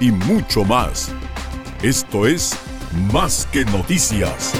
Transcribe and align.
y 0.00 0.10
mucho 0.10 0.64
más. 0.64 1.12
Esto 1.82 2.26
es 2.26 2.58
Más 3.12 3.46
que 3.46 3.64
Noticias. 3.64 4.52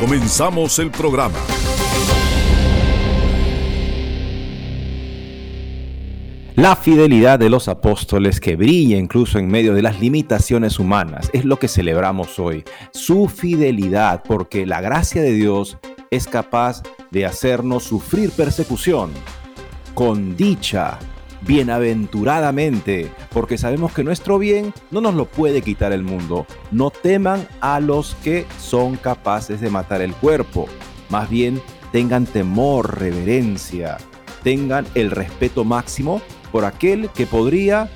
Comenzamos 0.00 0.78
el 0.78 0.90
programa. 0.90 1.38
La 6.56 6.74
fidelidad 6.74 7.38
de 7.38 7.50
los 7.50 7.68
apóstoles 7.68 8.40
que 8.40 8.56
brilla 8.56 8.96
incluso 8.96 9.38
en 9.38 9.46
medio 9.48 9.74
de 9.74 9.82
las 9.82 10.00
limitaciones 10.00 10.78
humanas 10.78 11.28
es 11.34 11.44
lo 11.44 11.58
que 11.58 11.68
celebramos 11.68 12.38
hoy. 12.38 12.64
Su 12.92 13.28
fidelidad 13.28 14.22
porque 14.26 14.64
la 14.64 14.80
gracia 14.80 15.20
de 15.20 15.34
Dios 15.34 15.76
es 16.10 16.26
capaz 16.26 16.82
de 17.10 17.26
hacernos 17.26 17.84
sufrir 17.84 18.30
persecución 18.30 19.10
con 19.94 20.34
dicha, 20.34 20.98
bienaventuradamente, 21.46 23.10
porque 23.32 23.58
sabemos 23.58 23.92
que 23.92 24.04
nuestro 24.04 24.38
bien 24.38 24.72
no 24.90 25.00
nos 25.00 25.14
lo 25.14 25.26
puede 25.26 25.62
quitar 25.62 25.92
el 25.92 26.02
mundo. 26.02 26.46
No 26.70 26.90
teman 26.90 27.46
a 27.60 27.80
los 27.80 28.14
que 28.16 28.46
son 28.58 28.96
capaces 28.96 29.60
de 29.60 29.70
matar 29.70 30.00
el 30.00 30.12
cuerpo, 30.14 30.66
más 31.08 31.30
bien 31.30 31.60
tengan 31.92 32.26
temor, 32.26 32.98
reverencia, 32.98 33.98
tengan 34.42 34.86
el 34.94 35.10
respeto 35.10 35.64
máximo 35.64 36.20
por 36.52 36.64
aquel 36.64 37.08
que 37.10 37.26
podría 37.26 37.88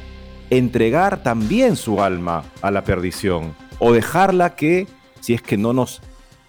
entregar 0.50 1.22
también 1.22 1.76
su 1.76 2.02
alma 2.02 2.44
a 2.60 2.70
la 2.70 2.84
perdición 2.84 3.54
o 3.78 3.92
dejarla 3.92 4.56
que, 4.56 4.86
si 5.20 5.34
es 5.34 5.42
que 5.42 5.56
no 5.56 5.72
nos 5.72 6.02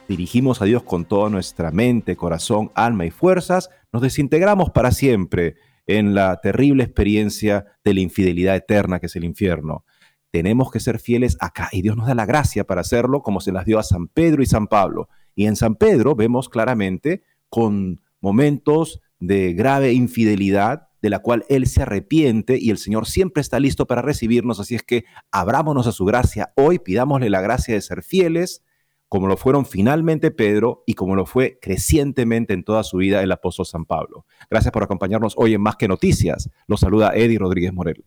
dirigimos 0.08 0.62
a 0.62 0.66
Dios 0.66 0.84
con 0.84 1.06
toda 1.06 1.30
nuestra 1.30 1.72
mente, 1.72 2.16
corazón, 2.16 2.72
alma 2.76 3.06
y 3.06 3.12
fuerzas, 3.12 3.70
nos 3.94 4.02
desintegramos 4.02 4.72
para 4.72 4.92
siempre 4.92 5.56
en 5.98 6.14
la 6.14 6.40
terrible 6.42 6.84
experiencia 6.84 7.66
de 7.84 7.94
la 7.94 8.02
infidelidad 8.02 8.56
eterna 8.56 9.00
que 9.00 9.08
es 9.08 9.16
el 9.16 9.24
infierno. 9.24 9.86
Tenemos 10.32 10.72
que 10.72 10.80
ser 10.80 11.00
fieles 11.00 11.38
acá 11.40 11.70
y 11.72 11.82
Dios 11.82 11.98
nos 11.98 12.08
da 12.08 12.16
la 12.16 12.26
gracia 12.26 12.66
para 12.66 12.82
hacerlo 12.82 13.22
como 13.22 13.42
se 13.42 13.52
las 13.52 13.66
dio 13.66 13.80
a 13.80 13.84
San 13.84 14.08
Pedro 14.08 14.42
y 14.42 14.46
San 14.46 14.68
Pablo. 14.68 15.10
Y 15.36 15.46
en 15.46 15.56
San 15.56 15.76
Pedro 15.76 16.16
vemos 16.16 16.50
claramente 16.50 17.24
con 17.50 18.02
momentos 18.22 19.02
de 19.20 19.54
grave 19.54 19.94
infidelidad 19.94 20.88
de 21.02 21.10
la 21.10 21.20
cual 21.20 21.46
Él 21.50 21.68
se 21.68 21.82
arrepiente 21.82 22.58
y 22.60 22.70
el 22.70 22.78
Señor 22.78 23.08
siempre 23.08 23.42
está 23.42 23.60
listo 23.60 23.88
para 23.88 24.02
recibirnos. 24.02 24.60
Así 24.60 24.76
es 24.76 24.84
que 24.84 25.06
abrámonos 25.32 25.88
a 25.88 25.92
su 25.92 26.06
gracia 26.06 26.54
hoy, 26.56 26.80
pidámosle 26.80 27.30
la 27.30 27.42
gracia 27.42 27.74
de 27.74 27.82
ser 27.82 28.04
fieles, 28.04 28.64
como 29.12 29.28
lo 29.28 29.36
fueron 29.36 29.66
finalmente 29.66 30.32
Pedro 30.32 30.86
y 30.88 30.94
como 30.94 31.18
lo 31.18 31.26
fue 31.26 31.60
crecientemente 31.62 32.54
en 32.54 32.64
toda 32.64 32.82
su 32.86 32.96
vida 32.96 33.22
el 33.22 33.34
apóstol 33.34 33.66
San 33.66 33.84
Pablo. 33.84 34.26
Gracias 34.50 34.72
por 34.72 34.84
acompañarnos 34.84 35.34
hoy 35.36 35.54
en 35.54 35.60
Más 35.60 35.76
que 35.76 35.90
Noticias. 35.90 36.50
Los 36.66 36.80
saluda 36.80 37.12
Eddie 37.14 37.38
Rodríguez 37.38 37.74
Morel. 37.74 38.06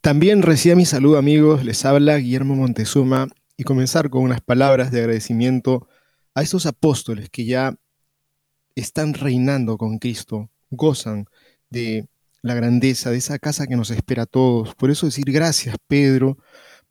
También 0.00 0.40
reciba 0.40 0.76
mi 0.76 0.86
saludo 0.86 1.18
amigos, 1.18 1.62
les 1.62 1.84
habla 1.84 2.16
Guillermo 2.16 2.54
Montezuma 2.54 3.28
y 3.58 3.64
comenzar 3.64 4.08
con 4.08 4.22
unas 4.22 4.40
palabras 4.40 4.92
de 4.92 5.00
agradecimiento 5.00 5.86
a 6.34 6.40
estos 6.40 6.64
apóstoles 6.64 7.28
que 7.28 7.44
ya 7.44 7.76
están 8.74 9.12
reinando 9.12 9.76
con 9.76 9.98
Cristo, 9.98 10.48
gozan 10.70 11.26
de 11.68 12.08
la 12.40 12.54
grandeza 12.54 13.10
de 13.10 13.18
esa 13.18 13.38
casa 13.38 13.66
que 13.66 13.76
nos 13.76 13.90
espera 13.90 14.22
a 14.22 14.26
todos. 14.26 14.74
Por 14.74 14.90
eso 14.90 15.04
decir 15.04 15.30
gracias, 15.30 15.76
Pedro, 15.86 16.38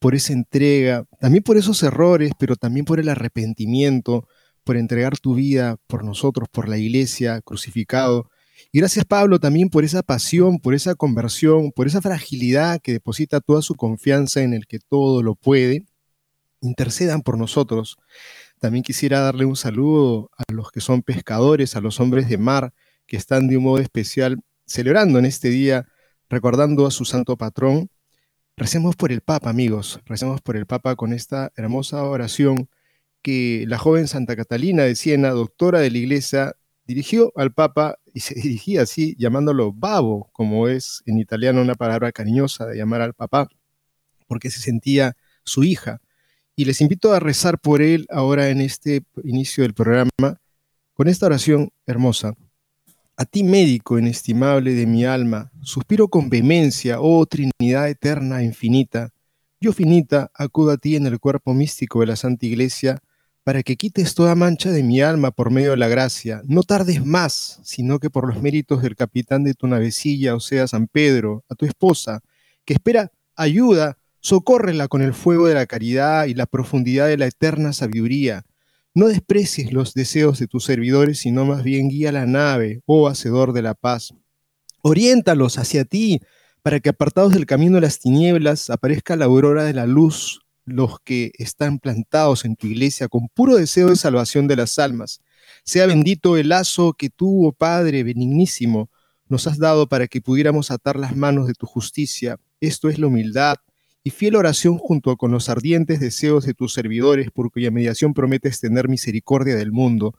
por 0.02 0.16
esa 0.16 0.34
entrega, 0.34 1.06
también 1.20 1.44
por 1.44 1.58
esos 1.58 1.84
errores, 1.84 2.32
pero 2.40 2.56
también 2.56 2.86
por 2.86 3.00
el 3.00 3.08
arrepentimiento, 3.08 4.28
por 4.64 4.76
entregar 4.76 5.20
tu 5.20 5.36
vida 5.36 5.78
por 5.86 6.04
nosotros, 6.04 6.50
por 6.52 6.68
la 6.68 6.80
iglesia, 6.80 7.40
crucificado. 7.42 8.28
Y 8.72 8.80
gracias 8.80 9.06
Pablo 9.06 9.40
también 9.40 9.70
por 9.70 9.84
esa 9.84 10.02
pasión, 10.02 10.58
por 10.58 10.74
esa 10.74 10.96
conversión, 10.96 11.72
por 11.72 11.86
esa 11.86 12.02
fragilidad 12.02 12.82
que 12.82 12.94
deposita 12.94 13.42
toda 13.42 13.62
su 13.62 13.76
confianza 13.76 14.42
en 14.42 14.56
el 14.56 14.66
que 14.66 14.80
todo 14.80 15.22
lo 15.22 15.36
puede. 15.36 15.86
Intercedan 16.62 17.22
por 17.22 17.38
nosotros. 17.38 17.98
También 18.60 18.82
quisiera 18.84 19.20
darle 19.20 19.46
un 19.46 19.56
saludo 19.56 20.32
a 20.36 20.52
los 20.52 20.72
que 20.72 20.82
son 20.82 21.04
pescadores, 21.04 21.76
a 21.76 21.82
los 21.82 22.00
hombres 22.00 22.28
de 22.28 22.40
mar, 22.40 22.74
que 23.06 23.18
están 23.18 23.48
de 23.48 23.58
un 23.58 23.66
modo 23.66 23.78
especial 23.78 24.42
celebrando 24.66 25.20
en 25.20 25.26
este 25.26 25.50
día, 25.50 25.86
recordando 26.28 26.88
a 26.88 26.92
su 26.92 27.06
santo 27.06 27.38
patrón, 27.38 27.92
Recemos 28.58 28.96
por 28.96 29.12
el 29.12 29.22
Papa, 29.22 29.50
amigos, 29.50 30.02
recemos 30.06 30.42
por 30.42 30.56
el 30.56 30.66
Papa 30.66 30.96
con 30.96 31.14
esta 31.14 31.52
hermosa 31.56 32.04
oración 32.04 32.70
que 33.22 33.66
la 33.68 33.78
joven 33.78 34.08
Santa 34.08 34.36
Catalina 34.36 34.84
de 34.84 34.96
Siena, 34.96 35.30
doctora 35.30 35.80
de 35.80 35.90
la 35.92 35.98
Iglesia, 35.98 36.56
dirigió 36.86 37.32
al 37.36 37.54
Papa 37.54 37.98
y 38.14 38.20
se 38.20 38.36
dirigía 38.40 38.84
así, 38.84 39.16
llamándolo 39.18 39.72
babo, 39.74 40.30
como 40.34 40.68
es 40.68 41.02
en 41.06 41.20
italiano 41.20 41.62
una 41.62 41.76
palabra 41.76 42.12
cariñosa 42.12 42.66
de 42.66 42.78
llamar 42.78 43.02
al 43.02 43.14
Papa, 43.14 43.48
porque 44.28 44.52
se 44.52 44.60
sentía 44.60 45.16
su 45.44 45.64
hija. 45.64 46.02
Y 46.56 46.66
les 46.66 46.82
invito 46.82 47.14
a 47.14 47.20
rezar 47.20 47.60
por 47.60 47.82
él 47.82 48.06
ahora 48.10 48.50
en 48.50 48.62
este 48.62 49.04
inicio 49.24 49.64
del 49.64 49.74
programa 49.74 50.12
con 50.94 51.08
esta 51.08 51.26
oración 51.26 51.72
hermosa. 51.88 52.36
A 53.22 53.26
ti, 53.26 53.44
médico 53.44 54.00
inestimable 54.00 54.74
de 54.74 54.88
mi 54.88 55.06
alma, 55.06 55.52
suspiro 55.62 56.08
con 56.08 56.28
vehemencia, 56.28 57.00
oh 57.00 57.24
Trinidad 57.28 57.88
eterna 57.88 58.42
e 58.42 58.46
infinita. 58.46 59.14
Yo, 59.60 59.74
finita, 59.74 60.32
acudo 60.34 60.72
a 60.72 60.78
ti 60.78 60.96
en 60.96 61.06
el 61.06 61.20
cuerpo 61.20 61.54
místico 61.54 62.00
de 62.00 62.08
la 62.08 62.16
Santa 62.16 62.48
Iglesia, 62.48 62.98
para 63.44 63.62
que 63.62 63.76
quites 63.76 64.16
toda 64.16 64.34
mancha 64.34 64.72
de 64.72 64.82
mi 64.82 65.02
alma 65.02 65.30
por 65.30 65.52
medio 65.52 65.70
de 65.70 65.78
la 65.78 65.88
gracia. 65.88 66.42
No 66.48 66.64
tardes 66.64 67.06
más, 67.06 67.60
sino 67.64 68.00
que 68.00 68.10
por 68.10 68.28
los 68.28 68.42
méritos 68.42 68.82
del 68.82 68.96
capitán 68.96 69.44
de 69.44 69.54
tu 69.54 69.68
navecilla, 69.68 70.34
o 70.34 70.40
sea, 70.40 70.68
San 70.68 70.88
Pedro, 70.88 71.44
a 71.48 71.54
tu 71.54 71.68
esposa, 71.68 72.22
que 72.66 72.74
espera 72.74 73.12
ayuda, 73.36 74.00
socórrela 74.20 74.88
con 74.88 75.04
el 75.04 75.14
fuego 75.14 75.46
de 75.48 75.54
la 75.54 75.68
caridad 75.68 76.26
y 76.26 76.34
la 76.34 76.48
profundidad 76.48 77.06
de 77.06 77.18
la 77.18 77.28
eterna 77.28 77.72
sabiduría 77.72 78.46
no 78.94 79.08
desprecies 79.08 79.72
los 79.72 79.94
deseos 79.94 80.40
de 80.40 80.48
tus 80.48 80.66
servidores, 80.66 81.20
sino 81.20 81.46
más 81.46 81.64
bien 81.64 81.90
guía 81.90 82.12
la 82.12 82.26
nave, 82.26 82.82
oh 82.86 83.08
hacedor 83.08 83.54
de 83.54 83.62
la 83.62 83.74
paz. 83.74 84.14
Oriéntalos 84.82 85.58
hacia 85.58 85.86
ti, 85.86 86.20
para 86.62 86.80
que 86.80 86.90
apartados 86.90 87.34
del 87.34 87.46
camino 87.46 87.76
de 87.76 87.82
las 87.82 88.00
tinieblas 88.00 88.70
aparezca 88.70 89.16
la 89.16 89.26
aurora 89.26 89.64
de 89.64 89.74
la 89.74 89.86
luz, 89.86 90.42
los 90.66 91.00
que 91.00 91.32
están 91.38 91.80
plantados 91.80 92.46
en 92.46 92.56
tu 92.56 92.68
iglesia 92.68 93.08
con 93.08 93.30
puro 93.30 93.56
deseo 93.56 93.88
de 93.90 93.96
salvación 93.96 94.48
de 94.48 94.56
las 94.58 94.78
almas. 94.78 95.22
Sea 95.64 95.86
bendito 95.86 96.38
el 96.38 96.50
lazo 96.50 96.94
que 96.94 97.10
tú, 97.10 97.48
oh 97.48 97.52
Padre 97.52 98.04
benignísimo, 98.04 98.90
nos 99.28 99.48
has 99.48 99.58
dado 99.58 99.88
para 99.88 100.08
que 100.08 100.22
pudiéramos 100.22 100.72
atar 100.72 100.98
las 100.98 101.16
manos 101.16 101.48
de 101.48 101.54
tu 101.54 101.66
justicia. 101.66 102.38
Esto 102.60 102.90
es 102.90 103.00
la 103.00 103.08
humildad, 103.08 103.58
y 104.04 104.10
fiel 104.10 104.36
oración 104.36 104.78
junto 104.78 105.16
con 105.18 105.32
los 105.32 105.50
ardientes 105.50 106.00
deseos 106.00 106.46
de 106.46 106.54
tus 106.54 106.74
servidores, 106.74 107.30
por 107.32 107.52
cuya 107.52 107.72
mediación 107.72 108.14
prometes 108.14 108.60
tener 108.60 108.90
misericordia 108.90 109.56
del 109.56 109.72
mundo. 109.72 110.16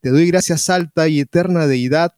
Te 0.00 0.10
doy 0.10 0.26
gracias 0.26 0.70
alta 0.70 1.08
y 1.08 1.20
eterna 1.20 1.66
deidad, 1.66 2.14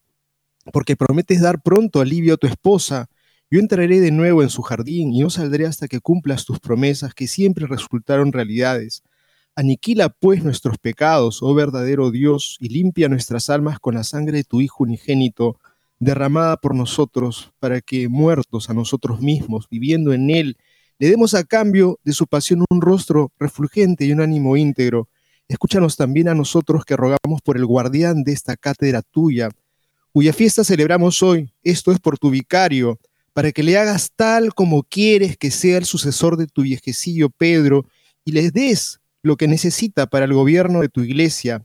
porque 0.73 0.97
prometes 0.97 1.41
dar 1.41 1.63
pronto 1.63 2.01
alivio 2.01 2.35
a 2.35 2.37
tu 2.37 2.47
esposa. 2.47 3.09
Yo 3.51 3.59
entraré 3.59 4.01
de 4.01 4.11
nuevo 4.11 4.43
en 4.43 4.51
su 4.51 4.63
jardín 4.63 5.13
y 5.13 5.21
no 5.21 5.31
saldré 5.31 5.67
hasta 5.67 5.89
que 5.89 6.01
cumplas 6.01 6.45
tus 6.45 6.61
promesas 6.61 7.15
que 7.15 7.27
siempre 7.27 7.67
resultaron 7.67 8.33
realidades. 8.33 9.03
Aniquila 9.57 10.11
pues 10.11 10.45
nuestros 10.45 10.79
pecados, 10.79 11.43
oh 11.43 11.53
verdadero 11.55 12.13
Dios, 12.13 12.59
y 12.61 12.69
limpia 12.69 13.09
nuestras 13.09 13.51
almas 13.51 13.81
con 13.81 13.95
la 13.95 14.05
sangre 14.05 14.39
de 14.39 14.45
tu 14.45 14.61
Hijo 14.61 14.85
unigénito, 14.85 15.59
derramada 15.99 16.59
por 16.59 16.77
nosotros, 16.77 17.53
para 17.59 17.81
que, 17.81 18.09
muertos 18.09 18.71
a 18.71 18.75
nosotros 18.75 19.21
mismos, 19.21 19.67
viviendo 19.69 20.13
en 20.13 20.31
Él, 20.31 20.57
le 20.99 21.09
demos 21.09 21.35
a 21.35 21.45
cambio 21.45 22.01
de 22.03 22.13
su 22.13 22.27
pasión 22.27 22.65
un 22.71 22.81
rostro 22.81 23.33
refulgente 23.39 24.05
y 24.05 24.13
un 24.13 24.21
ánimo 24.21 24.57
íntegro. 24.57 25.09
Escúchanos 25.47 25.97
también 25.97 26.29
a 26.29 26.35
nosotros 26.35 26.85
que 26.85 26.97
rogamos 26.97 27.41
por 27.45 27.57
el 27.57 27.65
guardián 27.65 28.25
de 28.25 28.33
esta 28.33 28.57
cátedra 28.57 29.03
tuya, 29.03 29.49
cuya 30.13 30.33
fiesta 30.33 30.65
celebramos 30.65 31.23
hoy. 31.23 31.53
Esto 31.63 31.93
es 31.93 32.01
por 32.01 32.19
tu 32.19 32.31
vicario, 32.31 32.99
para 33.33 33.53
que 33.53 33.63
le 33.63 33.79
hagas 33.79 34.11
tal 34.17 34.53
como 34.53 34.83
quieres 34.83 35.37
que 35.37 35.53
sea 35.53 35.79
el 35.79 35.85
sucesor 35.85 36.37
de 36.37 36.49
tu 36.49 36.63
viejecillo 36.63 37.31
Pedro 37.31 37.87
y 38.25 38.33
les 38.33 38.53
des 38.53 38.99
lo 39.23 39.37
que 39.37 39.47
necesita 39.47 40.09
para 40.09 40.25
el 40.25 40.35
gobierno 40.35 40.81
de 40.81 40.89
tu 40.89 41.03
iglesia. 41.03 41.65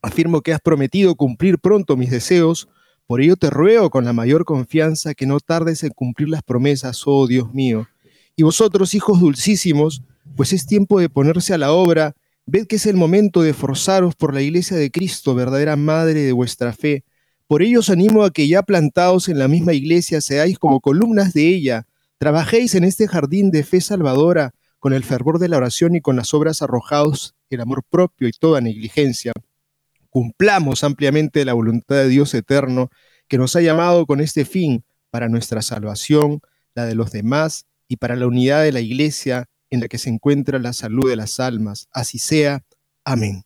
Afirmo 0.00 0.40
que 0.40 0.54
has 0.54 0.60
prometido 0.60 1.14
cumplir 1.14 1.58
pronto 1.58 1.96
mis 1.96 2.10
deseos, 2.10 2.68
por 3.06 3.20
ello 3.20 3.36
te 3.36 3.50
ruego 3.50 3.90
con 3.90 4.06
la 4.06 4.14
mayor 4.14 4.46
confianza 4.46 5.12
que 5.12 5.26
no 5.26 5.38
tardes 5.40 5.84
en 5.84 5.90
cumplir 5.90 6.30
las 6.30 6.42
promesas, 6.42 7.02
oh 7.04 7.26
Dios 7.26 7.52
mío. 7.52 7.86
Y 8.36 8.42
vosotros, 8.42 8.94
hijos 8.94 9.20
dulcísimos, 9.20 10.02
pues 10.36 10.52
es 10.52 10.66
tiempo 10.66 11.00
de 11.00 11.08
ponerse 11.08 11.54
a 11.54 11.58
la 11.58 11.72
obra, 11.72 12.14
ved 12.46 12.66
que 12.66 12.76
es 12.76 12.86
el 12.86 12.96
momento 12.96 13.42
de 13.42 13.54
forzaros 13.54 14.14
por 14.14 14.34
la 14.34 14.42
iglesia 14.42 14.76
de 14.76 14.90
Cristo, 14.90 15.34
verdadera 15.34 15.76
madre 15.76 16.22
de 16.22 16.32
vuestra 16.32 16.72
fe. 16.72 17.04
Por 17.46 17.62
ello 17.62 17.80
os 17.80 17.90
animo 17.90 18.24
a 18.24 18.30
que 18.30 18.48
ya 18.48 18.62
plantados 18.62 19.28
en 19.28 19.38
la 19.38 19.48
misma 19.48 19.74
iglesia 19.74 20.20
seáis 20.20 20.58
como 20.58 20.80
columnas 20.80 21.34
de 21.34 21.48
ella, 21.48 21.86
trabajéis 22.18 22.74
en 22.74 22.84
este 22.84 23.06
jardín 23.08 23.50
de 23.50 23.64
fe 23.64 23.80
salvadora, 23.80 24.54
con 24.78 24.92
el 24.92 25.04
fervor 25.04 25.38
de 25.38 25.48
la 25.48 25.58
oración 25.58 25.94
y 25.94 26.00
con 26.00 26.16
las 26.16 26.34
obras 26.34 26.62
arrojados 26.62 27.36
el 27.50 27.60
amor 27.60 27.84
propio 27.88 28.26
y 28.26 28.32
toda 28.32 28.60
negligencia. 28.60 29.32
Cumplamos 30.10 30.82
ampliamente 30.82 31.44
la 31.44 31.52
voluntad 31.52 31.96
de 31.96 32.08
Dios 32.08 32.34
eterno, 32.34 32.90
que 33.28 33.38
nos 33.38 33.54
ha 33.54 33.60
llamado 33.60 34.06
con 34.06 34.20
este 34.20 34.44
fin, 34.44 34.84
para 35.10 35.28
nuestra 35.28 35.62
salvación, 35.62 36.40
la 36.74 36.86
de 36.86 36.94
los 36.94 37.12
demás 37.12 37.66
y 37.92 37.96
para 37.98 38.16
la 38.16 38.26
unidad 38.26 38.62
de 38.62 38.72
la 38.72 38.80
Iglesia 38.80 39.50
en 39.68 39.80
la 39.80 39.88
que 39.88 39.98
se 39.98 40.08
encuentra 40.08 40.58
la 40.58 40.72
salud 40.72 41.10
de 41.10 41.14
las 41.14 41.40
almas. 41.40 41.88
Así 41.92 42.18
sea. 42.18 42.64
Amén. 43.04 43.42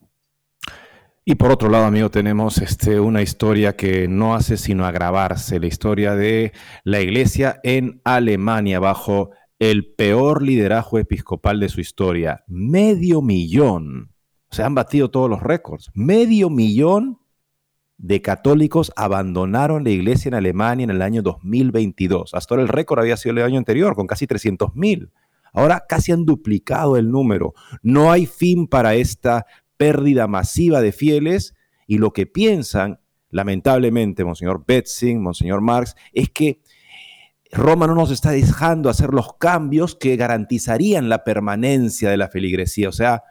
Y 1.25 1.34
por 1.34 1.50
otro 1.50 1.69
lado, 1.69 1.84
amigo, 1.84 2.12
tenemos 2.12 2.58
este, 2.58 3.00
una 3.00 3.22
historia 3.22 3.75
que 3.75 4.06
no 4.06 4.37
hace 4.37 4.56
sino 4.56 4.87
agravarse, 4.87 5.58
la 5.58 5.66
historia 5.66 6.14
de 6.14 6.52
la 6.84 7.00
iglesia 7.00 7.58
en 7.64 8.00
Alemania 8.04 8.78
bajo 8.78 9.31
el 9.58 9.93
peor 9.93 10.43
liderazgo 10.43 11.00
episcopal 11.00 11.58
de 11.58 11.69
su 11.69 11.81
historia. 11.81 12.44
Medio 12.46 13.22
millón. 13.22 14.12
Se 14.52 14.62
han 14.62 14.76
batido 14.76 15.10
todos 15.10 15.28
los 15.28 15.42
récords. 15.42 15.90
Medio 15.92 16.50
millón 16.50 17.19
de 17.98 18.20
católicos 18.20 18.93
abandonaron 18.96 19.84
la 19.84 19.90
iglesia 19.90 20.28
en 20.28 20.34
Alemania 20.34 20.84
en 20.84 20.90
el 20.90 21.02
año 21.02 21.22
2022. 21.22 22.34
Hasta 22.34 22.54
ahora 22.54 22.62
el 22.62 22.69
récord 22.69 23.00
había 23.00 23.16
sido 23.16 23.37
el 23.37 23.43
año 23.43 23.58
anterior, 23.58 23.94
con 23.94 24.06
casi 24.06 24.26
300 24.26 24.75
mil. 24.75 25.10
Ahora 25.52 25.84
casi 25.88 26.12
han 26.12 26.26
duplicado 26.26 26.96
el 26.96 27.10
número. 27.10 27.54
No 27.82 28.12
hay 28.12 28.26
fin 28.26 28.66
para 28.66 28.94
esta 28.94 29.46
pérdida 29.76 30.26
masiva 30.26 30.81
de 30.81 30.93
fieles 30.93 31.54
y 31.87 31.98
lo 31.98 32.12
que 32.12 32.26
piensan, 32.26 33.00
lamentablemente, 33.31 34.25
Monseñor 34.25 34.64
Betzing, 34.66 35.22
Monseñor 35.22 35.62
Marx, 35.62 35.94
es 36.12 36.31
que 36.31 36.60
Roma 37.52 37.87
no 37.87 37.94
nos 37.94 38.10
está 38.10 38.31
dejando 38.32 38.90
hacer 38.90 39.14
los 39.14 39.34
cambios 39.34 39.94
que 39.94 40.16
garantizarían 40.16 41.08
la 41.08 41.25
permanencia 41.25 42.10
de 42.10 42.16
la 42.16 42.28
feligresía, 42.28 42.88
o 42.88 42.92
sea, 42.92 43.22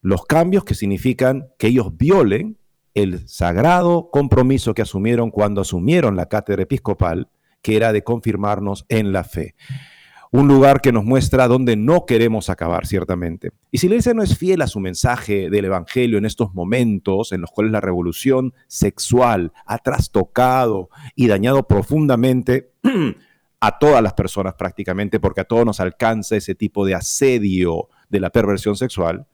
los 0.00 0.24
cambios 0.24 0.64
que 0.64 0.74
significan 0.74 1.48
que 1.58 1.68
ellos 1.68 1.96
violen 1.96 2.58
el 2.94 3.26
sagrado 3.28 4.10
compromiso 4.10 4.74
que 4.74 4.82
asumieron 4.82 5.30
cuando 5.30 5.60
asumieron 5.60 6.16
la 6.16 6.26
cátedra 6.26 6.62
episcopal, 6.62 7.28
que 7.62 7.76
era 7.76 7.92
de 7.92 8.02
confirmarnos 8.02 8.84
en 8.88 9.12
la 9.12 9.24
fe. 9.24 9.54
Un 10.34 10.48
lugar 10.48 10.80
que 10.80 10.92
nos 10.92 11.04
muestra 11.04 11.46
dónde 11.46 11.76
no 11.76 12.06
queremos 12.06 12.48
acabar, 12.48 12.86
ciertamente. 12.86 13.50
Y 13.70 13.78
si 13.78 13.88
la 13.88 13.96
iglesia 13.96 14.14
no 14.14 14.22
es 14.22 14.38
fiel 14.38 14.62
a 14.62 14.66
su 14.66 14.80
mensaje 14.80 15.50
del 15.50 15.66
Evangelio 15.66 16.16
en 16.16 16.24
estos 16.24 16.54
momentos 16.54 17.32
en 17.32 17.42
los 17.42 17.50
cuales 17.50 17.70
la 17.70 17.82
revolución 17.82 18.54
sexual 18.66 19.52
ha 19.66 19.76
trastocado 19.76 20.88
y 21.14 21.26
dañado 21.26 21.68
profundamente 21.68 22.72
a 23.60 23.78
todas 23.78 24.02
las 24.02 24.14
personas 24.14 24.54
prácticamente, 24.54 25.20
porque 25.20 25.42
a 25.42 25.44
todos 25.44 25.66
nos 25.66 25.80
alcanza 25.80 26.36
ese 26.36 26.54
tipo 26.54 26.86
de 26.86 26.94
asedio 26.94 27.88
de 28.08 28.20
la 28.20 28.30
perversión 28.30 28.74
sexual, 28.74 29.26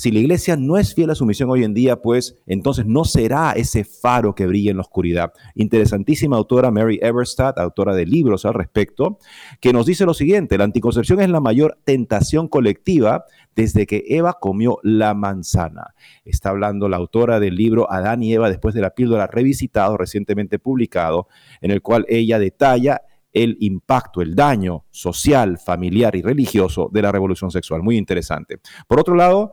si 0.00 0.10
la 0.10 0.20
iglesia 0.20 0.56
no 0.56 0.78
es 0.78 0.94
fiel 0.94 1.10
a 1.10 1.14
su 1.14 1.26
misión 1.26 1.50
hoy 1.50 1.62
en 1.62 1.74
día, 1.74 2.00
pues 2.00 2.38
entonces 2.46 2.86
no 2.86 3.04
será 3.04 3.52
ese 3.52 3.84
faro 3.84 4.34
que 4.34 4.46
brilla 4.46 4.70
en 4.70 4.78
la 4.78 4.80
oscuridad. 4.80 5.34
Interesantísima 5.54 6.38
autora 6.38 6.70
Mary 6.70 6.98
Everstadt, 7.02 7.58
autora 7.58 7.94
de 7.94 8.06
libros 8.06 8.46
al 8.46 8.54
respecto, 8.54 9.18
que 9.60 9.74
nos 9.74 9.84
dice 9.84 10.06
lo 10.06 10.14
siguiente, 10.14 10.56
la 10.56 10.64
anticoncepción 10.64 11.20
es 11.20 11.28
la 11.28 11.40
mayor 11.40 11.76
tentación 11.84 12.48
colectiva 12.48 13.26
desde 13.54 13.86
que 13.86 14.04
Eva 14.08 14.38
comió 14.40 14.78
la 14.82 15.12
manzana. 15.12 15.88
Está 16.24 16.48
hablando 16.48 16.88
la 16.88 16.96
autora 16.96 17.38
del 17.38 17.56
libro 17.56 17.92
Adán 17.92 18.22
y 18.22 18.32
Eva 18.32 18.48
después 18.48 18.74
de 18.74 18.80
la 18.80 18.94
píldora 18.94 19.26
revisitado, 19.26 19.98
recientemente 19.98 20.58
publicado, 20.58 21.28
en 21.60 21.72
el 21.72 21.82
cual 21.82 22.06
ella 22.08 22.38
detalla 22.38 23.02
el 23.32 23.58
impacto, 23.60 24.22
el 24.22 24.34
daño 24.34 24.86
social, 24.90 25.58
familiar 25.58 26.16
y 26.16 26.22
religioso 26.22 26.88
de 26.90 27.02
la 27.02 27.12
revolución 27.12 27.50
sexual. 27.50 27.82
Muy 27.82 27.98
interesante. 27.98 28.60
Por 28.88 28.98
otro 28.98 29.14
lado, 29.14 29.52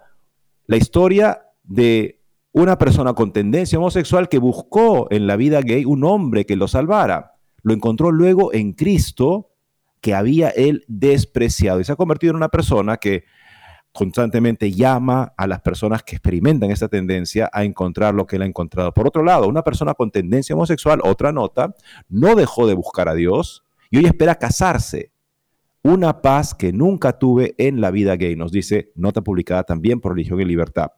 la 0.68 0.78
historia 0.78 1.42
de 1.64 2.22
una 2.52 2.78
persona 2.78 3.14
con 3.14 3.32
tendencia 3.32 3.80
homosexual 3.80 4.30
que 4.30 4.38
buscó 4.38 5.08
en 5.12 5.28
la 5.28 5.36
vida 5.36 5.62
gay 5.62 5.86
un 5.86 6.04
hombre 6.04 6.46
que 6.46 6.56
lo 6.56 6.68
salvara. 6.68 7.36
Lo 7.64 7.74
encontró 7.74 8.12
luego 8.12 8.54
en 8.54 8.74
Cristo 8.74 9.54
que 10.02 10.14
había 10.14 10.50
él 10.50 10.84
despreciado 10.88 11.80
y 11.80 11.84
se 11.84 11.92
ha 11.92 11.96
convertido 11.96 12.32
en 12.32 12.38
una 12.38 12.50
persona 12.50 12.98
que 12.98 13.24
constantemente 13.94 14.72
llama 14.72 15.34
a 15.38 15.48
las 15.48 15.62
personas 15.62 16.04
que 16.04 16.16
experimentan 16.16 16.70
esta 16.70 16.88
tendencia 16.88 17.50
a 17.52 17.64
encontrar 17.64 18.14
lo 18.14 18.28
que 18.28 18.36
él 18.36 18.44
ha 18.44 18.46
encontrado. 18.46 18.94
Por 18.94 19.08
otro 19.08 19.24
lado, 19.24 19.48
una 19.48 19.64
persona 19.64 19.94
con 19.94 20.12
tendencia 20.12 20.56
homosexual, 20.56 21.00
otra 21.04 21.32
nota, 21.32 21.74
no 22.10 22.36
dejó 22.36 22.68
de 22.68 22.76
buscar 22.76 23.10
a 23.10 23.16
Dios 23.16 23.64
y 23.90 23.98
hoy 23.98 24.06
espera 24.06 24.36
casarse 24.36 25.12
una 25.88 26.22
paz 26.22 26.54
que 26.54 26.74
nunca 26.74 27.18
tuve 27.18 27.56
en 27.58 27.80
la 27.80 27.92
vida 27.92 28.18
gay, 28.18 28.36
nos 28.36 28.52
dice 28.52 28.92
nota 28.96 29.22
publicada 29.22 29.64
también 29.64 30.02
por 30.02 30.14
Religión 30.14 30.42
y 30.42 30.46
Libertad. 30.46 30.92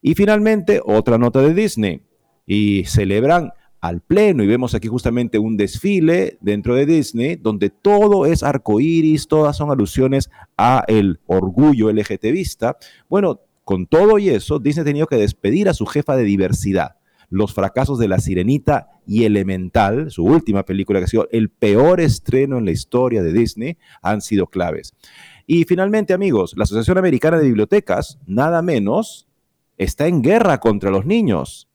Y 0.00 0.14
finalmente, 0.14 0.80
otra 0.84 1.18
nota 1.18 1.40
de 1.42 1.54
Disney. 1.54 2.02
Y 2.46 2.84
celebran 2.84 3.52
al 3.80 4.00
pleno 4.00 4.42
y 4.42 4.46
vemos 4.46 4.74
aquí 4.74 4.88
justamente 4.88 5.38
un 5.38 5.56
desfile 5.56 6.38
dentro 6.40 6.74
de 6.74 6.86
Disney 6.86 7.36
donde 7.36 7.70
todo 7.70 8.26
es 8.26 8.42
arcoíris, 8.42 9.28
todas 9.28 9.56
son 9.56 9.70
alusiones 9.70 10.30
a 10.56 10.84
el 10.86 11.20
orgullo 11.26 11.92
LGTBista. 11.92 12.76
Bueno, 13.08 13.40
con 13.64 13.86
todo 13.86 14.18
y 14.18 14.30
eso, 14.30 14.58
Disney 14.60 14.82
ha 14.82 14.84
tenido 14.84 15.06
que 15.06 15.16
despedir 15.16 15.68
a 15.68 15.74
su 15.74 15.84
jefa 15.84 16.16
de 16.16 16.24
diversidad 16.24 16.97
los 17.30 17.54
fracasos 17.54 17.98
de 17.98 18.08
La 18.08 18.18
Sirenita 18.18 18.88
y 19.06 19.24
Elemental, 19.24 20.10
su 20.10 20.24
última 20.24 20.64
película 20.64 20.98
que 20.98 21.04
ha 21.04 21.08
sido 21.08 21.28
el 21.30 21.50
peor 21.50 22.00
estreno 22.00 22.58
en 22.58 22.64
la 22.64 22.70
historia 22.70 23.22
de 23.22 23.32
Disney, 23.32 23.78
han 24.02 24.20
sido 24.20 24.46
claves. 24.46 24.94
Y 25.46 25.64
finalmente, 25.64 26.12
amigos, 26.12 26.54
la 26.56 26.64
Asociación 26.64 26.98
Americana 26.98 27.38
de 27.38 27.46
Bibliotecas, 27.46 28.18
nada 28.26 28.62
menos, 28.62 29.28
está 29.78 30.06
en 30.06 30.22
guerra 30.22 30.58
contra 30.58 30.90
los 30.90 31.06
niños. 31.06 31.68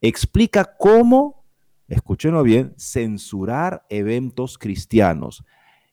Explica 0.00 0.76
cómo, 0.78 1.44
escúchenlo 1.88 2.42
bien, 2.42 2.74
censurar 2.76 3.84
eventos 3.90 4.58
cristianos. 4.58 5.44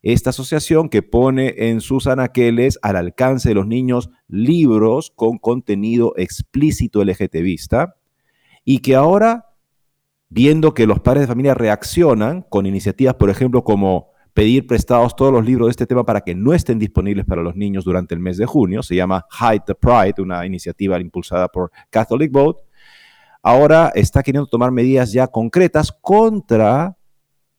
Esta 0.01 0.29
asociación 0.29 0.87
que 0.89 1.03
pone 1.03 1.53
en 1.69 1.81
sus 1.81 2.07
anaqueles 2.07 2.79
al 2.81 2.95
alcance 2.95 3.49
de 3.49 3.55
los 3.55 3.67
niños 3.67 4.09
libros 4.27 5.11
con 5.13 5.37
contenido 5.37 6.13
explícito 6.15 7.03
LGTBista, 7.03 7.98
y 8.71 8.81
que 8.81 8.93
ahora, 8.93 9.47
viendo 10.29 10.75
que 10.75 10.85
los 10.85 10.99
padres 10.99 11.21
de 11.21 11.27
familia 11.27 11.55
reaccionan 11.55 12.43
con 12.43 12.67
iniciativas, 12.67 13.15
por 13.15 13.31
ejemplo, 13.31 13.63
como 13.63 14.11
pedir 14.35 14.67
prestados 14.67 15.15
todos 15.15 15.33
los 15.33 15.43
libros 15.43 15.65
de 15.65 15.71
este 15.71 15.87
tema 15.87 16.05
para 16.05 16.21
que 16.21 16.35
no 16.35 16.53
estén 16.53 16.77
disponibles 16.77 17.25
para 17.25 17.41
los 17.41 17.55
niños 17.55 17.83
durante 17.83 18.13
el 18.13 18.19
mes 18.19 18.37
de 18.37 18.45
junio, 18.45 18.83
se 18.83 18.93
llama 18.93 19.25
Hide 19.41 19.63
the 19.65 19.73
Pride, 19.73 20.21
una 20.21 20.45
iniciativa 20.45 20.99
impulsada 20.99 21.47
por 21.47 21.71
Catholic 21.89 22.31
Vote, 22.31 22.61
ahora 23.41 23.91
está 23.95 24.21
queriendo 24.21 24.45
tomar 24.45 24.69
medidas 24.69 25.13
ya 25.13 25.25
concretas 25.25 25.91
contra 25.91 26.95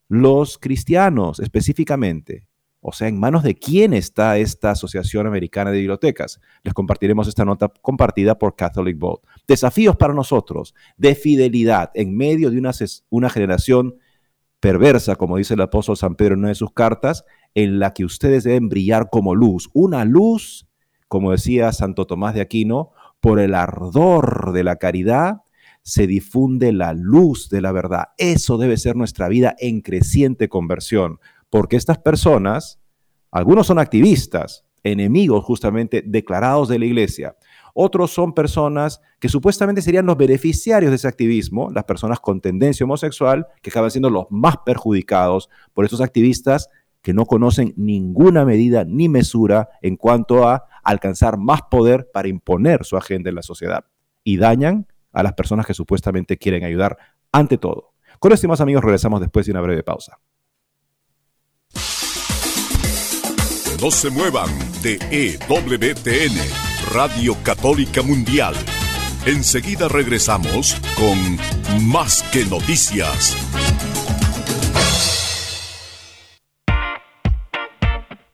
los 0.07 0.59
cristianos 0.59 1.40
específicamente. 1.40 2.47
O 2.83 2.93
sea, 2.93 3.09
¿en 3.09 3.19
manos 3.19 3.43
de 3.43 3.57
quién 3.57 3.93
está 3.93 4.38
esta 4.38 4.71
Asociación 4.71 5.26
Americana 5.26 5.71
de 5.73 5.79
Bibliotecas? 5.79 6.40
Les 6.62 6.73
compartiremos 6.73 7.26
esta 7.26 7.45
nota 7.45 7.71
compartida 7.83 8.38
por 8.38 8.55
Catholic 8.55 8.97
Vote. 8.97 9.29
Desafíos 9.50 9.97
para 9.97 10.14
nosotros 10.14 10.76
de 10.97 11.16
fidelidad 11.16 11.90
en 11.95 12.16
medio 12.16 12.52
de 12.52 12.62
una, 13.11 13.30
generación 13.30 13.97
perversa, 14.61 15.16
como 15.16 15.38
dice 15.38 15.54
el 15.54 15.61
apóstol 15.61 15.97
San 15.97 16.14
Pedro 16.14 16.35
en 16.35 16.38
una 16.38 16.50
de 16.50 16.54
sus 16.54 16.73
cartas, 16.73 17.25
en 17.57 17.80
la 17.80 17.92
que 17.92 18.04
ustedes 18.04 18.45
deben 18.45 18.69
brillar 18.69 19.09
como 19.11 19.35
luz. 19.35 19.69
Una 19.73 20.04
luz, 20.04 20.69
como 21.09 21.33
decía 21.33 21.73
Santo 21.73 22.07
Tomás 22.07 22.35
de 22.35 22.42
Aquino, 22.42 22.92
por 23.19 23.40
el 23.40 23.57
ardor 23.57 24.52
de 24.52 24.62
la 24.62 24.76
caridad 24.76 25.42
se 25.83 26.07
difunde 26.07 26.73
la 26.73 26.92
luz 26.92 27.49
de 27.49 27.61
la 27.61 27.73
verdad. 27.73 28.11
Eso 28.19 28.57
debe 28.57 28.76
ser 28.76 28.95
nuestra 28.95 29.28
vida 29.28 29.57
en 29.59 29.80
creciente 29.80 30.49
conversión 30.49 31.19
porque 31.50 31.75
estas 31.75 31.99
personas 31.99 32.78
Algunos 33.33 33.66
son 33.66 33.80
activistas, 33.80 34.64
enemigos 34.85 35.45
justamente 35.45 36.04
declarados 36.07 36.69
de 36.69 36.78
la 36.78 36.85
iglesia. 36.85 37.37
Otros 37.82 38.10
son 38.10 38.34
personas 38.34 39.00
que 39.18 39.30
supuestamente 39.30 39.80
serían 39.80 40.04
los 40.04 40.18
beneficiarios 40.18 40.90
de 40.90 40.96
ese 40.96 41.08
activismo, 41.08 41.70
las 41.70 41.84
personas 41.84 42.20
con 42.20 42.42
tendencia 42.42 42.84
homosexual, 42.84 43.46
que 43.62 43.70
acaban 43.70 43.90
siendo 43.90 44.10
los 44.10 44.26
más 44.28 44.56
perjudicados 44.66 45.49
por 45.72 45.87
estos 45.87 46.02
activistas 46.02 46.68
que 47.00 47.14
no 47.14 47.25
conocen 47.25 47.72
ninguna 47.78 48.44
medida 48.44 48.84
ni 48.84 49.08
mesura 49.08 49.70
en 49.80 49.96
cuanto 49.96 50.46
a 50.46 50.66
alcanzar 50.84 51.38
más 51.38 51.62
poder 51.70 52.10
para 52.12 52.28
imponer 52.28 52.84
su 52.84 52.99
agenda 52.99 53.30
en 53.30 53.37
la 53.37 53.42
sociedad 53.42 53.87
y 54.25 54.37
dañan 54.37 54.87
a 55.10 55.22
las 55.22 55.32
personas 55.32 55.64
que 55.64 55.72
supuestamente 55.72 56.37
quieren 56.37 56.64
ayudar 56.64 56.99
ante 57.32 57.56
todo. 57.56 57.94
Con 58.18 58.32
esto, 58.32 58.46
más 58.46 58.60
amigos, 58.60 58.84
regresamos 58.84 59.22
después 59.22 59.46
de 59.46 59.52
una 59.52 59.62
breve 59.62 59.82
pausa. 59.82 60.18
No 63.80 63.90
se 63.90 64.10
muevan 64.10 64.50
de 64.82 64.99
EWTN, 65.10 66.70
Radio 66.88 67.37
Católica 67.44 68.02
Mundial. 68.02 68.54
Enseguida 69.25 69.87
regresamos 69.88 70.75
con 70.96 71.38
Más 71.87 72.22
que 72.32 72.44
Noticias. 72.46 73.37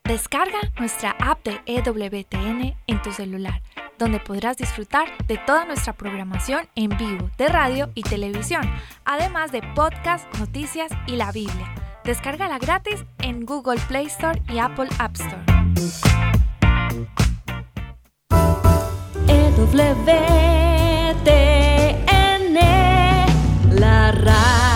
Descarga 0.04 0.58
nuestra 0.78 1.14
app 1.20 1.44
de 1.44 1.60
EWTN 1.66 2.74
en 2.86 3.02
tu 3.02 3.12
celular, 3.12 3.60
donde 3.98 4.20
podrás 4.20 4.56
disfrutar 4.56 5.06
de 5.26 5.36
toda 5.36 5.66
nuestra 5.66 5.92
programación 5.92 6.68
en 6.76 6.96
vivo 6.96 7.28
de 7.36 7.48
radio 7.48 7.90
y 7.94 8.02
televisión, 8.02 8.62
además 9.04 9.52
de 9.52 9.60
podcast, 9.74 10.32
noticias 10.38 10.90
y 11.06 11.16
la 11.16 11.32
Biblia. 11.32 11.74
Descárgala 12.04 12.58
gratis 12.58 13.04
en 13.18 13.44
Google 13.44 13.80
Play 13.88 14.06
Store 14.06 14.40
y 14.48 14.58
Apple 14.58 14.88
App 14.98 15.14
Store. 15.16 16.35
EWTN, 19.56 20.12
la 23.70 24.12
radio 24.12 24.75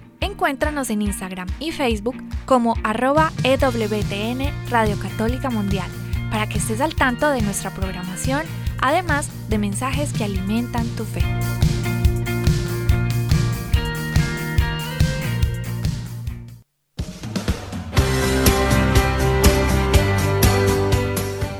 Encuéntranos 0.41 0.89
en 0.89 1.03
Instagram 1.03 1.47
y 1.59 1.71
Facebook 1.71 2.15
como 2.47 2.73
arroba 2.83 3.31
EWTN 3.43 4.51
Radio 4.71 4.97
Católica 4.97 5.51
Mundial 5.51 5.87
para 6.31 6.49
que 6.49 6.57
estés 6.57 6.81
al 6.81 6.95
tanto 6.95 7.29
de 7.29 7.43
nuestra 7.43 7.69
programación, 7.69 8.41
además 8.81 9.29
de 9.49 9.59
mensajes 9.59 10.11
que 10.13 10.23
alimentan 10.23 10.87
tu 10.95 11.05
fe. 11.05 11.21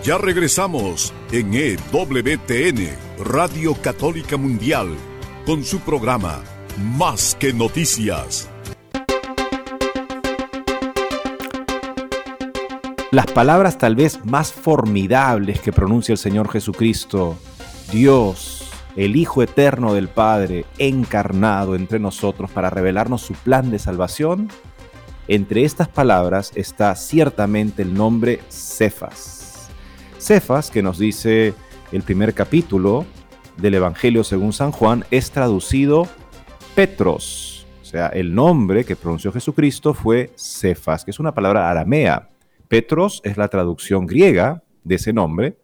Ya 0.03 0.17
regresamos 0.17 1.13
en 1.31 1.53
EWTN, 1.53 2.97
Radio 3.23 3.75
Católica 3.75 4.38
Mundial, 4.38 4.97
con 5.45 5.63
su 5.63 5.81
programa 5.81 6.41
Más 6.97 7.38
que 7.39 7.53
Noticias. 7.53 8.50
Las 13.12 13.25
palabras 13.25 13.77
tal 13.77 13.98
vez 13.98 14.24
más 14.24 14.53
formidables 14.53 15.60
que 15.60 15.74
pronuncia 15.74 16.13
el 16.13 16.18
Señor 16.18 16.50
Jesucristo, 16.50 17.38
Dios, 17.91 18.72
el 18.96 19.18
Hijo 19.18 19.44
Eterno 19.44 19.94
del 19.94 20.08
Padre, 20.08 20.63
encarnado 20.77 21.75
entre 21.75 22.00
nosotros 22.00 22.50
para 22.50 22.70
revelarnos 22.70 23.22
su 23.22 23.34
plan 23.34 23.70
de 23.70 23.80
salvación, 23.80 24.48
entre 25.27 25.65
estas 25.65 25.89
palabras 25.89 26.53
está 26.56 26.96
ciertamente 26.96 27.82
el 27.82 27.94
nombre 27.94 28.39
Cefas. 28.48 29.68
Cefas, 30.18 30.72
que 30.72 30.82
nos 30.82 30.98
dice 30.98 31.53
el 31.91 32.03
primer 32.03 32.34
capítulo 32.34 33.06
del 33.58 33.74
Evangelio 33.74 34.24
según 34.24 34.53
San 34.53 34.72
Juan, 34.72 35.03
es 35.12 35.32
traducido 35.32 36.08
Petros. 36.75 37.68
O 37.82 37.86
sea, 37.86 38.08
el 38.08 38.34
nombre 38.34 38.86
que 38.86 38.96
pronunció 38.96 39.34
Jesucristo 39.34 39.94
fue 39.94 40.32
Cefas, 40.38 41.03
que 41.03 41.12
es 41.12 41.20
una 41.20 41.34
palabra 41.34 41.70
aramea. 41.70 42.30
Petros 42.71 43.19
es 43.25 43.35
la 43.35 43.49
traducción 43.49 44.05
griega 44.05 44.63
de 44.85 44.95
ese 44.95 45.11
nombre, 45.11 45.57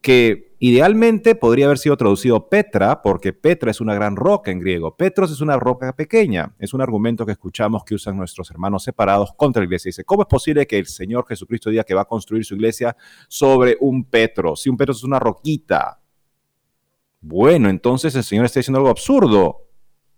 que 0.00 0.54
idealmente 0.60 1.34
podría 1.34 1.66
haber 1.66 1.76
sido 1.76 1.94
traducido 1.98 2.48
Petra, 2.48 3.02
porque 3.02 3.34
Petra 3.34 3.70
es 3.70 3.82
una 3.82 3.92
gran 3.92 4.16
roca 4.16 4.50
en 4.50 4.58
griego. 4.58 4.96
Petros 4.96 5.30
es 5.30 5.42
una 5.42 5.58
roca 5.58 5.94
pequeña. 5.94 6.54
Es 6.58 6.72
un 6.72 6.80
argumento 6.80 7.26
que 7.26 7.32
escuchamos 7.32 7.84
que 7.84 7.94
usan 7.94 8.16
nuestros 8.16 8.50
hermanos 8.50 8.82
separados 8.82 9.34
contra 9.36 9.60
la 9.60 9.66
iglesia. 9.66 9.90
Dice, 9.90 10.04
¿cómo 10.04 10.22
es 10.22 10.26
posible 10.26 10.66
que 10.66 10.78
el 10.78 10.86
Señor 10.86 11.26
Jesucristo 11.28 11.68
diga 11.68 11.84
que 11.84 11.92
va 11.92 12.00
a 12.00 12.06
construir 12.06 12.46
su 12.46 12.54
iglesia 12.54 12.96
sobre 13.28 13.76
un 13.80 14.02
Petro? 14.02 14.56
Si 14.56 14.70
un 14.70 14.78
Petro 14.78 14.92
es 14.92 15.04
una 15.04 15.18
roquita. 15.18 16.00
Bueno, 17.20 17.68
entonces 17.68 18.14
el 18.14 18.24
Señor 18.24 18.46
está 18.46 18.60
diciendo 18.60 18.78
algo 18.78 18.88
absurdo, 18.88 19.68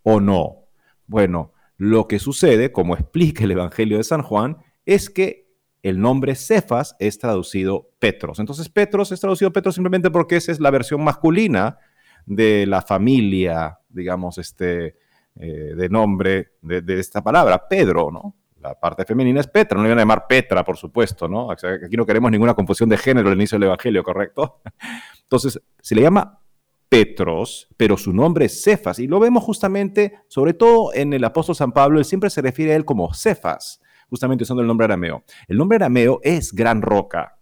¿o 0.04 0.20
no? 0.20 0.68
Bueno, 1.08 1.54
lo 1.76 2.06
que 2.06 2.20
sucede, 2.20 2.70
como 2.70 2.94
explica 2.94 3.42
el 3.42 3.50
Evangelio 3.50 3.96
de 3.96 4.04
San 4.04 4.22
Juan, 4.22 4.58
es 4.86 5.10
que 5.10 5.43
el 5.84 6.00
nombre 6.00 6.34
Cefas 6.34 6.96
es 6.98 7.18
traducido 7.18 7.90
Petros. 7.98 8.38
Entonces 8.38 8.70
Petros 8.70 9.12
es 9.12 9.20
traducido 9.20 9.52
Petros 9.52 9.74
simplemente 9.74 10.10
porque 10.10 10.36
esa 10.36 10.50
es 10.50 10.58
la 10.58 10.70
versión 10.70 11.04
masculina 11.04 11.78
de 12.24 12.64
la 12.66 12.80
familia, 12.80 13.78
digamos, 13.90 14.38
este, 14.38 14.96
eh, 15.36 15.74
de 15.76 15.88
nombre 15.90 16.52
de, 16.62 16.98
esta 16.98 17.22
palabra, 17.22 17.68
Pedro, 17.68 18.10
¿no? 18.10 18.34
La 18.62 18.80
parte 18.80 19.04
femenina 19.04 19.40
es 19.40 19.46
Petra, 19.46 19.76
no 19.76 19.82
le 19.82 19.90
van 19.90 19.98
a 19.98 20.02
llamar 20.02 20.26
Petra, 20.26 20.64
por 20.64 20.78
supuesto, 20.78 21.28
¿no? 21.28 21.50
Aquí 21.50 21.98
no 21.98 22.06
queremos 22.06 22.30
ninguna 22.30 22.54
confusión 22.54 22.88
de 22.88 22.96
género 22.96 23.28
al 23.28 23.34
inicio 23.34 23.56
del 23.56 23.64
Evangelio, 23.64 24.02
¿correcto? 24.02 24.62
Entonces, 25.22 25.60
se 25.82 25.94
le 25.94 26.00
llama 26.00 26.40
Petros, 26.88 27.68
pero 27.76 27.98
su 27.98 28.14
nombre 28.14 28.46
es 28.46 28.64
Cefas, 28.64 28.98
y 29.00 29.06
lo 29.06 29.20
vemos 29.20 29.44
justamente, 29.44 30.14
sobre 30.28 30.54
todo 30.54 30.94
en 30.94 31.12
el 31.12 31.24
apóstol 31.24 31.54
San 31.54 31.72
Pablo, 31.72 31.98
él 31.98 32.06
siempre 32.06 32.30
se 32.30 32.40
refiere 32.40 32.72
a 32.72 32.76
él 32.76 32.86
como 32.86 33.12
Cefas, 33.12 33.82
justamente 34.08 34.44
usando 34.44 34.62
el 34.62 34.68
nombre 34.68 34.84
arameo. 34.84 35.24
El 35.48 35.58
nombre 35.58 35.76
arameo 35.76 36.20
es 36.22 36.52
gran 36.52 36.82
roca. 36.82 37.38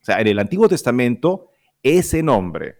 O 0.00 0.04
sea, 0.04 0.20
en 0.20 0.26
el 0.26 0.38
Antiguo 0.38 0.68
Testamento, 0.68 1.48
ese 1.82 2.22
nombre 2.22 2.76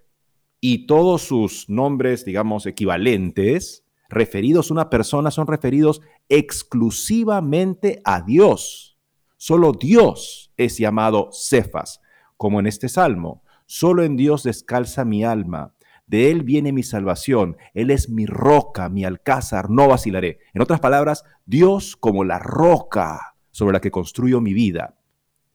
y 0.61 0.87
todos 0.87 1.23
sus 1.23 1.69
nombres, 1.69 2.25
digamos, 2.25 2.67
equivalentes, 2.67 3.85
referidos 4.09 4.71
a 4.71 4.75
una 4.75 4.91
persona, 4.91 5.31
son 5.31 5.47
referidos 5.47 6.03
exclusivamente 6.29 8.01
a 8.05 8.21
Dios. 8.21 8.99
Solo 9.37 9.73
Dios 9.73 10.53
es 10.57 10.77
llamado 10.77 11.31
Cefas, 11.33 12.01
como 12.37 12.61
en 12.61 12.67
este 12.67 12.89
salmo. 12.89 13.43
Solo 13.67 14.03
en 14.03 14.17
Dios 14.17 14.43
descalza 14.43 15.05
mi 15.05 15.25
alma. 15.25 15.75
De 16.11 16.33
Él 16.33 16.43
viene 16.43 16.73
mi 16.73 16.83
salvación. 16.83 17.57
Él 17.73 17.89
es 17.93 18.11
mi 18.11 18.27
roca, 18.27 18.89
mi 18.89 19.05
alcázar, 19.05 19.71
no 19.71 19.87
vacilaré. 19.87 20.41
En 20.53 20.61
otras 20.61 20.81
palabras, 20.81 21.23
Dios 21.47 21.95
como 21.95 22.25
la 22.25 22.41
roca 22.41 23.37
sobre 23.53 23.75
la 23.75 23.81
que 23.81 23.93
construyo 23.93 24.41
mi 24.41 24.53
vida. 24.53 24.99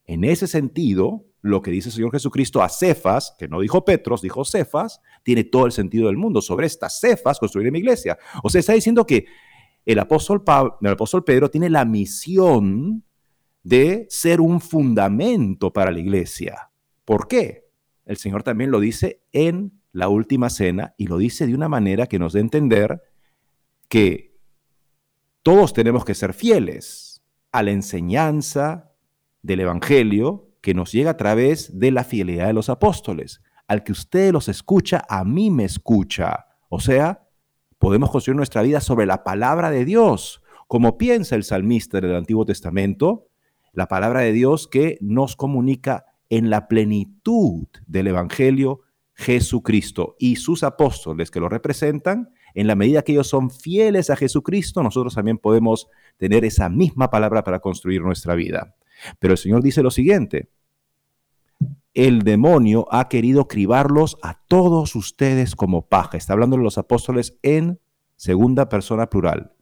En 0.06 0.24
ese 0.24 0.48
sentido, 0.48 1.26
lo 1.42 1.62
que 1.62 1.72
dice 1.72 1.90
el 1.90 1.96
Señor 1.96 2.14
Jesucristo 2.14 2.64
a 2.64 2.70
Cefas, 2.70 3.36
que 3.38 3.50
no 3.50 3.60
dijo 3.60 3.84
Petros, 3.84 4.22
dijo 4.22 4.46
Cefas, 4.46 5.02
tiene 5.24 5.44
todo 5.44 5.66
el 5.66 5.74
sentido 5.74 6.08
del 6.08 6.16
mundo. 6.16 6.42
Sobre 6.42 6.68
estas 6.68 7.02
Cefas 7.02 7.38
construiré 7.38 7.70
mi 7.70 7.80
iglesia. 7.80 8.18
O 8.42 8.50
sea, 8.50 8.60
está 8.60 8.72
diciendo 8.72 9.06
que 9.06 9.26
el 9.86 10.00
apóstol, 10.00 10.42
el 10.80 10.92
apóstol 10.94 11.26
Pedro 11.26 11.52
tiene 11.52 11.70
la 11.70 11.84
misión 11.84 13.04
de 13.62 14.06
ser 14.10 14.40
un 14.40 14.62
fundamento 14.62 15.74
para 15.74 15.92
la 15.92 16.00
iglesia. 16.00 16.72
¿Por 17.04 17.28
qué? 17.28 17.66
El 18.06 18.16
Señor 18.16 18.44
también 18.44 18.72
lo 18.72 18.80
dice 18.80 19.22
en 19.34 19.82
la 19.96 20.10
última 20.10 20.50
cena 20.50 20.94
y 20.98 21.08
lo 21.08 21.18
dice 21.18 21.48
de 21.48 21.56
una 21.56 21.70
manera 21.70 22.08
que 22.08 22.20
nos 22.20 22.34
dé 22.34 22.40
a 22.40 22.42
entender 22.42 23.02
que 23.88 24.36
todos 25.42 25.72
tenemos 25.72 26.04
que 26.04 26.14
ser 26.14 26.34
fieles 26.34 27.24
a 27.54 27.64
la 27.64 27.72
enseñanza 27.72 28.92
del 29.42 29.62
Evangelio 29.62 30.50
que 30.60 30.74
nos 30.74 30.92
llega 30.92 31.12
a 31.12 31.18
través 31.18 31.80
de 31.80 31.92
la 31.92 32.04
fidelidad 32.04 32.48
de 32.48 32.54
los 32.54 32.68
apóstoles. 32.68 33.42
Al 33.70 33.86
que 33.86 33.94
usted 33.94 34.34
los 34.34 34.50
escucha, 34.50 35.06
a 35.08 35.24
mí 35.24 35.50
me 35.50 35.64
escucha. 35.64 36.48
O 36.68 36.82
sea, 36.82 37.26
podemos 37.78 38.12
construir 38.12 38.36
nuestra 38.36 38.64
vida 38.64 38.82
sobre 38.82 39.06
la 39.06 39.24
palabra 39.24 39.72
de 39.72 39.86
Dios, 39.86 40.42
como 40.68 40.98
piensa 40.98 41.38
el 41.38 41.46
salmista 41.46 42.02
del 42.02 42.16
Antiguo 42.16 42.44
Testamento, 42.44 43.30
la 43.72 43.88
palabra 43.88 44.22
de 44.22 44.34
Dios 44.34 44.68
que 44.68 44.98
nos 45.00 45.38
comunica 45.38 46.06
en 46.30 46.50
la 46.50 46.68
plenitud 46.68 47.68
del 47.88 48.08
Evangelio 48.08 48.82
Jesucristo 49.16 50.16
y 50.20 50.36
sus 50.36 50.64
apóstoles 50.64 51.32
que 51.32 51.40
lo 51.40 51.50
representan, 51.50 52.30
en 52.54 52.68
la 52.68 52.76
medida 52.76 53.02
que 53.02 53.14
ellos 53.14 53.28
son 53.28 53.50
fieles 53.50 54.10
a 54.10 54.16
Jesucristo, 54.16 54.84
nosotros 54.84 55.16
también 55.16 55.38
podemos 55.38 55.88
tener 56.18 56.46
esa 56.46 56.70
misma 56.70 57.10
palabra 57.10 57.44
para 57.44 57.60
construir 57.60 58.02
nuestra 58.02 58.36
vida. 58.36 58.76
Pero 59.20 59.34
el 59.34 59.38
Señor 59.38 59.64
dice 59.64 59.82
lo 59.84 59.92
siguiente, 59.92 60.50
el 61.94 62.24
demonio 62.24 62.88
ha 62.92 63.08
querido 63.08 63.48
cribarlos 63.48 64.18
a 64.22 64.42
todos 64.48 64.96
ustedes 64.96 65.56
como 65.56 65.88
paja. 65.88 66.18
Está 66.18 66.34
hablando 66.34 66.58
de 66.58 66.64
los 66.64 66.78
apóstoles 66.78 67.40
en 67.42 67.80
segunda 68.18 68.68
persona 68.68 69.10
plural. 69.10 69.54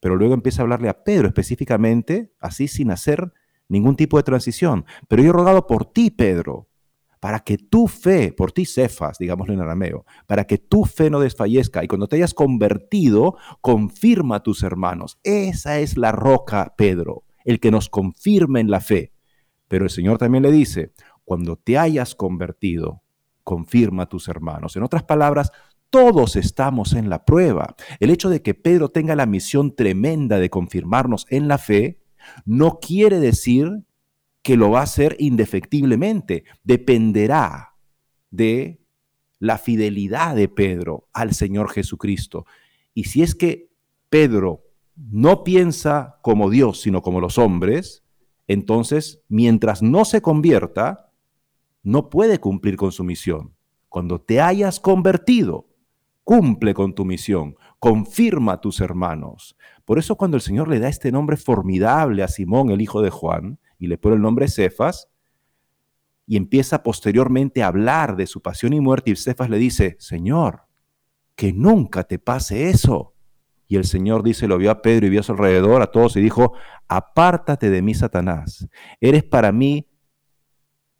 Pero 0.00 0.16
luego 0.16 0.34
empieza 0.34 0.60
a 0.60 0.64
hablarle 0.64 0.88
a 0.88 1.04
Pedro 1.04 1.28
específicamente, 1.28 2.32
así 2.40 2.68
sin 2.68 2.90
hacer 2.90 3.32
ningún 3.68 3.96
tipo 3.96 4.16
de 4.16 4.22
transición. 4.22 4.86
Pero 5.08 5.22
yo 5.22 5.30
he 5.30 5.32
rogado 5.32 5.66
por 5.66 5.92
ti, 5.92 6.10
Pedro, 6.10 6.68
para 7.24 7.40
que 7.40 7.56
tu 7.56 7.88
fe, 7.88 8.34
por 8.34 8.52
ti 8.52 8.66
Cefas, 8.66 9.16
digámoslo 9.16 9.54
en 9.54 9.62
arameo, 9.62 10.04
para 10.26 10.44
que 10.44 10.58
tu 10.58 10.84
fe 10.84 11.08
no 11.08 11.20
desfallezca 11.20 11.82
y 11.82 11.88
cuando 11.88 12.06
te 12.06 12.16
hayas 12.16 12.34
convertido, 12.34 13.38
confirma 13.62 14.36
a 14.36 14.42
tus 14.42 14.62
hermanos. 14.62 15.18
Esa 15.22 15.78
es 15.78 15.96
la 15.96 16.12
roca, 16.12 16.74
Pedro, 16.76 17.24
el 17.46 17.60
que 17.60 17.70
nos 17.70 17.88
confirma 17.88 18.60
en 18.60 18.70
la 18.70 18.82
fe. 18.82 19.14
Pero 19.68 19.84
el 19.84 19.90
Señor 19.90 20.18
también 20.18 20.42
le 20.42 20.52
dice, 20.52 20.92
cuando 21.24 21.56
te 21.56 21.78
hayas 21.78 22.14
convertido, 22.14 23.00
confirma 23.42 24.02
a 24.02 24.08
tus 24.10 24.28
hermanos. 24.28 24.76
En 24.76 24.82
otras 24.82 25.04
palabras, 25.04 25.50
todos 25.88 26.36
estamos 26.36 26.92
en 26.92 27.08
la 27.08 27.24
prueba. 27.24 27.74
El 28.00 28.10
hecho 28.10 28.28
de 28.28 28.42
que 28.42 28.52
Pedro 28.52 28.90
tenga 28.90 29.16
la 29.16 29.24
misión 29.24 29.74
tremenda 29.74 30.38
de 30.38 30.50
confirmarnos 30.50 31.24
en 31.30 31.48
la 31.48 31.56
fe 31.56 32.02
no 32.44 32.80
quiere 32.80 33.18
decir 33.18 33.82
que 34.44 34.58
lo 34.58 34.70
va 34.70 34.80
a 34.80 34.84
hacer 34.84 35.16
indefectiblemente. 35.18 36.44
Dependerá 36.62 37.76
de 38.30 38.78
la 39.38 39.56
fidelidad 39.56 40.36
de 40.36 40.48
Pedro 40.48 41.08
al 41.14 41.32
Señor 41.34 41.70
Jesucristo. 41.70 42.44
Y 42.92 43.04
si 43.04 43.22
es 43.22 43.34
que 43.34 43.70
Pedro 44.10 44.62
no 44.96 45.44
piensa 45.44 46.18
como 46.22 46.50
Dios, 46.50 46.82
sino 46.82 47.00
como 47.00 47.20
los 47.20 47.38
hombres, 47.38 48.04
entonces, 48.46 49.22
mientras 49.28 49.82
no 49.82 50.04
se 50.04 50.20
convierta, 50.20 51.10
no 51.82 52.10
puede 52.10 52.38
cumplir 52.38 52.76
con 52.76 52.92
su 52.92 53.02
misión. 53.02 53.54
Cuando 53.88 54.20
te 54.20 54.42
hayas 54.42 54.78
convertido, 54.78 55.68
cumple 56.22 56.74
con 56.74 56.94
tu 56.94 57.06
misión, 57.06 57.56
confirma 57.78 58.52
a 58.52 58.60
tus 58.60 58.82
hermanos. 58.82 59.56
Por 59.86 59.98
eso 59.98 60.16
cuando 60.16 60.36
el 60.36 60.42
Señor 60.42 60.68
le 60.68 60.80
da 60.80 60.88
este 60.88 61.10
nombre 61.10 61.38
formidable 61.38 62.22
a 62.22 62.28
Simón, 62.28 62.70
el 62.70 62.82
hijo 62.82 63.00
de 63.00 63.08
Juan, 63.08 63.58
y 63.84 63.86
le 63.86 63.98
pone 63.98 64.16
el 64.16 64.22
nombre 64.22 64.48
Cefas, 64.48 65.08
y 66.26 66.36
empieza 66.36 66.82
posteriormente 66.82 67.62
a 67.62 67.66
hablar 67.66 68.16
de 68.16 68.26
su 68.26 68.40
pasión 68.40 68.72
y 68.72 68.80
muerte, 68.80 69.10
y 69.10 69.16
Cefas 69.16 69.50
le 69.50 69.58
dice, 69.58 69.96
Señor, 69.98 70.62
que 71.36 71.52
nunca 71.52 72.04
te 72.04 72.18
pase 72.18 72.70
eso. 72.70 73.14
Y 73.66 73.76
el 73.76 73.84
Señor 73.84 74.22
dice, 74.22 74.46
lo 74.48 74.58
vio 74.58 74.70
a 74.70 74.82
Pedro 74.82 75.06
y 75.06 75.10
vio 75.10 75.20
a 75.20 75.22
su 75.22 75.32
alrededor, 75.32 75.82
a 75.82 75.90
todos, 75.90 76.16
y 76.16 76.20
dijo, 76.20 76.54
apártate 76.88 77.70
de 77.70 77.82
mí, 77.82 77.94
Satanás, 77.94 78.66
eres 79.00 79.24
para 79.24 79.52
mí 79.52 79.88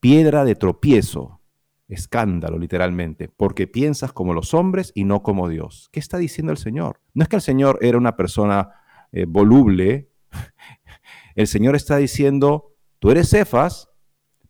piedra 0.01 0.44
de 0.44 0.55
tropiezo, 0.55 1.40
escándalo 1.88 2.59
literalmente, 2.59 3.29
porque 3.29 3.66
piensas 3.66 4.12
como 4.12 4.35
los 4.35 4.53
hombres 4.53 4.92
y 4.94 5.05
no 5.05 5.23
como 5.23 5.49
Dios. 5.49 5.88
¿Qué 5.92 6.01
está 6.01 6.18
diciendo 6.18 6.53
el 6.53 6.59
Señor? 6.59 7.01
No 7.14 7.23
es 7.23 7.29
que 7.29 7.37
el 7.37 7.42
Señor 7.42 7.79
era 7.81 7.97
una 7.97 8.16
persona 8.16 8.70
eh, 9.12 9.25
voluble, 9.27 10.11
el 11.35 11.47
Señor 11.47 11.77
está 11.77 11.97
diciendo, 11.97 12.73
tú 13.04 13.10
eres 13.10 13.28
Cefas, 13.28 13.90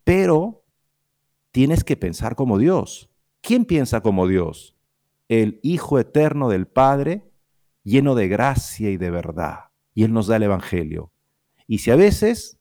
pero 0.05 0.65
tienes 1.51 1.83
que 1.83 1.97
pensar 1.97 2.37
como 2.37 2.57
Dios. 2.57 3.11
¿Quién 3.41 3.65
piensa 3.65 4.01
como 4.01 4.29
Dios? 4.29 4.77
El 5.29 5.59
Hijo 5.65 5.99
Eterno 5.99 6.49
del 6.49 6.69
Padre, 6.69 7.25
lleno 7.83 8.15
de 8.15 8.29
gracia 8.29 8.91
y 8.91 8.97
de 8.97 9.11
verdad. 9.11 9.71
Y 9.93 10.05
Él 10.05 10.13
nos 10.13 10.29
da 10.29 10.37
el 10.37 10.45
Evangelio. 10.45 11.11
Y 11.67 11.79
si 11.79 11.91
a 11.91 11.97
veces, 11.97 12.61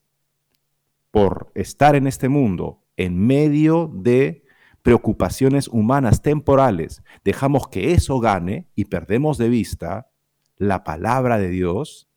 por 1.12 1.52
estar 1.54 1.94
en 1.94 2.08
este 2.08 2.28
mundo, 2.28 2.82
en 2.96 3.16
medio 3.16 3.88
de 3.94 4.42
preocupaciones 4.82 5.68
humanas 5.68 6.22
temporales, 6.22 7.04
dejamos 7.22 7.68
que 7.68 7.92
eso 7.92 8.18
gane 8.18 8.66
y 8.74 8.86
perdemos 8.86 9.38
de 9.38 9.48
vista 9.48 10.10
la 10.56 10.82
palabra 10.82 11.38
de 11.38 11.50
Dios, 11.50 12.08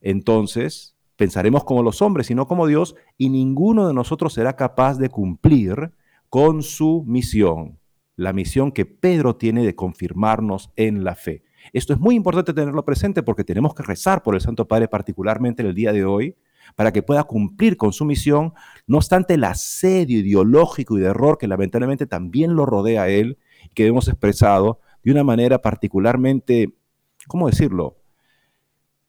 entonces 0.00 0.93
pensaremos 1.16 1.64
como 1.64 1.82
los 1.82 2.02
hombres 2.02 2.30
y 2.30 2.34
no 2.34 2.46
como 2.46 2.66
Dios, 2.66 2.96
y 3.16 3.28
ninguno 3.28 3.86
de 3.86 3.94
nosotros 3.94 4.32
será 4.32 4.56
capaz 4.56 4.98
de 4.98 5.08
cumplir 5.08 5.92
con 6.28 6.62
su 6.62 7.04
misión, 7.06 7.78
la 8.16 8.32
misión 8.32 8.72
que 8.72 8.86
Pedro 8.86 9.36
tiene 9.36 9.64
de 9.64 9.76
confirmarnos 9.76 10.70
en 10.76 11.04
la 11.04 11.14
fe. 11.14 11.44
Esto 11.72 11.92
es 11.92 12.00
muy 12.00 12.14
importante 12.14 12.52
tenerlo 12.52 12.84
presente 12.84 13.22
porque 13.22 13.44
tenemos 13.44 13.74
que 13.74 13.82
rezar 13.82 14.22
por 14.22 14.34
el 14.34 14.40
Santo 14.40 14.66
Padre 14.68 14.88
particularmente 14.88 15.62
en 15.62 15.68
el 15.68 15.74
día 15.74 15.92
de 15.92 16.04
hoy, 16.04 16.36
para 16.76 16.92
que 16.92 17.02
pueda 17.02 17.24
cumplir 17.24 17.76
con 17.76 17.92
su 17.92 18.04
misión, 18.04 18.54
no 18.86 18.96
obstante 18.96 19.34
el 19.34 19.44
asedio 19.44 20.18
ideológico 20.18 20.98
y 20.98 21.02
de 21.02 21.08
error 21.08 21.38
que 21.38 21.46
lamentablemente 21.46 22.06
también 22.06 22.54
lo 22.54 22.66
rodea 22.66 23.02
a 23.02 23.08
él 23.08 23.38
y 23.64 23.74
que 23.74 23.86
hemos 23.86 24.08
expresado 24.08 24.80
de 25.02 25.12
una 25.12 25.24
manera 25.24 25.60
particularmente, 25.60 26.74
¿cómo 27.28 27.48
decirlo? 27.48 27.98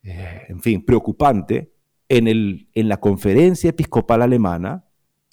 Eh, 0.02 0.42
en 0.48 0.60
fin, 0.60 0.84
preocupante, 0.84 1.72
en, 2.08 2.88
la 2.88 3.00
conferencia 3.00 3.70
episcopal 3.70 4.22
alemana, 4.22 4.84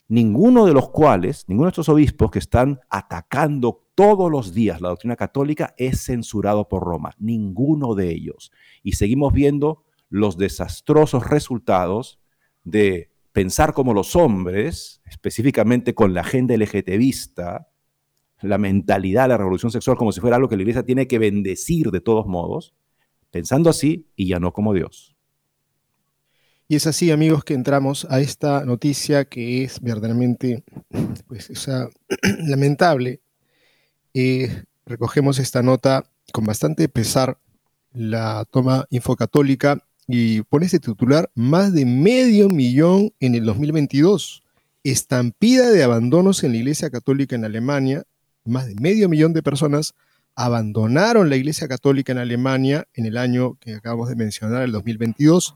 ninguno 0.07 0.65
de 0.65 0.73
los 0.73 0.89
cuales, 0.89 1.45
ninguno 1.47 1.67
de 1.67 1.71
estos 1.71 1.89
obispos 1.89 2.31
que 2.31 2.39
están 2.39 2.79
atacando 2.89 3.87
todos 3.95 4.31
los 4.31 4.53
días 4.53 4.81
la 4.81 4.89
doctrina 4.89 5.15
católica 5.15 5.75
es 5.77 6.05
censurado 6.05 6.67
por 6.67 6.83
Roma, 6.83 7.13
ninguno 7.19 7.93
de 7.95 8.09
ellos. 8.11 8.51
Y 8.81 8.93
seguimos 8.93 9.33
viendo 9.33 9.83
los 10.09 10.37
desastrosos 10.37 11.27
resultados 11.27 12.19
de 12.63 13.11
pensar 13.31 13.73
como 13.73 13.93
los 13.93 14.15
hombres, 14.15 15.01
específicamente 15.05 15.93
con 15.93 16.13
la 16.13 16.21
agenda 16.21 16.55
LGTBista, 16.55 17.69
la 18.41 18.57
mentalidad 18.57 19.23
de 19.23 19.29
la 19.29 19.37
revolución 19.37 19.71
sexual 19.71 19.97
como 19.97 20.11
si 20.11 20.21
fuera 20.21 20.35
algo 20.35 20.49
que 20.49 20.55
la 20.55 20.63
iglesia 20.63 20.83
tiene 20.83 21.07
que 21.07 21.19
bendecir 21.19 21.91
de 21.91 22.01
todos 22.01 22.27
modos, 22.27 22.73
pensando 23.31 23.69
así 23.69 24.11
y 24.15 24.27
ya 24.27 24.39
no 24.39 24.53
como 24.53 24.73
Dios. 24.73 25.12
Y 26.73 26.77
es 26.77 26.87
así, 26.87 27.11
amigos, 27.11 27.43
que 27.43 27.53
entramos 27.53 28.07
a 28.09 28.19
esta 28.19 28.65
noticia 28.65 29.25
que 29.25 29.63
es 29.63 29.79
verdaderamente 29.79 30.63
pues, 31.27 31.51
lamentable. 32.47 33.21
Eh, 34.15 34.63
recogemos 34.83 35.37
esta 35.37 35.61
nota 35.61 36.03
con 36.31 36.45
bastante 36.45 36.89
pesar. 36.89 37.37
La 37.91 38.47
toma 38.49 38.87
Infocatólica 38.89 39.85
y 40.07 40.41
pone 40.41 40.65
este 40.65 40.79
titular, 40.79 41.29
más 41.35 41.73
de 41.73 41.85
medio 41.85 42.49
millón 42.49 43.13
en 43.19 43.35
el 43.35 43.45
2022. 43.45 44.41
Estampida 44.83 45.69
de 45.69 45.83
abandonos 45.83 46.43
en 46.43 46.53
la 46.53 46.57
Iglesia 46.57 46.89
Católica 46.89 47.35
en 47.35 47.45
Alemania. 47.45 48.01
Más 48.45 48.65
de 48.65 48.73
medio 48.81 49.09
millón 49.09 49.33
de 49.33 49.43
personas 49.43 49.93
abandonaron 50.33 51.29
la 51.29 51.35
Iglesia 51.35 51.67
Católica 51.67 52.13
en 52.13 52.17
Alemania 52.17 52.87
en 52.95 53.05
el 53.05 53.17
año 53.17 53.59
que 53.59 53.75
acabamos 53.75 54.09
de 54.09 54.15
mencionar, 54.15 54.63
el 54.63 54.71
2022. 54.71 55.55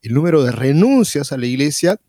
El 0.00 0.14
número 0.14 0.44
de 0.44 0.52
renuncias 0.52 1.32
a 1.32 1.36
la 1.36 1.46
Iglesia 1.46 2.00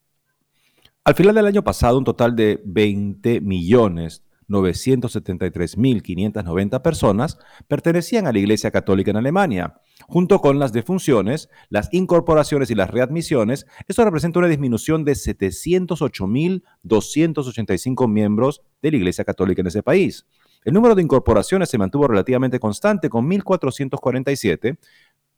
Al 1.03 1.15
final 1.15 1.33
del 1.33 1.47
año 1.47 1.63
pasado, 1.63 1.97
un 1.97 2.03
total 2.03 2.35
de 2.35 2.61
20 2.63 3.41
millones 3.41 4.21
973.590 4.49 6.81
personas 6.81 7.37
pertenecían 7.67 8.25
a 8.27 8.31
la 8.31 8.39
Iglesia 8.39 8.71
Católica 8.71 9.11
en 9.11 9.17
Alemania. 9.17 9.81
Junto 10.07 10.39
con 10.39 10.57
las 10.59 10.71
defunciones, 10.73 11.49
las 11.69 11.89
incorporaciones 11.91 12.71
y 12.71 12.75
las 12.75 12.89
readmisiones, 12.89 13.67
esto 13.87 14.05
representa 14.05 14.39
una 14.39 14.47
disminución 14.47 15.03
de 15.03 15.11
708.285 15.13 18.07
miembros 18.07 18.61
de 18.81 18.91
la 18.91 18.97
Iglesia 18.97 19.25
Católica 19.25 19.61
en 19.61 19.67
ese 19.67 19.83
país. 19.83 20.25
El 20.67 20.73
número 20.73 20.95
de 20.95 21.01
incorporaciones 21.01 21.69
se 21.69 21.77
mantuvo 21.77 22.09
relativamente 22.09 22.59
constante 22.59 23.09
con 23.09 23.29
1.447 23.29 24.77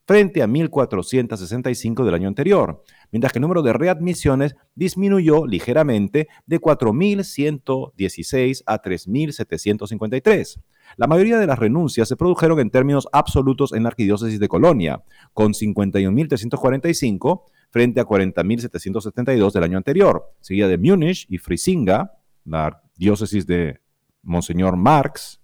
frente 0.09 0.41
a 0.41 0.47
1.465 0.47 2.03
del 2.03 2.15
año 2.15 2.27
anterior, 2.27 2.83
mientras 3.11 3.31
que 3.31 3.37
el 3.37 3.43
número 3.43 3.61
de 3.61 3.73
readmisiones 3.73 4.55
disminuyó 4.73 5.45
ligeramente 5.45 6.27
de 6.47 6.59
4.116 6.59 8.63
a 8.65 8.81
3.753. 8.81 10.61
La 10.97 11.05
mayoría 11.05 11.37
de 11.37 11.45
las 11.45 11.59
renuncias 11.59 12.07
se 12.07 12.15
produjeron 12.15 12.59
en 12.59 12.71
términos 12.71 13.07
absolutos 13.11 13.71
en 13.71 13.83
la 13.83 13.89
arquidiócesis 13.89 14.39
de 14.39 14.47
Colonia, 14.47 15.03
con 15.31 15.53
51.345 15.53 17.43
frente 17.69 17.99
a 17.99 18.05
40.772 18.05 19.51
del 19.51 19.63
año 19.63 19.77
anterior, 19.77 20.33
seguida 20.41 20.67
de 20.67 20.79
Múnich 20.79 21.27
y 21.29 21.37
Frisinga, 21.37 22.13
la 22.45 22.81
diócesis 22.97 23.45
de 23.45 23.79
Monseñor 24.23 24.75
Marx, 24.75 25.38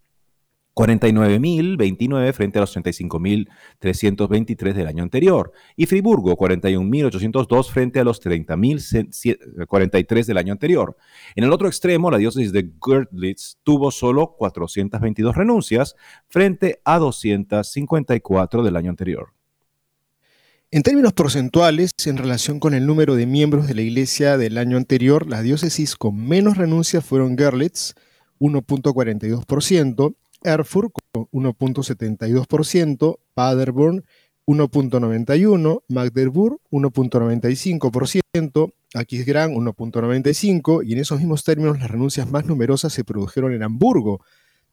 49.029 0.75 2.33
frente 2.33 2.59
a 2.59 2.61
los 2.61 2.75
35.323 2.75 4.73
del 4.73 4.88
año 4.88 5.03
anterior. 5.03 5.51
Y 5.75 5.85
Friburgo, 5.85 6.38
41.802 6.38 7.71
frente 7.71 7.99
a 7.99 8.03
los 8.03 8.19
30.043 8.21 10.25
del 10.25 10.38
año 10.38 10.51
anterior. 10.51 10.97
En 11.35 11.45
el 11.45 11.53
otro 11.53 11.67
extremo, 11.67 12.11
la 12.11 12.17
diócesis 12.17 12.51
de 12.51 12.69
Gördlitz 12.85 13.57
tuvo 13.63 13.91
solo 13.91 14.35
422 14.38 15.35
renuncias 15.35 15.95
frente 16.27 16.81
a 16.83 16.99
254 16.99 18.63
del 18.63 18.75
año 18.75 18.89
anterior. 18.89 19.29
En 20.71 20.83
términos 20.83 21.13
porcentuales, 21.13 21.91
en 22.05 22.17
relación 22.17 22.59
con 22.59 22.73
el 22.73 22.85
número 22.85 23.15
de 23.15 23.25
miembros 23.25 23.67
de 23.67 23.75
la 23.75 23.81
iglesia 23.81 24.38
del 24.38 24.57
año 24.57 24.75
anterior, 24.75 25.29
las 25.29 25.43
diócesis 25.43 25.95
con 25.95 26.27
menos 26.27 26.57
renuncias 26.57 27.05
fueron 27.05 27.38
Görlitz, 27.38 27.93
1.42%, 28.39 30.15
Erfurt 30.45 30.93
con 31.12 31.27
1.72%, 31.31 33.17
Paderborn 33.34 34.05
1.91%, 34.45 35.84
Magdeburg 35.89 36.60
1.95%, 36.71 38.73
Aquisgrán 38.93 39.55
1.95% 39.55 40.86
y 40.86 40.93
en 40.93 40.99
esos 40.99 41.19
mismos 41.19 41.43
términos 41.43 41.79
las 41.79 41.89
renuncias 41.89 42.29
más 42.29 42.45
numerosas 42.45 42.93
se 42.93 43.03
produjeron 43.03 43.53
en 43.53 43.63
Hamburgo 43.63 44.21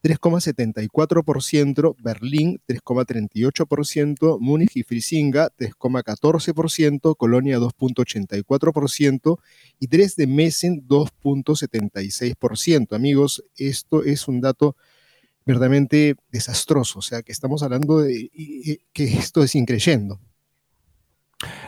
3,74%, 0.03 1.95
Berlín 2.03 2.61
3,38%, 2.67 4.39
Múnich 4.41 4.77
y 4.77 4.83
Frisinga 4.83 5.51
3,14%, 5.57 7.17
Colonia 7.17 7.59
2,84% 7.59 9.39
y 9.79 9.87
Dresde-Messen 9.87 10.89
2,76%. 10.89 12.97
Amigos, 12.97 13.45
esto 13.57 14.03
es 14.03 14.27
un 14.27 14.41
dato 14.41 14.75
verdaderamente 15.45 16.17
desastroso. 16.31 16.99
O 16.99 17.03
sea, 17.03 17.23
que 17.23 17.33
estamos 17.33 17.63
hablando 17.63 17.99
de 17.99 18.31
que 18.93 19.05
esto 19.05 19.43
es 19.43 19.55
increyendo. 19.55 20.21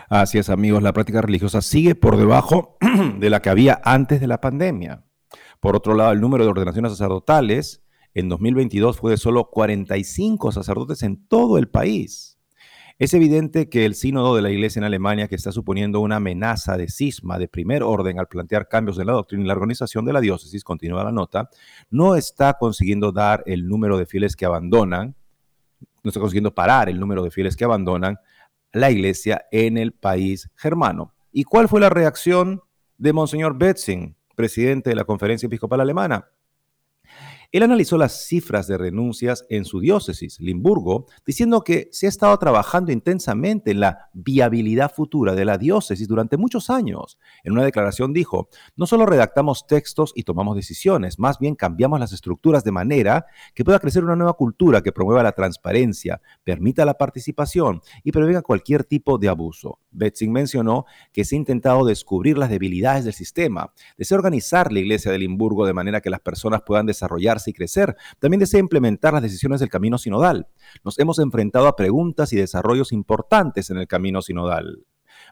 Así 0.09 0.39
es, 0.39 0.51
amigos, 0.51 0.83
la 0.83 0.93
práctica 0.93 1.21
religiosa 1.23 1.61
sigue 1.63 1.95
por 1.95 2.17
debajo 2.17 2.77
de 3.19 3.31
la 3.31 3.41
que 3.43 3.51
había 3.51 3.81
antes 3.85 4.21
de 4.21 4.27
la 4.27 4.41
pandemia. 4.41 5.05
Por 5.61 5.77
otro 5.77 5.95
lado, 5.95 6.13
el 6.13 6.21
número 6.21 6.45
de 6.45 6.51
ordenaciones 6.51 6.93
sacerdotales 6.93 7.83
en 8.13 8.29
2022 8.29 8.99
fue 8.99 9.11
de 9.13 9.17
solo 9.17 9.51
45 9.51 10.53
sacerdotes 10.53 11.03
en 11.03 11.27
todo 11.27 11.59
el 11.59 11.69
país. 11.69 12.34
Es 12.97 13.13
evidente 13.13 13.69
que 13.69 13.85
el 13.87 13.97
sínodo 13.97 14.37
de 14.37 14.43
la 14.43 14.51
Iglesia 14.51 14.79
en 14.79 14.85
Alemania, 14.85 15.27
que 15.27 15.35
está 15.35 15.51
suponiendo 15.51 15.99
una 15.99 16.17
amenaza 16.17 16.77
de 16.77 16.89
cisma 16.89 17.39
de 17.39 17.49
primer 17.49 17.83
orden 17.83 18.21
al 18.21 18.29
plantear 18.29 18.69
cambios 18.69 19.01
en 19.01 19.09
la 19.09 19.15
doctrina 19.15 19.43
y 19.43 19.47
la 19.49 19.55
organización 19.55 20.05
de 20.05 20.13
la 20.13 20.21
diócesis, 20.21 20.63
continúa 20.63 21.03
la 21.03 21.11
nota, 21.11 21.51
no 21.91 22.15
está 22.15 22.55
consiguiendo 22.55 23.11
dar 23.11 23.43
el 23.47 23.67
número 23.67 23.99
de 23.99 24.07
fieles 24.07 24.37
que 24.37 24.47
abandonan, 24.47 25.17
no 26.05 26.09
está 26.09 26.21
consiguiendo 26.21 26.55
parar 26.55 26.89
el 26.89 27.01
número 27.01 27.25
de 27.25 27.33
fieles 27.33 27.57
que 27.57 27.65
abandonan 27.65 28.17
la 28.73 28.93
Iglesia 28.93 29.45
en 29.51 29.77
el 29.77 29.91
país 29.91 30.49
germano. 30.55 31.15
¿Y 31.33 31.43
cuál 31.43 31.69
fue 31.69 31.81
la 31.81 31.91
reacción 31.91 32.63
de 32.97 33.13
Monseñor 33.13 33.59
Betzing, 33.59 34.15
presidente 34.37 34.91
de 34.91 34.97
la 34.97 35.05
Conferencia 35.05 35.49
Episcopal 35.49 35.81
Alemana? 35.81 36.29
Él 37.55 37.63
analizó 37.63 37.97
las 37.97 38.27
cifras 38.27 38.67
de 38.67 38.77
renuncias 38.77 39.47
en 39.49 39.65
su 39.65 39.79
diócesis, 39.79 40.41
Limburgo, 40.41 41.07
diciendo 41.25 41.63
que 41.63 41.89
se 41.93 42.07
ha 42.07 42.09
estado 42.09 42.37
trabajando 42.37 42.91
intensamente 42.91 43.71
en 43.71 43.79
la 43.79 44.11
viabilidad 44.13 44.93
futura 44.93 45.37
de 45.37 45.45
la 45.45 45.57
diócesis 45.57 46.09
durante 46.09 46.37
muchos 46.37 46.69
años. 46.69 47.17
En 47.45 47.53
una 47.53 47.63
declaración 47.63 48.13
dijo, 48.13 48.49
no 48.75 48.89
solo 48.89 49.07
redactamos 49.07 49.69
textos 49.69 50.13
y 50.17 50.25
tomamos 50.25 50.57
decisiones, 50.57 51.21
más 51.21 51.39
bien 51.39 51.55
cambiamos 51.55 52.01
las 52.01 52.13
estructuras 52.13 52.65
de 52.65 52.73
manera 52.73 53.27
que 53.55 53.65
pueda 53.65 53.79
crecer 53.79 54.03
una 54.03 54.17
nueva 54.17 54.33
cultura 54.33 54.83
que 54.83 54.91
promueva 54.91 55.23
la 55.23 55.31
transparencia, 55.31 56.21
permita 56.43 56.85
la 56.85 56.95
participación 56.95 57.83
y 58.03 58.11
prevenga 58.11 58.43
cualquier 58.43 58.83
tipo 58.83 59.17
de 59.17 59.29
abuso. 59.29 59.79
Betzing 59.93 60.33
mencionó 60.33 60.87
que 61.13 61.25
se 61.25 61.37
ha 61.37 61.39
intentado 61.39 61.85
descubrir 61.85 62.37
las 62.37 62.51
debilidades 62.51 63.05
del 63.05 63.15
sistema, 63.15 63.73
desea 63.97 64.19
organizar 64.19 64.73
la 64.73 64.81
iglesia 64.81 65.13
de 65.13 65.19
Limburgo 65.19 65.65
de 65.67 65.73
manera 65.73 66.01
que 66.01 66.11
las 66.11 66.19
personas 66.19 66.63
puedan 66.67 66.87
desarrollarse 66.87 67.44
y 67.49 67.53
crecer. 67.53 67.97
También 68.19 68.41
desea 68.41 68.61
implementar 68.61 69.13
las 69.13 69.23
decisiones 69.23 69.61
del 69.61 69.69
camino 69.69 69.99
sinodal. 69.99 70.49
Nos 70.85 70.99
hemos 70.99 71.19
enfrentado 71.19 71.67
a 71.67 71.77
preguntas 71.77 72.33
y 72.33 72.37
desarrollos 72.37 72.93
importantes 72.93 73.71
en 73.71 73.79
el 73.79 73.87
camino 73.87 74.23
sinodal. 74.23 74.85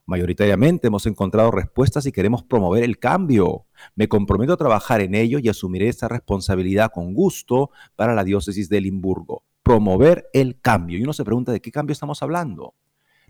Mayoritariamente 0.06 0.88
hemos 0.88 1.06
encontrado 1.06 1.50
respuestas 1.50 2.06
y 2.06 2.12
queremos 2.12 2.42
promover 2.42 2.82
el 2.82 2.98
cambio. 2.98 3.66
Me 3.94 4.08
comprometo 4.08 4.52
a 4.52 4.56
trabajar 4.56 5.00
en 5.00 5.14
ello 5.14 5.38
y 5.38 5.48
asumiré 5.48 5.88
esa 5.88 6.08
responsabilidad 6.08 6.90
con 6.92 7.14
gusto 7.14 7.70
para 7.96 8.14
la 8.14 8.24
diócesis 8.24 8.68
de 8.68 8.80
Limburgo. 8.80 9.44
Promover 9.62 10.28
el 10.32 10.60
cambio. 10.60 10.98
Y 10.98 11.02
uno 11.02 11.12
se 11.12 11.24
pregunta 11.24 11.52
de 11.52 11.60
qué 11.60 11.70
cambio 11.70 11.92
estamos 11.92 12.22
hablando. 12.22 12.74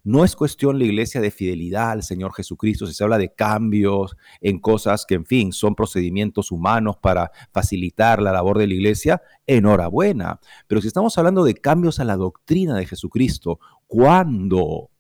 No 0.05 0.25
es 0.25 0.35
cuestión 0.35 0.79
la 0.79 0.85
iglesia 0.85 1.21
de 1.21 1.31
fidelidad 1.31 1.93
al 1.93 2.03
Señor 2.03 2.33
Jesucristo, 2.35 2.87
si 2.87 2.95
se 2.95 3.05
habla 3.05 3.19
de 3.19 3.33
cambios 3.33 4.17
en 4.41 4.59
cosas 4.59 5.07
que, 5.07 5.15
en 5.15 5.25
fin, 5.25 5.53
son 5.53 5.77
procedimientos 5.77 6.51
humanos 6.51 6.97
para 7.01 7.31
facilitar 7.53 8.21
la 8.21 8.33
labor 8.33 8.59
de 8.59 8.67
la 8.67 8.75
iglesia, 8.75 9.23
enhorabuena. 9.47 10.41
Pero 10.67 10.81
si 10.81 10.89
estamos 10.89 11.17
hablando 11.19 11.45
de 11.45 11.55
cambios 11.55 12.01
a 12.01 12.05
la 12.05 12.17
doctrina 12.17 12.77
de 12.77 12.87
Jesucristo, 12.87 13.61
cuando 13.87 14.91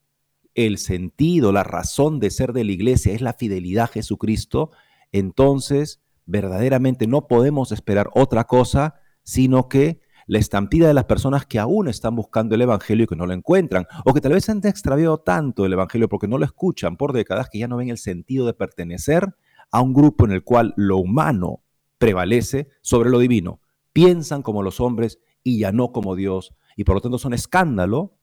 el 0.54 0.78
sentido, 0.78 1.50
la 1.50 1.64
razón 1.64 2.20
de 2.20 2.30
ser 2.30 2.52
de 2.52 2.64
la 2.64 2.72
iglesia 2.72 3.12
es 3.12 3.22
la 3.22 3.32
fidelidad 3.32 3.84
a 3.84 3.88
Jesucristo, 3.88 4.70
entonces 5.10 6.00
verdaderamente 6.26 7.08
no 7.08 7.26
podemos 7.26 7.72
esperar 7.72 8.08
otra 8.14 8.44
cosa, 8.44 8.94
sino 9.24 9.68
que 9.68 10.00
la 10.32 10.38
estampida 10.38 10.88
de 10.88 10.94
las 10.94 11.04
personas 11.04 11.44
que 11.44 11.58
aún 11.58 11.88
están 11.88 12.16
buscando 12.16 12.54
el 12.54 12.62
Evangelio 12.62 13.04
y 13.04 13.06
que 13.06 13.16
no 13.16 13.26
lo 13.26 13.34
encuentran, 13.34 13.86
o 14.06 14.14
que 14.14 14.22
tal 14.22 14.32
vez 14.32 14.48
han 14.48 14.66
extraviado 14.66 15.18
tanto 15.18 15.66
el 15.66 15.74
Evangelio 15.74 16.08
porque 16.08 16.26
no 16.26 16.38
lo 16.38 16.46
escuchan 16.46 16.96
por 16.96 17.12
décadas 17.12 17.50
que 17.50 17.58
ya 17.58 17.68
no 17.68 17.76
ven 17.76 17.90
el 17.90 17.98
sentido 17.98 18.46
de 18.46 18.54
pertenecer 18.54 19.36
a 19.70 19.82
un 19.82 19.92
grupo 19.92 20.24
en 20.24 20.32
el 20.32 20.42
cual 20.42 20.72
lo 20.78 20.96
humano 20.96 21.64
prevalece 21.98 22.70
sobre 22.80 23.10
lo 23.10 23.18
divino. 23.18 23.60
Piensan 23.92 24.40
como 24.40 24.62
los 24.62 24.80
hombres 24.80 25.18
y 25.44 25.58
ya 25.58 25.70
no 25.70 25.92
como 25.92 26.16
Dios, 26.16 26.54
y 26.78 26.84
por 26.84 26.94
lo 26.94 27.02
tanto 27.02 27.18
son 27.18 27.34
escándalo, 27.34 28.16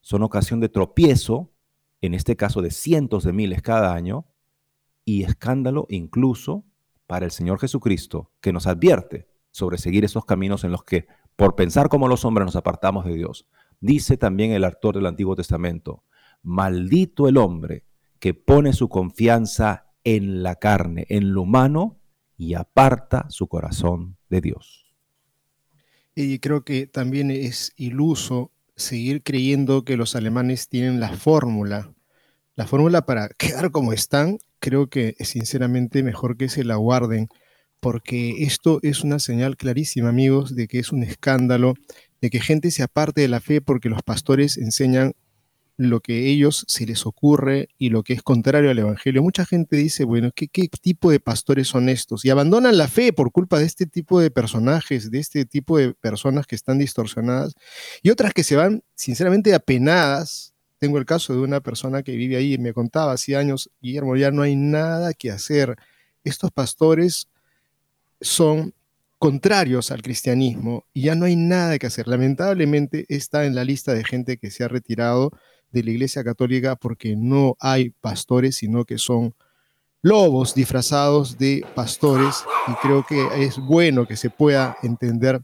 son 0.00 0.22
ocasión 0.22 0.60
de 0.60 0.68
tropiezo, 0.68 1.50
en 2.00 2.14
este 2.14 2.36
caso 2.36 2.62
de 2.62 2.70
cientos 2.70 3.24
de 3.24 3.32
miles 3.32 3.62
cada 3.62 3.94
año, 3.94 4.26
y 5.04 5.24
escándalo 5.24 5.88
incluso 5.90 6.66
para 7.08 7.24
el 7.24 7.32
Señor 7.32 7.58
Jesucristo, 7.58 8.30
que 8.40 8.52
nos 8.52 8.68
advierte 8.68 9.26
sobre 9.50 9.76
seguir 9.76 10.04
esos 10.04 10.24
caminos 10.24 10.62
en 10.62 10.70
los 10.70 10.84
que 10.84 11.08
por 11.38 11.54
pensar 11.54 11.88
como 11.88 12.08
los 12.08 12.24
hombres 12.24 12.46
nos 12.46 12.56
apartamos 12.56 13.04
de 13.04 13.14
Dios. 13.14 13.46
Dice 13.78 14.16
también 14.16 14.50
el 14.50 14.64
autor 14.64 14.96
del 14.96 15.06
Antiguo 15.06 15.36
Testamento, 15.36 16.02
maldito 16.42 17.28
el 17.28 17.36
hombre 17.36 17.84
que 18.18 18.34
pone 18.34 18.72
su 18.72 18.88
confianza 18.88 19.86
en 20.02 20.42
la 20.42 20.56
carne, 20.56 21.06
en 21.08 21.32
lo 21.34 21.42
humano, 21.42 22.00
y 22.36 22.54
aparta 22.54 23.26
su 23.30 23.46
corazón 23.46 24.16
de 24.28 24.40
Dios. 24.40 24.92
Y 26.16 26.40
creo 26.40 26.64
que 26.64 26.88
también 26.88 27.30
es 27.30 27.72
iluso 27.76 28.50
seguir 28.74 29.22
creyendo 29.22 29.84
que 29.84 29.96
los 29.96 30.16
alemanes 30.16 30.68
tienen 30.68 30.98
la 30.98 31.10
fórmula. 31.10 31.94
La 32.56 32.66
fórmula 32.66 33.06
para 33.06 33.28
quedar 33.38 33.70
como 33.70 33.92
están, 33.92 34.38
creo 34.58 34.88
que 34.88 35.14
sinceramente 35.20 36.02
mejor 36.02 36.36
que 36.36 36.48
se 36.48 36.64
la 36.64 36.74
guarden 36.74 37.28
porque 37.80 38.42
esto 38.44 38.80
es 38.82 39.04
una 39.04 39.18
señal 39.18 39.56
clarísima, 39.56 40.08
amigos, 40.08 40.54
de 40.54 40.68
que 40.68 40.78
es 40.78 40.92
un 40.92 41.02
escándalo 41.02 41.74
de 42.20 42.30
que 42.30 42.40
gente 42.40 42.70
se 42.70 42.82
aparte 42.82 43.20
de 43.20 43.28
la 43.28 43.40
fe 43.40 43.60
porque 43.60 43.88
los 43.88 44.02
pastores 44.02 44.56
enseñan 44.58 45.14
lo 45.78 46.00
que 46.00 46.12
a 46.12 46.26
ellos 46.26 46.64
se 46.66 46.86
les 46.86 47.06
ocurre 47.06 47.68
y 47.78 47.90
lo 47.90 48.02
que 48.02 48.12
es 48.12 48.22
contrario 48.22 48.70
al 48.70 48.78
Evangelio. 48.78 49.22
Mucha 49.22 49.46
gente 49.46 49.76
dice, 49.76 50.04
bueno, 50.04 50.32
¿qué, 50.34 50.48
¿qué, 50.48 50.68
tipo 50.68 51.12
de 51.12 51.20
pastores 51.20 51.68
son 51.68 51.88
estos? 51.88 52.24
Y 52.24 52.30
abandonan 52.30 52.76
la 52.76 52.88
fe 52.88 53.12
por 53.12 53.30
culpa 53.30 53.60
de 53.60 53.66
este 53.66 53.86
tipo 53.86 54.20
de 54.20 54.32
personajes, 54.32 55.12
de 55.12 55.20
este 55.20 55.44
tipo 55.44 55.78
de 55.78 55.94
personas 55.94 56.48
que 56.48 56.56
están 56.56 56.78
distorsionadas. 56.78 57.54
Y 58.02 58.10
otras 58.10 58.34
que 58.34 58.42
se 58.42 58.56
van, 58.56 58.82
sinceramente, 58.96 59.54
apenadas. 59.54 60.52
Tengo 60.78 60.98
el 60.98 61.06
caso 61.06 61.32
de 61.32 61.40
una 61.40 61.60
persona 61.60 62.02
que 62.02 62.16
vive 62.16 62.36
ahí 62.36 62.54
y 62.54 62.58
me 62.58 62.72
contaba 62.72 63.12
hace 63.12 63.36
años, 63.36 63.70
Guillermo, 63.80 64.16
ya 64.16 64.32
no 64.32 64.42
hay 64.42 64.56
nada 64.56 65.14
que 65.14 65.30
hacer. 65.30 65.76
Estos 66.24 66.50
pastores 66.50 67.28
son 68.20 68.74
contrarios 69.18 69.90
al 69.90 70.02
cristianismo 70.02 70.86
y 70.92 71.02
ya 71.02 71.14
no 71.14 71.24
hay 71.26 71.36
nada 71.36 71.78
que 71.78 71.86
hacer. 71.86 72.06
Lamentablemente 72.08 73.04
está 73.08 73.46
en 73.46 73.54
la 73.54 73.64
lista 73.64 73.92
de 73.94 74.04
gente 74.04 74.38
que 74.38 74.50
se 74.50 74.64
ha 74.64 74.68
retirado 74.68 75.32
de 75.70 75.82
la 75.82 75.90
Iglesia 75.90 76.24
Católica 76.24 76.76
porque 76.76 77.16
no 77.16 77.56
hay 77.60 77.90
pastores, 77.90 78.56
sino 78.56 78.84
que 78.84 78.98
son 78.98 79.34
lobos 80.02 80.54
disfrazados 80.54 81.36
de 81.38 81.64
pastores 81.74 82.44
y 82.68 82.72
creo 82.74 83.04
que 83.04 83.44
es 83.44 83.58
bueno 83.58 84.06
que 84.06 84.16
se 84.16 84.30
pueda 84.30 84.76
entender 84.82 85.40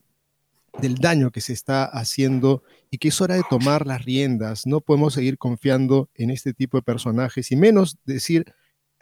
del 0.81 0.97
daño 0.97 1.31
que 1.31 1.41
se 1.41 1.53
está 1.53 1.85
haciendo 1.85 2.63
y 2.91 2.99
que 2.99 3.09
es 3.09 3.21
hora 3.21 3.35
de 3.35 3.43
tomar 3.49 3.87
las 3.87 4.05
riendas. 4.05 4.67
No 4.67 4.81
podemos 4.81 5.15
seguir 5.15 5.39
confiando 5.39 6.09
en 6.15 6.31
este 6.31 6.53
tipo 6.53 6.79
de 6.79 6.83
personajes 6.83 7.51
y 7.53 7.57
menos 7.57 7.99
decir, 8.05 8.53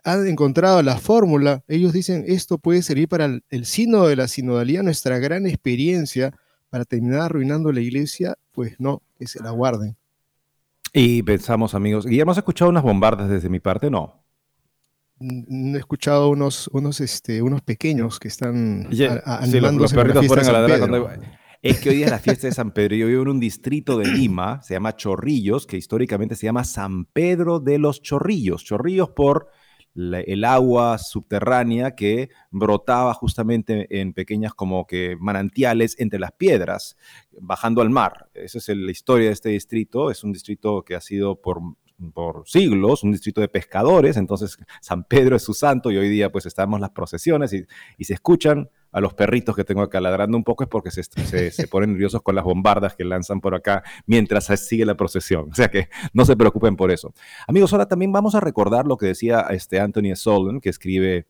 han 0.05 0.27
encontrado 0.27 0.83
la 0.83 0.99
fórmula. 0.99 1.63
Ellos 1.69 1.93
dicen, 1.93 2.25
esto 2.27 2.59
puede 2.59 2.83
servir 2.83 3.09
para 3.09 3.27
el, 3.27 3.45
el 3.51 3.65
de 3.65 4.17
la 4.17 4.29
sinodalía, 4.29 4.83
nuestra 4.83 5.19
gran 5.19 5.47
experiencia 5.47 6.33
para 6.71 6.85
terminar 6.85 7.21
arruinando 7.23 7.73
la 7.73 7.81
iglesia. 7.81 8.37
Pues 8.53 8.75
no, 8.79 9.03
que 9.19 9.27
se 9.27 9.43
la 9.43 9.51
guarden. 9.51 9.97
Y 10.93 11.23
pensamos, 11.23 11.75
amigos, 11.75 12.07
Guillermo, 12.07 12.33
¿has 12.33 12.39
escuchado 12.39 12.71
unas 12.71 12.83
bombardas 12.83 13.29
desde 13.29 13.49
mi 13.49 13.61
parte? 13.61 13.91
No. 13.91 14.23
he 15.21 15.79
escuchado 15.79 16.29
unos, 16.29 16.69
unos, 16.69 17.01
este, 17.01 17.41
unos 17.41 17.63
pequeños 17.63 18.21
que 18.21 18.29
están 18.29 18.89
los, 18.91 19.93
perritos 19.93 20.27
ponen 20.27 20.47
a 20.47 20.53
ladrar 20.53 21.21
Es 21.63 21.81
que 21.81 21.91
hoy 21.91 21.97
día 21.97 22.07
es 22.07 22.11
la 22.11 22.19
fiesta 22.19 22.47
de 22.47 22.53
San 22.53 22.73
Pedro. 22.73 22.97
Yo 22.97 23.07
vivo 23.07 23.23
en 23.23 23.29
un 23.29 23.41
distrito 23.41 23.97
de 23.97 24.07
Lima, 24.07 24.61
se 24.63 24.75
llama 24.75 24.97
Chorrillos, 24.97 25.67
que 25.67 25.79
históricamente 25.79 26.37
se 26.37 26.45
llama 26.45 26.65
San 26.65 27.07
Pedro 27.07 27.59
de 27.59 27.79
los 27.79 28.03
Chorrillos. 28.03 28.63
Chorrillos 28.65 29.11
por 29.11 29.49
el 29.95 30.45
agua 30.45 30.99
subterránea 30.99 31.95
que 31.95 32.31
brotaba 32.51 33.13
justamente 33.15 34.01
en 34.01 34.13
pequeñas 34.13 34.55
como 34.55 34.87
que 34.87 35.17
manantiales 35.21 35.97
entre 35.99 36.19
las 36.19 36.33
piedras, 36.33 36.97
bajando 37.41 37.83
al 37.83 37.91
mar. 37.91 38.31
Esa 38.35 38.59
es 38.59 38.69
la 38.69 38.91
historia 38.91 39.27
de 39.27 39.33
este 39.33 39.51
distrito. 39.51 40.11
Es 40.11 40.25
un 40.25 40.33
distrito 40.33 40.83
que 40.83 40.95
ha 40.95 41.01
sido 41.01 41.41
por, 41.41 41.61
por 42.15 42.49
siglos, 42.49 43.03
un 43.03 43.13
distrito 43.13 43.41
de 43.41 43.49
pescadores. 43.49 44.17
Entonces 44.17 44.57
San 44.81 45.05
Pedro 45.05 45.37
es 45.37 45.43
su 45.43 45.55
santo 45.55 45.91
y 45.91 45.99
hoy 45.99 46.09
día 46.09 46.33
pues 46.33 46.47
estamos 46.47 46.81
las 46.81 46.91
procesiones 46.91 47.53
y, 47.53 47.65
y 47.99 48.05
se 48.05 48.15
escuchan 48.15 48.71
a 48.93 49.01
los 49.01 49.15
perritos 49.15 49.57
que 49.57 49.65
tengo 49.65 49.81
acá 49.81 50.01
ladrando 50.01 50.37
un 50.37 50.45
poco 50.45 50.63
es 50.65 50.69
porque 50.69 50.91
se, 50.91 51.03
se, 51.51 51.69
ponen 51.69 51.93
nerviosos 51.93 52.23
con 52.23 52.35
las 52.35 52.45
bombardas 52.45 52.95
que 52.95 53.05
lanzan 53.05 53.41
por 53.41 53.55
acá 53.55 53.83
mientras 54.07 54.47
sigue 54.61 54.85
la 54.85 54.95
procesión. 54.95 55.49
O 55.51 55.55
sea 55.55 55.69
que 55.69 55.89
no 56.13 56.25
se 56.25 56.37
preocupen 56.37 56.77
por 56.77 56.91
eso. 56.91 57.13
Amigos, 57.47 57.73
ahora 57.73 57.87
también 57.87 58.13
vamos 58.13 58.35
a 58.35 58.41
recordar 58.41 58.87
lo 58.87 58.99
que 58.99 59.07
decía 59.07 59.47
este 59.51 59.81
Anthony 59.81 60.15
Solon, 60.15 60.61
que 60.61 60.69
escribe 60.69 61.27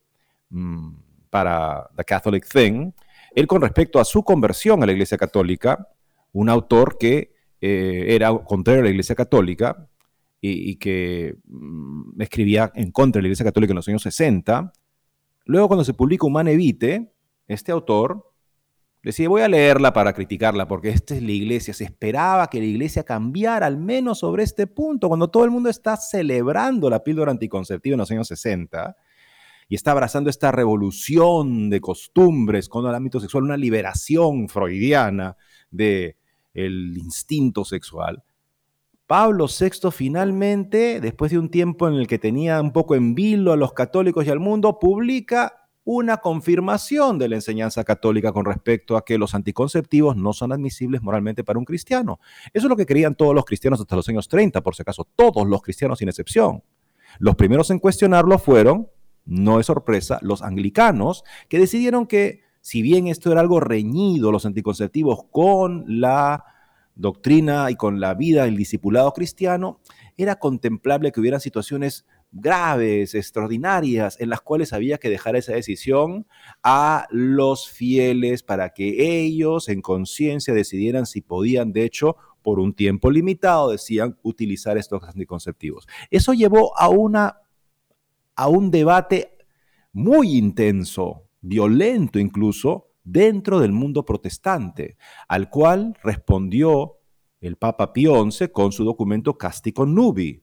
mm, 0.51 0.91
para 1.31 1.89
The 1.97 2.05
Catholic 2.05 2.47
Thing. 2.47 2.93
Él 3.35 3.47
con 3.47 3.63
respecto 3.63 4.01
a 4.01 4.05
su 4.05 4.25
conversión 4.25 4.83
a 4.83 4.87
la 4.87 4.93
Iglesia 4.93 5.17
Católica, 5.17 5.89
un 6.33 6.49
autor 6.49 6.99
que 6.99 7.33
eh, 7.61 8.07
era 8.09 8.37
contrario 8.45 8.81
a 8.81 8.85
la 8.85 8.91
Iglesia 8.91 9.15
Católica 9.15 9.89
y, 10.41 10.71
y 10.71 10.77
que 10.77 11.37
mm, 11.47 12.21
escribía 12.21 12.73
en 12.75 12.91
contra 12.91 13.21
de 13.21 13.23
la 13.23 13.29
Iglesia 13.29 13.45
Católica 13.45 13.71
en 13.71 13.77
los 13.77 13.89
años 13.89 14.03
60. 14.03 14.73
Luego, 15.45 15.69
cuando 15.69 15.85
se 15.85 15.95
publica 15.95 16.27
Humane 16.27 16.57
Vitae, 16.57 17.12
este 17.47 17.73
autor 17.73 18.33
decía, 19.03 19.29
voy 19.29 19.43
a 19.43 19.49
leerla 19.49 19.93
para 19.93 20.13
criticarla, 20.13 20.69
porque 20.69 20.91
esta 20.91 21.15
es 21.15 21.23
la 21.23 21.33
iglesia. 21.33 21.75
Se 21.75 21.85
esperaba 21.85 22.49
que 22.49 22.59
la 22.59 22.67
iglesia 22.67 23.05
cambiara 23.05 23.67
al 23.67 23.77
menos 23.77 24.21
sobre 24.21 24.45
este 24.45 24.67
punto, 24.67 25.09
cuando 25.09 25.29
todo 25.29 25.45
el 25.45 25.51
mundo 25.51 25.69
está 25.69 25.97
celebrando 25.97 26.89
la 26.89 27.03
píldora 27.03 27.33
anticonceptiva 27.33 27.95
en 27.95 27.99
los 27.99 28.11
años 28.11 28.29
60 28.29 28.97
y 29.69 29.75
está 29.75 29.93
abrazando 29.93 30.29
esta 30.29 30.53
revolución 30.53 31.71
de 31.71 31.81
costumbres 31.81 32.69
con 32.69 32.87
el 32.87 32.95
ámbito 32.95 33.21
sexual, 33.21 33.45
una 33.45 33.57
liberación 33.57 34.49
freudiana 34.49 35.37
del 35.71 36.17
el 36.55 36.99
instinto 36.99 37.65
sexual. 37.65 38.23
Pablo 39.07 39.47
VI 39.47 39.91
finalmente, 39.91 41.01
después 41.01 41.33
de 41.33 41.39
un 41.39 41.51
tiempo 41.51 41.89
en 41.89 41.95
el 41.95 42.07
que 42.07 42.19
tenía 42.19 42.61
un 42.61 42.73
poco 42.73 42.95
en 42.95 43.15
vilo 43.15 43.53
a 43.53 43.57
los 43.57 43.73
católicos 43.73 44.27
y 44.27 44.31
al 44.31 44.41
mundo, 44.41 44.79
publica 44.79 45.62
una 45.85 46.19
confirmación 46.19 47.19
de 47.19 47.29
la 47.29 47.37
enseñanza 47.37 47.83
católica 47.85 48.33
con 48.33 48.45
respecto 48.45 48.97
a 48.97 49.05
que 49.05 49.19
los 49.19 49.35
anticonceptivos 49.35 50.17
no 50.17 50.33
son 50.33 50.53
admisibles 50.53 51.03
moralmente 51.03 51.43
para 51.43 51.59
un 51.59 51.65
cristiano. 51.65 52.21
Eso 52.53 52.67
es 52.67 52.71
lo 52.71 52.77
que 52.77 52.87
creían 52.87 53.15
todos 53.15 53.35
los 53.35 53.45
cristianos 53.45 53.81
hasta 53.81 53.97
los 53.97 54.09
años 54.09 54.29
30, 54.29 54.61
por 54.63 54.77
si 54.77 54.83
acaso, 54.83 55.09
todos 55.17 55.47
los 55.47 55.63
cristianos 55.63 55.99
sin 55.99 56.09
excepción. 56.09 56.63
Los 57.19 57.35
primeros 57.35 57.71
en 57.71 57.79
cuestionarlo 57.79 58.39
fueron, 58.39 58.89
no 59.25 59.61
es 59.61 59.67
sorpresa, 59.67 60.19
los 60.23 60.43
anglicanos, 60.43 61.25
que 61.49 61.59
decidieron 61.59 62.07
que 62.07 62.43
si 62.61 62.81
bien 62.81 63.09
esto 63.09 63.33
era 63.33 63.41
algo 63.41 63.59
reñido, 63.59 64.31
los 64.31 64.47
anticonceptivos, 64.47 65.25
con 65.31 65.85
la 65.89 66.45
doctrina 66.95 67.71
y 67.71 67.77
con 67.77 68.01
la 68.01 68.15
vida 68.15 68.45
del 68.45 68.57
discipulado 68.57 69.13
cristiano, 69.13 69.81
era 70.17 70.37
contemplable 70.37 71.11
que 71.11 71.21
hubiera 71.21 71.41
situaciones 71.41 72.07
graves, 72.33 73.15
extraordinarias, 73.15 74.19
en 74.21 74.31
las 74.31 74.41
cuales 74.41 74.73
había 74.73 74.99
que 74.99 75.11
dejar 75.11 75.37
esa 75.37 75.53
decisión 75.53 76.27
a 76.63 77.07
los 77.11 77.69
fieles 77.69 78.43
para 78.43 78.71
que 78.71 79.23
ellos 79.23 79.69
en 79.69 79.83
conciencia 79.83 80.55
decidieran 80.55 81.07
si 81.07 81.21
podían, 81.21 81.73
de 81.73 81.85
hecho, 81.85 82.17
por 82.43 82.59
un 82.59 82.75
tiempo 82.75 83.11
limitado, 83.11 83.71
decían 83.71 84.19
utilizar 84.23 84.79
estos 84.79 85.03
anticonceptivos. 85.05 85.87
Eso 86.11 86.33
llevó 86.33 86.77
a, 86.79 86.89
una, 86.89 87.41
a 88.35 88.49
un 88.49 88.71
debate 88.71 89.37
muy 89.93 90.37
intenso, 90.37 91.29
violento 91.43 92.19
incluso, 92.19 92.89
dentro 93.05 93.61
del 93.61 93.73
mundo 93.73 94.05
protestante, 94.05 94.97
al 95.29 95.51
cual 95.51 95.97
respondió 96.03 96.99
el 97.41 97.57
Papa 97.57 97.93
Pío 97.93 98.31
XI 98.31 98.49
con 98.49 98.73
su 98.73 98.85
documento 98.85 99.37
Castico 99.37 99.85
Nubi, 99.85 100.42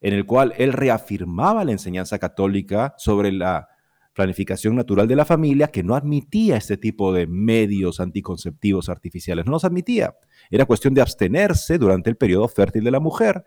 en 0.00 0.14
el 0.14 0.26
cual 0.26 0.54
él 0.58 0.72
reafirmaba 0.72 1.64
la 1.64 1.72
enseñanza 1.72 2.18
católica 2.18 2.94
sobre 2.98 3.32
la 3.32 3.68
planificación 4.16 4.74
natural 4.74 5.06
de 5.06 5.14
la 5.14 5.26
familia, 5.26 5.68
que 5.68 5.82
no 5.82 5.94
admitía 5.94 6.56
este 6.56 6.78
tipo 6.78 7.12
de 7.12 7.26
medios 7.26 8.00
anticonceptivos 8.00 8.88
artificiales, 8.88 9.44
no 9.44 9.52
los 9.52 9.64
admitía. 9.64 10.16
Era 10.50 10.64
cuestión 10.64 10.94
de 10.94 11.02
abstenerse 11.02 11.76
durante 11.76 12.08
el 12.08 12.16
periodo 12.16 12.48
fértil 12.48 12.82
de 12.82 12.90
la 12.90 12.98
mujer. 12.98 13.44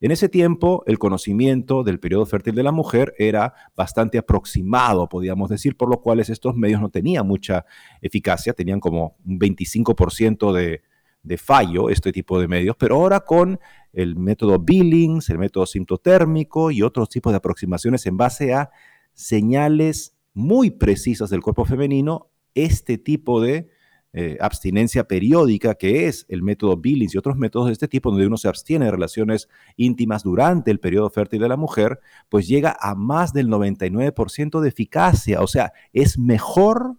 En 0.00 0.10
ese 0.10 0.28
tiempo, 0.30 0.84
el 0.86 0.98
conocimiento 0.98 1.82
del 1.82 2.00
periodo 2.00 2.24
fértil 2.24 2.54
de 2.54 2.62
la 2.62 2.72
mujer 2.72 3.14
era 3.18 3.54
bastante 3.76 4.18
aproximado, 4.18 5.08
podríamos 5.08 5.50
decir, 5.50 5.76
por 5.76 5.90
lo 5.90 6.00
cual 6.00 6.20
estos 6.20 6.54
medios 6.56 6.80
no 6.80 6.88
tenían 6.88 7.26
mucha 7.26 7.66
eficacia, 8.00 8.54
tenían 8.54 8.80
como 8.80 9.16
un 9.26 9.38
25% 9.38 10.52
de, 10.52 10.82
de 11.26 11.38
fallo 11.38 11.90
este 11.90 12.12
tipo 12.12 12.40
de 12.40 12.46
medios, 12.46 12.76
pero 12.78 12.96
ahora 12.96 13.20
con 13.20 13.58
el 13.96 14.14
método 14.14 14.58
Billings, 14.58 15.30
el 15.30 15.38
método 15.38 15.64
sintotérmico 15.64 16.70
y 16.70 16.82
otros 16.82 17.08
tipos 17.08 17.32
de 17.32 17.38
aproximaciones 17.38 18.04
en 18.04 18.18
base 18.18 18.52
a 18.52 18.70
señales 19.14 20.14
muy 20.34 20.70
precisas 20.70 21.30
del 21.30 21.40
cuerpo 21.40 21.64
femenino, 21.64 22.28
este 22.54 22.98
tipo 22.98 23.40
de 23.40 23.70
eh, 24.12 24.36
abstinencia 24.38 25.08
periódica 25.08 25.76
que 25.76 26.08
es 26.08 26.26
el 26.28 26.42
método 26.42 26.76
Billings 26.76 27.14
y 27.14 27.18
otros 27.18 27.36
métodos 27.36 27.68
de 27.68 27.72
este 27.72 27.88
tipo, 27.88 28.10
donde 28.10 28.26
uno 28.26 28.36
se 28.36 28.48
abstiene 28.48 28.84
de 28.84 28.90
relaciones 28.90 29.48
íntimas 29.76 30.22
durante 30.22 30.70
el 30.70 30.78
periodo 30.78 31.08
fértil 31.08 31.40
de 31.40 31.48
la 31.48 31.56
mujer, 31.56 31.98
pues 32.28 32.46
llega 32.46 32.76
a 32.78 32.94
más 32.94 33.32
del 33.32 33.48
99% 33.48 34.60
de 34.60 34.68
eficacia. 34.68 35.40
O 35.40 35.46
sea, 35.46 35.72
es 35.94 36.18
mejor 36.18 36.96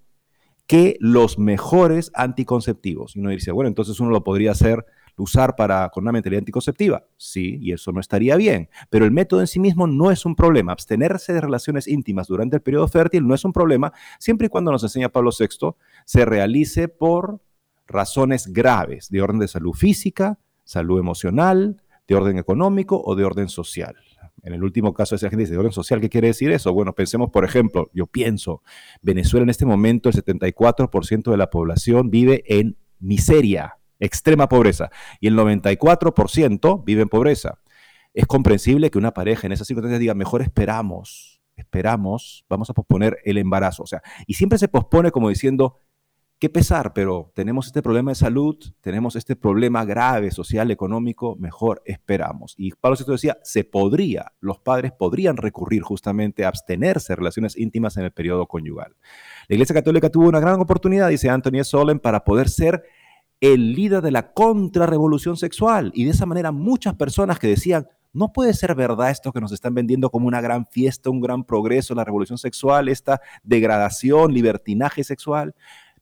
que 0.66 0.98
los 1.00 1.38
mejores 1.38 2.12
anticonceptivos. 2.16 3.16
Y 3.16 3.20
uno 3.20 3.30
dice, 3.30 3.52
bueno, 3.52 3.68
entonces 3.68 4.00
uno 4.00 4.10
lo 4.10 4.24
podría 4.24 4.52
hacer, 4.52 4.84
usar 5.18 5.56
para, 5.56 5.90
con 5.90 6.04
una 6.04 6.12
mentalidad 6.12 6.40
anticonceptiva. 6.40 7.06
Sí, 7.18 7.58
y 7.62 7.72
eso 7.72 7.92
no 7.92 8.00
estaría 8.00 8.36
bien. 8.36 8.70
Pero 8.90 9.06
el 9.06 9.12
método 9.12 9.42
en 9.42 9.48
sí 9.48 9.60
mismo 9.60 9.88
no 9.88 10.12
es 10.12 10.26
un 10.26 10.36
problema. 10.36 10.72
Abstenerse 10.72 11.34
de 11.34 11.42
relaciones 11.42 11.88
íntimas 11.88 12.28
durante 12.28 12.58
el 12.58 12.62
periodo 12.62 12.88
fértil 12.88 13.28
no 13.28 13.36
es 13.36 13.44
un 13.44 13.54
problema, 13.54 13.92
siempre 14.20 14.48
y 14.48 14.50
cuando 14.50 14.72
nos 14.72 14.84
enseña 14.84 15.10
Pablo 15.10 15.32
VI, 15.38 15.76
se 16.06 16.26
realice 16.26 16.88
por 16.88 17.42
razones 17.88 18.48
graves 18.48 19.10
de 19.10 19.22
orden 19.22 19.40
de 19.40 19.48
salud 19.48 19.74
física, 19.74 20.40
salud 20.64 21.00
emocional, 21.00 21.82
de 22.08 22.16
orden 22.16 22.38
económico 22.38 23.02
o 23.04 23.16
de 23.16 23.26
orden 23.26 23.50
social. 23.50 23.96
En 24.44 24.54
el 24.54 24.64
último 24.64 24.94
caso, 24.94 25.16
esa 25.16 25.30
gente 25.30 25.44
dice, 25.44 25.54
¿de 25.54 25.60
orden 25.60 25.72
social 25.72 26.00
qué 26.00 26.10
quiere 26.10 26.28
decir 26.28 26.52
eso? 26.52 26.72
Bueno, 26.74 26.94
pensemos, 26.94 27.32
por 27.32 27.44
ejemplo, 27.44 27.90
yo 27.94 28.08
pienso, 28.08 28.62
Venezuela 29.02 29.44
en 29.44 29.50
este 29.50 29.66
momento 29.66 30.10
el 30.10 30.16
74% 30.16 31.32
de 31.32 31.38
la 31.38 31.50
población 31.50 32.10
vive 32.10 32.44
en 32.48 32.78
miseria. 33.00 33.77
Extrema 34.00 34.48
pobreza, 34.48 34.90
y 35.20 35.28
el 35.28 35.36
94% 35.36 36.84
vive 36.86 37.02
en 37.02 37.10
pobreza. 37.10 37.60
Es 38.14 38.26
comprensible 38.26 38.90
que 38.90 38.98
una 38.98 39.14
pareja 39.14 39.48
en 39.48 39.54
esas 39.54 39.68
circunstancias 39.68 40.00
diga, 40.00 40.14
mejor 40.14 40.42
esperamos, 40.42 41.42
esperamos, 41.56 42.46
vamos 42.50 42.70
a 42.70 42.74
posponer 42.74 43.20
el 43.26 43.38
embarazo. 43.38 43.84
O 43.84 43.88
sea, 43.88 44.02
y 44.26 44.36
siempre 44.36 44.58
se 44.58 44.68
pospone 44.68 45.12
como 45.12 45.30
diciendo, 45.30 45.82
qué 46.40 46.50
pesar, 46.50 46.94
pero 46.94 47.32
tenemos 47.36 47.66
este 47.66 47.82
problema 47.82 48.12
de 48.12 48.16
salud, 48.16 48.56
tenemos 48.82 49.16
este 49.16 49.36
problema 49.36 49.84
grave 49.86 50.32
social, 50.32 50.70
económico, 50.70 51.36
mejor 51.36 51.82
esperamos. 51.86 52.54
Y 52.58 52.72
Pablo 52.72 52.98
VI 52.98 53.12
decía, 53.12 53.38
se 53.44 53.64
podría, 53.64 54.34
los 54.40 54.60
padres 54.60 54.92
podrían 54.92 55.38
recurrir 55.38 55.82
justamente 55.82 56.46
a 56.46 56.50
abstenerse 56.50 57.14
de 57.14 57.18
relaciones 57.18 57.58
íntimas 57.58 57.98
en 57.98 58.06
el 58.06 58.12
periodo 58.12 58.46
conyugal. 58.48 58.96
La 59.48 59.56
Iglesia 59.56 59.74
Católica 59.74 60.10
tuvo 60.10 60.28
una 60.30 60.40
gran 60.40 60.60
oportunidad, 60.60 61.10
dice 61.10 61.30
Anthony 61.30 61.64
Solen, 61.64 62.00
para 62.00 62.24
poder 62.24 62.50
ser 62.50 62.84
el 63.40 63.74
líder 63.74 64.02
de 64.02 64.12
la 64.12 64.34
contrarrevolución 64.34 65.38
sexual. 65.38 65.92
Y 65.94 66.06
de 66.06 66.12
esa 66.12 66.26
manera 66.26 66.52
muchas 66.52 66.96
personas 66.96 67.40
que 67.40 67.48
decían, 67.48 67.88
no 68.14 68.34
puede 68.34 68.54
ser 68.54 68.74
verdad 68.74 69.12
esto 69.12 69.32
que 69.32 69.42
nos 69.42 69.52
están 69.52 69.76
vendiendo 69.76 70.10
como 70.10 70.28
una 70.28 70.42
gran 70.42 70.66
fiesta, 70.66 71.10
un 71.10 71.22
gran 71.22 71.44
progreso, 71.44 71.94
la 71.94 72.04
revolución 72.04 72.38
sexual, 72.38 72.90
esta 72.90 73.22
degradación, 73.44 74.34
libertinaje 74.34 75.04
sexual. 75.04 75.54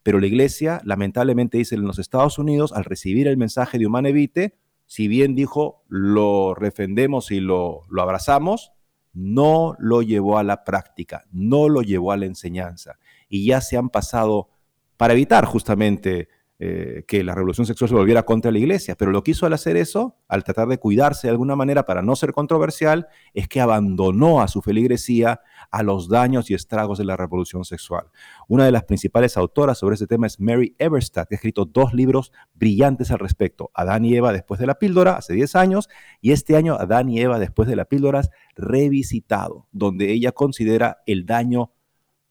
Pero 0.02 0.20
la 0.20 0.28
iglesia, 0.28 0.82
lamentablemente, 0.86 1.58
dice 1.58 1.76
en 1.76 1.84
los 1.84 2.00
Estados 2.00 2.38
Unidos, 2.38 2.72
al 2.72 2.86
recibir 2.86 3.28
el 3.28 3.38
mensaje 3.38 3.78
de 3.78 3.88
Humane 3.88 4.12
Vitae, 4.12 4.56
si 4.86 5.08
bien 5.08 5.36
dijo 5.36 5.84
lo 5.90 6.56
defendemos 6.62 7.32
y 7.32 7.40
lo, 7.40 7.82
lo 7.90 8.02
abrazamos, 8.02 8.72
no 9.14 9.76
lo 9.80 10.02
llevó 10.02 10.38
a 10.38 10.44
la 10.44 10.64
práctica, 10.64 11.26
no 11.32 11.70
lo 11.70 11.82
llevó 11.82 12.12
a 12.12 12.18
la 12.18 12.28
enseñanza. 12.28 13.00
Y 13.28 13.48
ya 13.48 13.62
se 13.62 13.78
han 13.78 13.90
pasado, 13.90 14.50
para 14.96 15.14
evitar 15.14 15.46
justamente 15.46 16.30
eh, 16.58 17.04
que 17.06 17.22
la 17.22 17.36
revolución 17.36 17.68
sexual 17.68 17.90
se 17.90 17.96
volviera 17.96 18.24
contra 18.24 18.50
la 18.50 18.60
iglesia, 18.60 18.96
pero 18.96 19.12
lo 19.12 19.24
que 19.24 19.32
hizo 19.32 19.46
al 19.46 19.52
hacer 19.52 19.76
eso, 19.76 20.16
al 20.30 20.46
tratar 20.46 20.70
de 20.70 20.78
cuidarse 20.78 21.28
de 21.28 21.32
alguna 21.32 21.58
manera 21.58 21.86
para 21.86 22.02
no 22.02 22.16
ser 22.16 22.32
controversial, 22.32 23.08
es 23.34 23.50
que 23.50 23.60
abandonó 23.60 24.42
a 24.42 24.48
su 24.48 24.62
feligresía 24.62 25.42
a 25.70 25.84
los 25.84 26.08
daños 26.08 26.50
y 26.50 26.54
estragos 26.54 26.98
de 26.98 27.04
la 27.04 27.18
revolución 27.18 27.66
sexual. 27.66 28.06
Una 28.48 28.64
de 28.64 28.72
las 28.72 28.86
principales 28.86 29.36
autoras 29.36 29.80
sobre 29.80 29.96
ese 29.96 30.08
tema 30.08 30.28
es 30.28 30.40
Mary 30.40 30.74
Everstadt, 30.80 31.28
que 31.28 31.36
ha 31.36 31.40
escrito 31.40 31.66
dos 31.66 31.94
libros 31.94 32.32
brillantes 32.54 33.12
al 33.12 33.20
respecto, 33.20 33.70
Adán 33.74 34.06
y 34.06 34.16
Eva 34.16 34.32
después 34.32 34.58
de 34.58 34.68
la 34.68 34.76
píldora, 34.76 35.18
hace 35.18 35.34
10 35.34 35.58
años, 35.58 35.90
y 36.22 36.32
este 36.32 36.56
año 36.56 36.76
Adán 36.76 37.10
y 37.10 37.20
Eva 37.20 37.38
después 37.38 37.68
de 37.68 37.76
la 37.76 37.84
píldora 37.84 38.22
revisitado, 38.56 39.68
donde 39.74 40.14
ella 40.14 40.32
considera 40.32 41.00
el 41.06 41.26
daño 41.26 41.74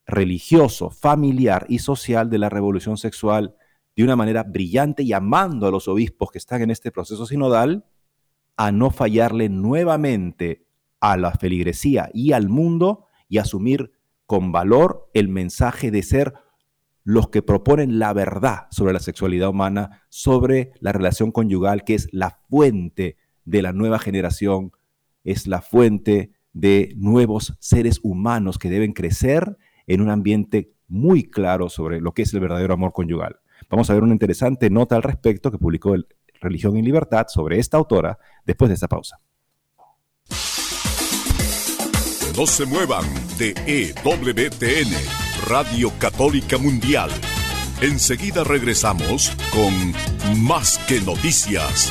religioso, 0.06 0.88
familiar 0.88 1.66
y 1.68 1.80
social 1.80 2.30
de 2.30 2.38
la 2.38 2.48
revolución 2.48 2.96
sexual 2.96 3.54
de 3.96 4.04
una 4.04 4.16
manera 4.16 4.42
brillante, 4.42 5.04
llamando 5.04 5.66
a 5.66 5.70
los 5.70 5.88
obispos 5.88 6.30
que 6.30 6.38
están 6.38 6.62
en 6.62 6.70
este 6.70 6.90
proceso 6.90 7.26
sinodal 7.26 7.87
a 8.57 8.72
no 8.72 8.90
fallarle 8.90 9.48
nuevamente 9.48 10.66
a 11.00 11.16
la 11.16 11.33
feligresía 11.33 12.11
y 12.12 12.33
al 12.33 12.48
mundo 12.48 13.07
y 13.28 13.38
asumir 13.38 13.92
con 14.26 14.52
valor 14.52 15.11
el 15.12 15.28
mensaje 15.28 15.90
de 15.90 16.02
ser 16.02 16.35
los 17.04 17.28
que 17.28 17.42
proponen 17.42 17.98
la 17.98 18.12
verdad 18.14 18.66
sobre 18.70 18.94
la 18.94 19.00
sexualidad 19.00 19.50
humana, 19.50 20.02
sobre 20.09 20.72
la 20.80 20.92
relación 20.92 21.30
conyugal, 21.30 21.85
que 21.85 21.94
es 21.94 22.09
la 22.12 22.38
fuente 22.48 23.18
de 23.44 23.61
la 23.61 23.72
nueva 23.72 23.98
generación, 23.98 24.72
es 25.22 25.46
la 25.46 25.61
fuente 25.61 26.33
de 26.54 26.94
nuevos 26.96 27.57
seres 27.61 28.00
humanos 28.02 28.59
que 28.59 28.70
deben 28.70 28.94
crecer 28.94 29.59
en 29.87 30.00
un 30.00 30.09
ambiente 30.09 30.72
muy 30.88 31.24
claro 31.24 31.68
sobre 31.68 32.00
lo 32.00 32.12
que 32.12 32.22
es 32.22 32.33
el 32.33 32.40
verdadero 32.40 32.72
amor 32.72 32.92
conyugal. 32.92 33.40
Vamos 33.74 33.90
a 33.90 33.94
ver 33.94 34.04
una 34.04 34.12
interesante 34.12 34.70
nota 34.70 34.94
al 34.94 35.02
respecto 35.02 35.50
que 35.50 35.58
publicó 35.58 35.96
el 35.96 36.06
Religión 36.40 36.76
y 36.76 36.82
Libertad 36.82 37.26
sobre 37.26 37.58
esta 37.58 37.76
autora 37.76 38.16
después 38.44 38.68
de 38.68 38.74
esta 38.74 38.87
pausa. 38.87 39.18
No 42.37 42.46
se 42.46 42.66
muevan 42.66 43.04
de 43.37 43.52
EWTN, 43.66 44.92
Radio 45.48 45.90
Católica 45.98 46.56
Mundial. 46.56 47.10
Enseguida 47.80 48.44
regresamos 48.44 49.32
con 49.52 50.40
Más 50.40 50.78
que 50.87 51.00
Noticias. 51.00 51.90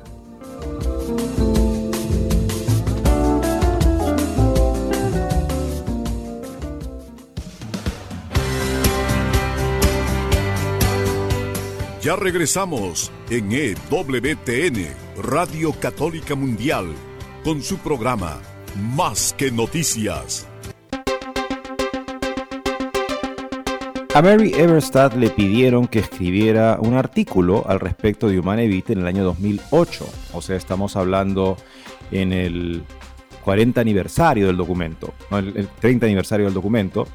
Ya 12.01 12.15
regresamos 12.15 13.11
en 13.29 13.51
EWTN, 13.51 14.87
Radio 15.21 15.71
Católica 15.73 16.33
Mundial, 16.33 16.87
con 17.43 17.61
su 17.61 17.77
programa 17.77 18.39
Más 18.95 19.35
que 19.37 19.51
Noticias. 19.51 20.47
A 24.15 24.21
Mary 24.23 24.51
Everstadt 24.55 25.13
le 25.13 25.29
pidieron 25.29 25.87
que 25.87 25.99
escribiera 25.99 26.79
un 26.81 26.95
artículo 26.95 27.63
al 27.67 27.79
respecto 27.79 28.29
de 28.29 28.39
Humane 28.39 28.65
Vitae 28.65 28.93
en 28.93 29.01
el 29.01 29.07
año 29.07 29.23
2008. 29.23 30.07
O 30.33 30.41
sea, 30.41 30.55
estamos 30.55 30.95
hablando 30.95 31.55
en 32.09 32.33
el 32.33 32.81
40 33.45 33.79
aniversario 33.79 34.47
del 34.47 34.57
documento, 34.57 35.13
no, 35.29 35.37
el 35.37 35.67
30 35.79 36.07
aniversario 36.07 36.47
del 36.47 36.55
documento. 36.55 37.07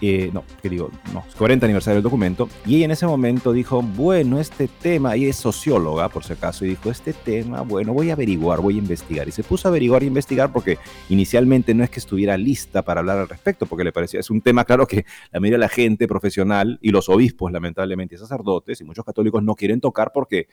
Eh, 0.00 0.30
no, 0.32 0.44
que 0.62 0.68
digo, 0.68 0.90
no, 1.12 1.24
40 1.36 1.66
aniversario 1.66 1.96
del 1.96 2.04
documento, 2.04 2.48
y 2.64 2.76
ella 2.76 2.84
en 2.84 2.90
ese 2.92 3.04
momento 3.04 3.52
dijo, 3.52 3.82
bueno, 3.82 4.38
este 4.38 4.68
tema, 4.68 5.16
y 5.16 5.26
es 5.26 5.34
socióloga 5.34 6.08
por 6.08 6.22
si 6.22 6.34
acaso, 6.34 6.64
y 6.64 6.68
dijo, 6.68 6.88
este 6.88 7.12
tema, 7.12 7.62
bueno, 7.62 7.92
voy 7.92 8.10
a 8.10 8.12
averiguar, 8.12 8.60
voy 8.60 8.76
a 8.76 8.78
investigar, 8.78 9.26
y 9.26 9.32
se 9.32 9.42
puso 9.42 9.66
a 9.66 9.70
averiguar 9.70 10.04
y 10.04 10.06
investigar 10.06 10.52
porque 10.52 10.78
inicialmente 11.08 11.74
no 11.74 11.82
es 11.82 11.90
que 11.90 11.98
estuviera 11.98 12.36
lista 12.36 12.82
para 12.82 13.00
hablar 13.00 13.18
al 13.18 13.28
respecto, 13.28 13.66
porque 13.66 13.82
le 13.82 13.90
parecía, 13.90 14.20
es 14.20 14.30
un 14.30 14.40
tema 14.40 14.64
claro 14.64 14.86
que 14.86 15.04
la 15.32 15.40
mayoría 15.40 15.56
de 15.56 15.62
la 15.62 15.68
gente 15.68 16.06
profesional 16.06 16.78
y 16.80 16.90
los 16.90 17.08
obispos, 17.08 17.50
lamentablemente, 17.50 18.14
y 18.14 18.18
sacerdotes 18.18 18.80
y 18.80 18.84
muchos 18.84 19.04
católicos 19.04 19.42
no 19.42 19.56
quieren 19.56 19.80
tocar 19.80 20.12
porque 20.14 20.46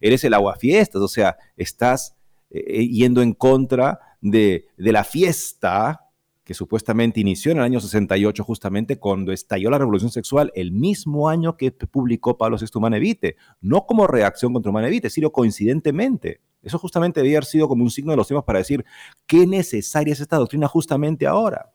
eres 0.00 0.24
el 0.24 0.32
aguafiestas, 0.32 1.02
o 1.02 1.08
sea, 1.08 1.36
estás 1.58 2.16
eh, 2.50 2.86
yendo 2.86 3.20
en 3.20 3.34
contra 3.34 4.00
de, 4.22 4.68
de 4.78 4.92
la 4.92 5.04
fiesta 5.04 6.05
que 6.46 6.54
supuestamente 6.54 7.18
inició 7.18 7.50
en 7.50 7.58
el 7.58 7.64
año 7.64 7.80
68, 7.80 8.44
justamente 8.44 9.00
cuando 9.00 9.32
estalló 9.32 9.68
la 9.68 9.78
revolución 9.78 10.12
sexual, 10.12 10.52
el 10.54 10.70
mismo 10.70 11.28
año 11.28 11.56
que 11.56 11.72
publicó 11.72 12.38
Pablo 12.38 12.56
VI 12.56 12.68
Humane 12.72 13.00
Vitae, 13.00 13.34
no 13.60 13.84
como 13.84 14.06
reacción 14.06 14.52
contra 14.52 14.70
Humane 14.70 14.88
Vitae, 14.88 15.10
sino 15.10 15.32
coincidentemente. 15.32 16.40
Eso 16.62 16.78
justamente 16.78 17.20
debía 17.20 17.38
haber 17.38 17.46
sido 17.46 17.66
como 17.66 17.82
un 17.82 17.90
signo 17.90 18.12
de 18.12 18.16
los 18.16 18.28
tiempos 18.28 18.44
para 18.44 18.60
decir 18.60 18.84
qué 19.26 19.44
necesaria 19.44 20.12
es 20.12 20.20
esta 20.20 20.36
doctrina 20.36 20.68
justamente 20.68 21.26
ahora. 21.26 21.72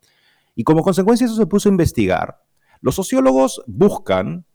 Y 0.56 0.64
como 0.64 0.84
consecuencia 0.84 1.26
eso 1.26 1.36
se 1.36 1.46
puso 1.48 1.68
a 1.68 1.74
investigar. 1.74 2.42
Los 2.80 2.96
sociólogos 2.96 3.62
buscan 3.68 4.46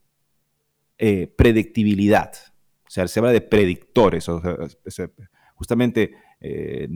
eh, 0.96 1.26
predictibilidad, 1.26 2.32
o 2.86 2.90
sea, 2.90 3.06
se 3.06 3.20
habla 3.20 3.32
de 3.32 3.42
predictores, 3.42 4.30
justamente 5.54 6.14
eh, 6.40 6.88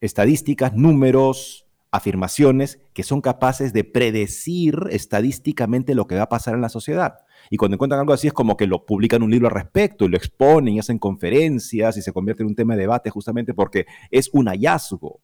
estadísticas, 0.00 0.72
números, 0.72 1.66
afirmaciones 1.92 2.80
que 2.94 3.02
son 3.02 3.20
capaces 3.20 3.74
de 3.74 3.84
predecir 3.84 4.74
estadísticamente 4.90 5.94
lo 5.94 6.06
que 6.06 6.16
va 6.16 6.22
a 6.22 6.28
pasar 6.28 6.54
en 6.54 6.62
la 6.62 6.70
sociedad. 6.70 7.18
Y 7.50 7.58
cuando 7.58 7.74
encuentran 7.74 8.00
algo 8.00 8.14
así 8.14 8.26
es 8.26 8.32
como 8.32 8.56
que 8.56 8.66
lo 8.66 8.86
publican 8.86 9.22
un 9.22 9.30
libro 9.30 9.48
al 9.48 9.54
respecto 9.54 10.06
y 10.06 10.08
lo 10.08 10.16
exponen 10.16 10.74
y 10.74 10.78
hacen 10.78 10.98
conferencias 10.98 11.98
y 11.98 12.02
se 12.02 12.12
convierte 12.12 12.42
en 12.42 12.48
un 12.48 12.54
tema 12.54 12.74
de 12.74 12.80
debate 12.80 13.10
justamente 13.10 13.52
porque 13.52 13.86
es 14.10 14.30
un 14.32 14.46
hallazgo. 14.46 15.20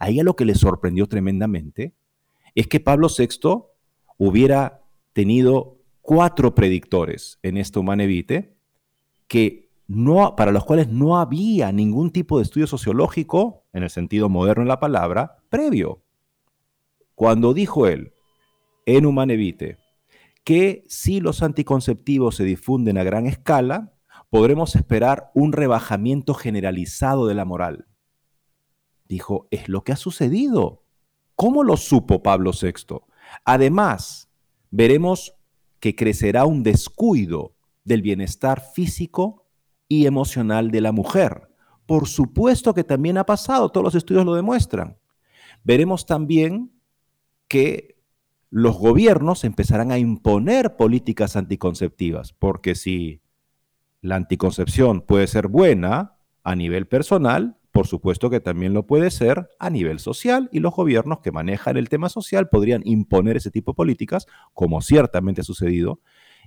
A 0.00 0.08
ella 0.08 0.24
lo 0.24 0.34
que 0.34 0.44
le 0.44 0.56
sorprendió 0.56 1.06
tremendamente 1.06 1.94
es 2.56 2.66
que 2.66 2.80
Pablo 2.80 3.06
VI 3.16 3.62
hubiera 4.18 4.82
tenido 5.12 5.78
cuatro 6.02 6.56
predictores 6.56 7.38
en 7.42 7.56
esta 7.56 7.78
Humanevite 7.78 8.56
que 9.28 9.70
no, 9.86 10.34
para 10.34 10.50
los 10.50 10.64
cuales 10.64 10.88
no 10.88 11.20
había 11.20 11.70
ningún 11.70 12.10
tipo 12.10 12.38
de 12.38 12.44
estudio 12.44 12.66
sociológico, 12.66 13.59
en 13.72 13.82
el 13.82 13.90
sentido 13.90 14.28
moderno 14.28 14.64
de 14.64 14.68
la 14.68 14.80
palabra, 14.80 15.38
previo. 15.48 16.02
Cuando 17.14 17.54
dijo 17.54 17.86
él, 17.86 18.14
en 18.86 19.06
Humanevite, 19.06 19.78
que 20.44 20.84
si 20.88 21.20
los 21.20 21.42
anticonceptivos 21.42 22.36
se 22.36 22.44
difunden 22.44 22.98
a 22.98 23.04
gran 23.04 23.26
escala, 23.26 23.92
podremos 24.30 24.74
esperar 24.76 25.30
un 25.34 25.52
rebajamiento 25.52 26.34
generalizado 26.34 27.26
de 27.26 27.34
la 27.34 27.44
moral. 27.44 27.86
Dijo, 29.06 29.48
es 29.50 29.68
lo 29.68 29.82
que 29.84 29.92
ha 29.92 29.96
sucedido. 29.96 30.84
¿Cómo 31.34 31.64
lo 31.64 31.76
supo 31.76 32.22
Pablo 32.22 32.52
VI? 32.52 33.00
Además, 33.44 34.30
veremos 34.70 35.34
que 35.80 35.96
crecerá 35.96 36.44
un 36.44 36.62
descuido 36.62 37.54
del 37.84 38.02
bienestar 38.02 38.60
físico 38.60 39.48
y 39.88 40.06
emocional 40.06 40.70
de 40.70 40.80
la 40.80 40.92
mujer. 40.92 41.49
Por 41.90 42.06
supuesto 42.06 42.72
que 42.72 42.84
también 42.84 43.18
ha 43.18 43.26
pasado, 43.26 43.68
todos 43.68 43.82
los 43.82 43.96
estudios 43.96 44.24
lo 44.24 44.36
demuestran. 44.36 44.96
Veremos 45.64 46.06
también 46.06 46.70
que 47.48 47.96
los 48.48 48.78
gobiernos 48.78 49.42
empezarán 49.42 49.90
a 49.90 49.98
imponer 49.98 50.76
políticas 50.76 51.34
anticonceptivas, 51.34 52.32
porque 52.32 52.76
si 52.76 53.22
la 54.02 54.14
anticoncepción 54.14 55.00
puede 55.00 55.26
ser 55.26 55.48
buena 55.48 56.14
a 56.44 56.54
nivel 56.54 56.86
personal, 56.86 57.58
por 57.72 57.88
supuesto 57.88 58.30
que 58.30 58.38
también 58.38 58.72
lo 58.72 58.86
puede 58.86 59.10
ser 59.10 59.50
a 59.58 59.68
nivel 59.68 59.98
social 59.98 60.48
y 60.52 60.60
los 60.60 60.72
gobiernos 60.72 61.18
que 61.18 61.32
manejan 61.32 61.76
el 61.76 61.88
tema 61.88 62.08
social 62.08 62.48
podrían 62.50 62.82
imponer 62.84 63.36
ese 63.36 63.50
tipo 63.50 63.72
de 63.72 63.76
políticas, 63.76 64.28
como 64.54 64.80
ciertamente 64.80 65.40
ha 65.40 65.44
sucedido. 65.44 65.98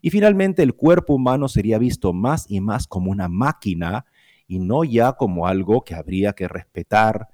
Y 0.02 0.10
finalmente 0.10 0.64
el 0.64 0.74
cuerpo 0.74 1.16
humano 1.16 1.50
sería 1.50 1.80
visto 1.80 2.14
más 2.14 2.50
y 2.50 2.62
más 2.62 2.88
como 2.88 3.12
una 3.12 3.28
máquina 3.28 4.06
y 4.48 4.60
no 4.60 4.84
ya 4.84 5.14
como 5.14 5.48
algo 5.48 5.84
que 5.84 5.96
habría 5.96 6.34
que 6.34 6.48
respetar 6.48 7.30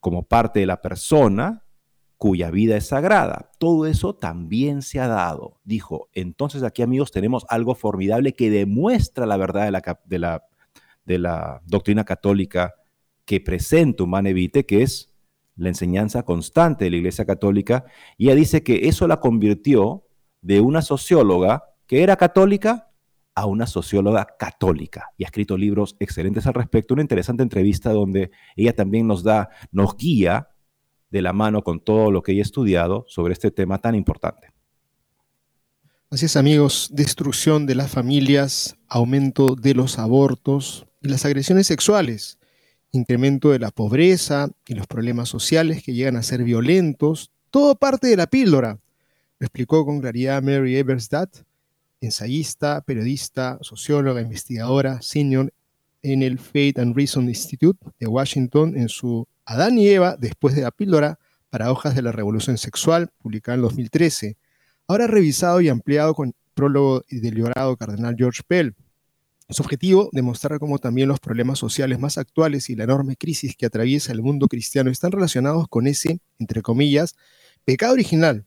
como 0.00 0.22
parte 0.22 0.60
de 0.60 0.66
la 0.66 0.80
persona 0.80 1.64
cuya 2.16 2.50
vida 2.50 2.76
es 2.76 2.86
sagrada. 2.86 3.50
Todo 3.58 3.86
eso 3.86 4.14
también 4.14 4.82
se 4.82 5.00
ha 5.00 5.08
dado. 5.08 5.60
Dijo, 5.64 6.08
entonces 6.12 6.62
aquí 6.62 6.82
amigos 6.82 7.10
tenemos 7.10 7.44
algo 7.48 7.74
formidable 7.74 8.34
que 8.34 8.50
demuestra 8.50 9.26
la 9.26 9.36
verdad 9.36 9.64
de 9.64 10.18
la, 10.18 10.44
de 11.04 11.18
la, 11.18 11.62
doctrina 11.66 12.04
católica 12.04 12.74
que 13.24 13.40
presenta 13.40 14.04
Humanevite, 14.04 14.64
que 14.64 14.82
es 14.82 15.12
la 15.56 15.68
enseñanza 15.68 16.22
constante 16.22 16.84
de 16.84 16.90
la 16.90 16.96
Iglesia 16.98 17.24
Católica, 17.24 17.84
y 18.16 18.26
ella 18.26 18.36
dice 18.36 18.62
que 18.62 18.88
eso 18.88 19.08
la 19.08 19.20
convirtió 19.20 20.04
de 20.42 20.60
una 20.60 20.82
socióloga 20.82 21.64
que 21.86 22.02
era 22.02 22.16
católica 22.16 22.85
a 23.36 23.46
una 23.46 23.68
socióloga 23.68 24.26
católica 24.36 25.12
y 25.16 25.22
ha 25.22 25.26
escrito 25.26 25.56
libros 25.56 25.94
excelentes 26.00 26.46
al 26.48 26.54
respecto. 26.54 26.94
Una 26.94 27.02
interesante 27.02 27.44
entrevista 27.44 27.92
donde 27.92 28.32
ella 28.56 28.74
también 28.74 29.06
nos 29.06 29.22
da, 29.22 29.50
nos 29.70 29.96
guía 29.96 30.48
de 31.10 31.22
la 31.22 31.32
mano 31.32 31.62
con 31.62 31.78
todo 31.78 32.10
lo 32.10 32.22
que 32.22 32.32
ella 32.32 32.40
ha 32.40 32.42
estudiado 32.42 33.04
sobre 33.06 33.32
este 33.32 33.52
tema 33.52 33.78
tan 33.78 33.94
importante. 33.94 34.48
Así 36.10 36.26
es 36.26 36.36
amigos, 36.36 36.90
destrucción 36.92 37.66
de 37.66 37.76
las 37.76 37.90
familias, 37.90 38.76
aumento 38.88 39.54
de 39.54 39.74
los 39.74 40.00
abortos 40.00 40.86
y 41.00 41.08
las 41.08 41.24
agresiones 41.24 41.68
sexuales 41.68 42.38
incremento 42.96 43.50
de 43.50 43.58
la 43.58 43.70
pobreza 43.70 44.48
y 44.66 44.74
los 44.74 44.86
problemas 44.86 45.28
sociales 45.28 45.82
que 45.82 45.92
llegan 45.92 46.16
a 46.16 46.22
ser 46.22 46.42
violentos, 46.42 47.30
todo 47.50 47.76
parte 47.76 48.08
de 48.08 48.16
la 48.16 48.26
píldora, 48.26 48.78
explicó 49.38 49.84
con 49.84 50.00
claridad 50.00 50.42
Mary 50.42 50.76
Eberstadt, 50.76 51.44
ensayista, 52.06 52.80
periodista, 52.80 53.58
socióloga, 53.60 54.20
investigadora, 54.20 55.02
senior 55.02 55.52
en 56.02 56.22
el 56.22 56.38
Faith 56.38 56.78
and 56.78 56.96
Reason 56.96 57.28
Institute 57.28 57.78
de 57.98 58.06
Washington 58.06 58.76
en 58.76 58.88
su 58.88 59.26
Adán 59.44 59.78
y 59.78 59.88
Eva 59.88 60.16
después 60.18 60.54
de 60.54 60.62
la 60.62 60.70
píldora 60.70 61.18
para 61.50 61.70
hojas 61.70 61.94
de 61.94 62.02
la 62.02 62.12
revolución 62.12 62.58
sexual, 62.58 63.10
publicada 63.18 63.56
en 63.56 63.62
2013, 63.62 64.36
ahora 64.88 65.06
revisado 65.06 65.60
y 65.60 65.68
ampliado 65.68 66.14
con 66.14 66.34
prólogo 66.54 67.04
del 67.10 67.34
llorado 67.34 67.76
cardenal 67.76 68.16
George 68.16 68.42
Pell, 68.46 68.74
su 69.48 69.62
objetivo, 69.62 70.10
demostrar 70.12 70.58
cómo 70.58 70.78
también 70.78 71.08
los 71.08 71.20
problemas 71.20 71.60
sociales 71.60 72.00
más 72.00 72.18
actuales 72.18 72.68
y 72.68 72.74
la 72.74 72.82
enorme 72.82 73.14
crisis 73.16 73.54
que 73.56 73.66
atraviesa 73.66 74.12
el 74.12 74.20
mundo 74.20 74.48
cristiano 74.48 74.90
están 74.90 75.12
relacionados 75.12 75.68
con 75.68 75.86
ese, 75.86 76.18
entre 76.40 76.62
comillas, 76.62 77.14
pecado 77.64 77.92
original. 77.92 78.44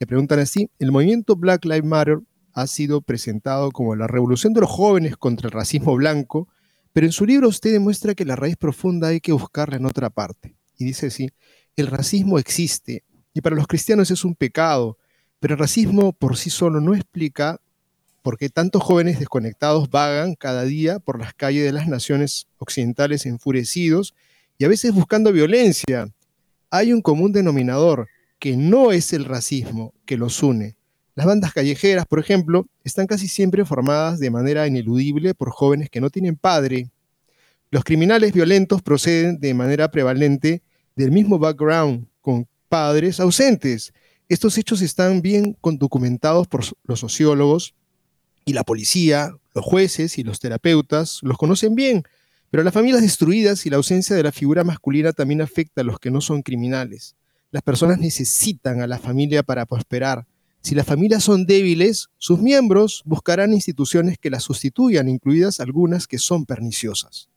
Le 0.00 0.06
preguntan 0.08 0.40
así, 0.40 0.68
el 0.80 0.90
movimiento 0.90 1.36
Black 1.36 1.64
Lives 1.64 1.84
Matter 1.84 2.18
ha 2.52 2.66
sido 2.66 3.00
presentado 3.00 3.70
como 3.70 3.94
la 3.96 4.06
revolución 4.06 4.52
de 4.52 4.60
los 4.60 4.70
jóvenes 4.70 5.16
contra 5.16 5.48
el 5.48 5.52
racismo 5.52 5.94
blanco, 5.94 6.48
pero 6.92 7.06
en 7.06 7.12
su 7.12 7.26
libro 7.26 7.48
usted 7.48 7.72
demuestra 7.72 8.14
que 8.14 8.24
la 8.24 8.36
raíz 8.36 8.56
profunda 8.56 9.08
hay 9.08 9.20
que 9.20 9.32
buscarla 9.32 9.76
en 9.76 9.86
otra 9.86 10.10
parte. 10.10 10.56
Y 10.76 10.84
dice 10.84 11.08
así, 11.08 11.30
el 11.76 11.86
racismo 11.86 12.38
existe 12.38 13.04
y 13.32 13.40
para 13.40 13.56
los 13.56 13.66
cristianos 13.66 14.10
es 14.10 14.24
un 14.24 14.34
pecado, 14.34 14.98
pero 15.38 15.54
el 15.54 15.60
racismo 15.60 16.12
por 16.12 16.36
sí 16.36 16.50
solo 16.50 16.80
no 16.80 16.94
explica 16.94 17.60
porque 18.22 18.50
tantos 18.50 18.82
jóvenes 18.82 19.18
desconectados 19.18 19.90
vagan 19.90 20.34
cada 20.34 20.64
día 20.64 20.98
por 20.98 21.18
las 21.18 21.32
calles 21.32 21.64
de 21.64 21.72
las 21.72 21.88
naciones 21.88 22.48
occidentales 22.58 23.24
enfurecidos 23.24 24.14
y 24.58 24.64
a 24.64 24.68
veces 24.68 24.92
buscando 24.92 25.32
violencia. 25.32 26.12
Hay 26.70 26.92
un 26.92 27.00
común 27.00 27.32
denominador, 27.32 28.08
que 28.38 28.56
no 28.56 28.90
es 28.90 29.12
el 29.12 29.24
racismo 29.24 29.94
que 30.06 30.16
los 30.16 30.42
une. 30.42 30.76
Las 31.14 31.26
bandas 31.26 31.52
callejeras, 31.52 32.06
por 32.06 32.20
ejemplo, 32.20 32.66
están 32.84 33.06
casi 33.06 33.28
siempre 33.28 33.64
formadas 33.64 34.18
de 34.20 34.30
manera 34.30 34.66
ineludible 34.66 35.34
por 35.34 35.50
jóvenes 35.50 35.90
que 35.90 36.00
no 36.00 36.10
tienen 36.10 36.36
padre. 36.36 36.90
Los 37.70 37.84
criminales 37.84 38.32
violentos 38.32 38.82
proceden 38.82 39.38
de 39.38 39.54
manera 39.54 39.90
prevalente 39.90 40.62
del 40.96 41.10
mismo 41.10 41.38
background, 41.38 42.06
con 42.20 42.46
padres 42.68 43.20
ausentes. 43.20 43.92
Estos 44.28 44.56
hechos 44.58 44.80
están 44.82 45.22
bien 45.22 45.56
documentados 45.62 46.46
por 46.46 46.64
los 46.84 47.00
sociólogos 47.00 47.74
y 48.44 48.52
la 48.52 48.64
policía, 48.64 49.34
los 49.54 49.64
jueces 49.64 50.18
y 50.18 50.22
los 50.22 50.38
terapeutas 50.40 51.18
los 51.22 51.36
conocen 51.36 51.74
bien, 51.74 52.04
pero 52.50 52.62
las 52.62 52.74
familias 52.74 53.02
destruidas 53.02 53.66
y 53.66 53.70
la 53.70 53.76
ausencia 53.76 54.14
de 54.16 54.22
la 54.22 54.32
figura 54.32 54.64
masculina 54.64 55.12
también 55.12 55.40
afecta 55.40 55.82
a 55.82 55.84
los 55.84 55.98
que 55.98 56.10
no 56.10 56.20
son 56.20 56.42
criminales. 56.42 57.16
Las 57.50 57.62
personas 57.62 57.98
necesitan 57.98 58.80
a 58.80 58.86
la 58.86 58.98
familia 58.98 59.42
para 59.42 59.66
prosperar. 59.66 60.26
Si 60.60 60.74
las 60.74 60.86
familias 60.86 61.24
son 61.24 61.46
débiles, 61.46 62.08
sus 62.18 62.40
miembros 62.40 63.02
buscarán 63.06 63.54
instituciones 63.54 64.18
que 64.18 64.30
las 64.30 64.42
sustituyan, 64.42 65.08
incluidas 65.08 65.60
algunas 65.60 66.06
que 66.06 66.18
son 66.18 66.44
perniciosas. 66.44 67.30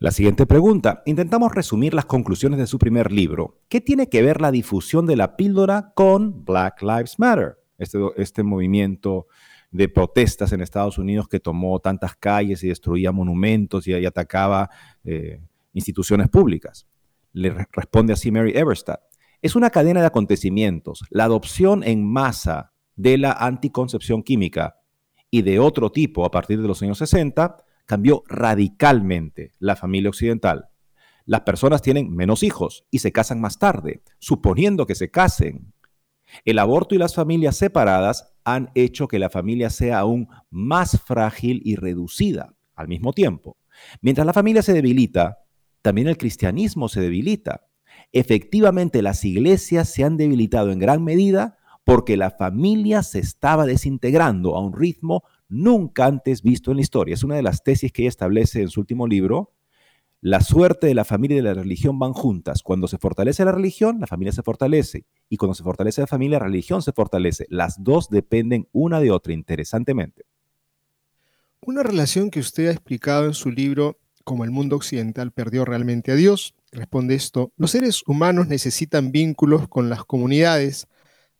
La 0.00 0.10
siguiente 0.10 0.46
pregunta. 0.46 1.02
Intentamos 1.04 1.54
resumir 1.54 1.92
las 1.92 2.06
conclusiones 2.06 2.58
de 2.58 2.66
su 2.66 2.78
primer 2.78 3.12
libro. 3.12 3.58
¿Qué 3.68 3.82
tiene 3.82 4.08
que 4.08 4.22
ver 4.22 4.40
la 4.40 4.50
difusión 4.50 5.06
de 5.06 5.14
la 5.14 5.36
píldora 5.36 5.92
con 5.94 6.44
Black 6.44 6.82
Lives 6.82 7.18
Matter? 7.18 7.58
Este, 7.76 7.98
este 8.16 8.42
movimiento 8.42 9.26
de 9.70 9.88
protestas 9.88 10.52
en 10.52 10.62
Estados 10.62 10.98
Unidos 10.98 11.28
que 11.28 11.38
tomó 11.38 11.78
tantas 11.80 12.16
calles 12.16 12.64
y 12.64 12.68
destruía 12.68 13.12
monumentos 13.12 13.86
y, 13.86 13.92
atacaba 14.04 14.70
eh, 15.04 15.40
instituciones 15.74 16.28
públicas. 16.28 16.86
Le 17.32 17.50
responde 17.70 18.14
así 18.14 18.30
Mary 18.30 18.52
Everstadt. 18.56 19.02
Es 19.42 19.56
una 19.56 19.70
cadena 19.70 20.00
de 20.00 20.06
acontecimientos. 20.06 21.04
La 21.10 21.24
adopción 21.24 21.82
en 21.82 22.04
masa 22.04 22.72
de 22.96 23.16
la 23.16 23.32
anticoncepción 23.32 24.22
química 24.22 24.76
y 25.30 25.42
de 25.42 25.58
otro 25.58 25.90
tipo 25.90 26.24
a 26.24 26.30
partir 26.30 26.60
de 26.60 26.68
los 26.68 26.82
años 26.82 26.98
60 26.98 27.56
cambió 27.86 28.22
radicalmente 28.26 29.52
la 29.58 29.76
familia 29.76 30.10
occidental. 30.10 30.68
Las 31.24 31.42
personas 31.42 31.80
tienen 31.80 32.14
menos 32.14 32.42
hijos 32.42 32.84
y 32.90 32.98
se 32.98 33.12
casan 33.12 33.40
más 33.40 33.58
tarde, 33.58 34.02
suponiendo 34.18 34.86
que 34.86 34.94
se 34.94 35.10
casen. 35.10 35.72
El 36.44 36.58
aborto 36.58 36.94
y 36.94 36.98
las 36.98 37.14
familias 37.14 37.56
separadas 37.56 38.34
han 38.44 38.70
hecho 38.74 39.08
que 39.08 39.18
la 39.18 39.30
familia 39.30 39.70
sea 39.70 40.00
aún 40.00 40.28
más 40.50 41.00
frágil 41.00 41.62
y 41.64 41.76
reducida 41.76 42.54
al 42.74 42.88
mismo 42.88 43.12
tiempo. 43.12 43.56
Mientras 44.00 44.26
la 44.26 44.32
familia 44.32 44.62
se 44.62 44.72
debilita, 44.72 45.38
también 45.82 46.08
el 46.08 46.18
cristianismo 46.18 46.88
se 46.88 47.00
debilita. 47.00 47.66
Efectivamente, 48.12 49.02
las 49.02 49.24
iglesias 49.24 49.88
se 49.88 50.04
han 50.04 50.16
debilitado 50.16 50.72
en 50.72 50.78
gran 50.78 51.04
medida 51.04 51.56
porque 51.84 52.16
la 52.16 52.30
familia 52.30 53.02
se 53.02 53.18
estaba 53.18 53.66
desintegrando 53.66 54.56
a 54.56 54.60
un 54.60 54.72
ritmo 54.72 55.24
nunca 55.48 56.06
antes 56.06 56.42
visto 56.42 56.70
en 56.70 56.78
la 56.78 56.82
historia. 56.82 57.14
Es 57.14 57.24
una 57.24 57.36
de 57.36 57.42
las 57.42 57.62
tesis 57.62 57.92
que 57.92 58.02
ella 58.02 58.08
establece 58.08 58.62
en 58.62 58.68
su 58.68 58.80
último 58.80 59.06
libro, 59.06 59.52
la 60.22 60.42
suerte 60.42 60.86
de 60.86 60.94
la 60.94 61.06
familia 61.06 61.38
y 61.38 61.40
de 61.40 61.48
la 61.48 61.54
religión 61.54 61.98
van 61.98 62.12
juntas. 62.12 62.62
Cuando 62.62 62.88
se 62.88 62.98
fortalece 62.98 63.42
la 63.44 63.52
religión, 63.52 64.00
la 64.00 64.06
familia 64.06 64.32
se 64.32 64.42
fortalece. 64.42 65.06
Y 65.30 65.38
cuando 65.38 65.54
se 65.54 65.62
fortalece 65.62 66.02
la 66.02 66.06
familia, 66.06 66.38
la 66.38 66.44
religión 66.44 66.82
se 66.82 66.92
fortalece. 66.92 67.46
Las 67.48 67.82
dos 67.82 68.10
dependen 68.10 68.68
una 68.72 69.00
de 69.00 69.10
otra, 69.10 69.32
interesantemente. 69.32 70.26
Una 71.62 71.82
relación 71.82 72.30
que 72.30 72.40
usted 72.40 72.68
ha 72.68 72.72
explicado 72.72 73.26
en 73.26 73.34
su 73.34 73.50
libro 73.50 73.98
Como 74.22 74.44
el 74.44 74.50
mundo 74.50 74.76
occidental 74.76 75.32
perdió 75.32 75.64
realmente 75.64 76.12
a 76.12 76.14
Dios. 76.14 76.54
Responde 76.72 77.16
esto, 77.16 77.52
los 77.56 77.72
seres 77.72 78.02
humanos 78.06 78.46
necesitan 78.46 79.10
vínculos 79.10 79.66
con 79.66 79.90
las 79.90 80.04
comunidades. 80.04 80.86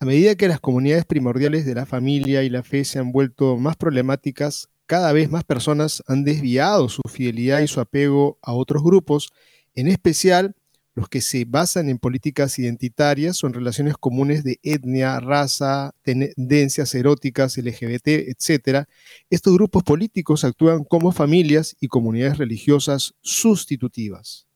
A 0.01 0.05
medida 0.05 0.35
que 0.35 0.49
las 0.49 0.59
comunidades 0.59 1.05
primordiales 1.05 1.65
de 1.65 1.75
la 1.77 1.87
familia 1.87 2.43
y 2.43 2.51
la 2.51 2.65
fe 2.65 2.85
se 2.85 2.99
han 2.99 3.13
vuelto 3.13 3.57
más 3.57 3.77
problemáticas, 3.77 4.69
cada 4.87 5.13
vez 5.13 5.31
más 5.31 5.45
personas 5.45 6.03
han 6.09 6.25
desviado 6.25 6.89
su 6.89 7.03
fidelidad 7.09 7.61
y 7.61 7.69
su 7.69 7.81
apego 7.81 8.39
a 8.43 8.55
otros 8.55 8.83
grupos, 8.83 9.33
en 9.75 9.87
especial 9.87 10.57
los 10.97 11.09
que 11.09 11.21
se 11.21 11.45
basan 11.45 11.89
en 11.89 11.99
políticas 11.99 12.59
identitarias 12.59 13.45
o 13.45 13.47
en 13.47 13.55
relaciones 13.55 13.97
comunes 13.97 14.43
de 14.43 14.59
etnia, 14.65 15.21
raza, 15.21 15.95
tendencias 16.03 16.93
eróticas, 16.97 17.57
LGBT, 17.57 18.09
etc. 18.09 18.87
Estos 19.31 19.55
grupos 19.55 19.85
políticos 19.85 20.43
actúan 20.43 20.83
como 20.83 21.13
familias 21.13 21.77
y 21.81 21.87
comunidades 21.87 22.39
religiosas 22.39 23.15
sustitutivas. 23.21 24.50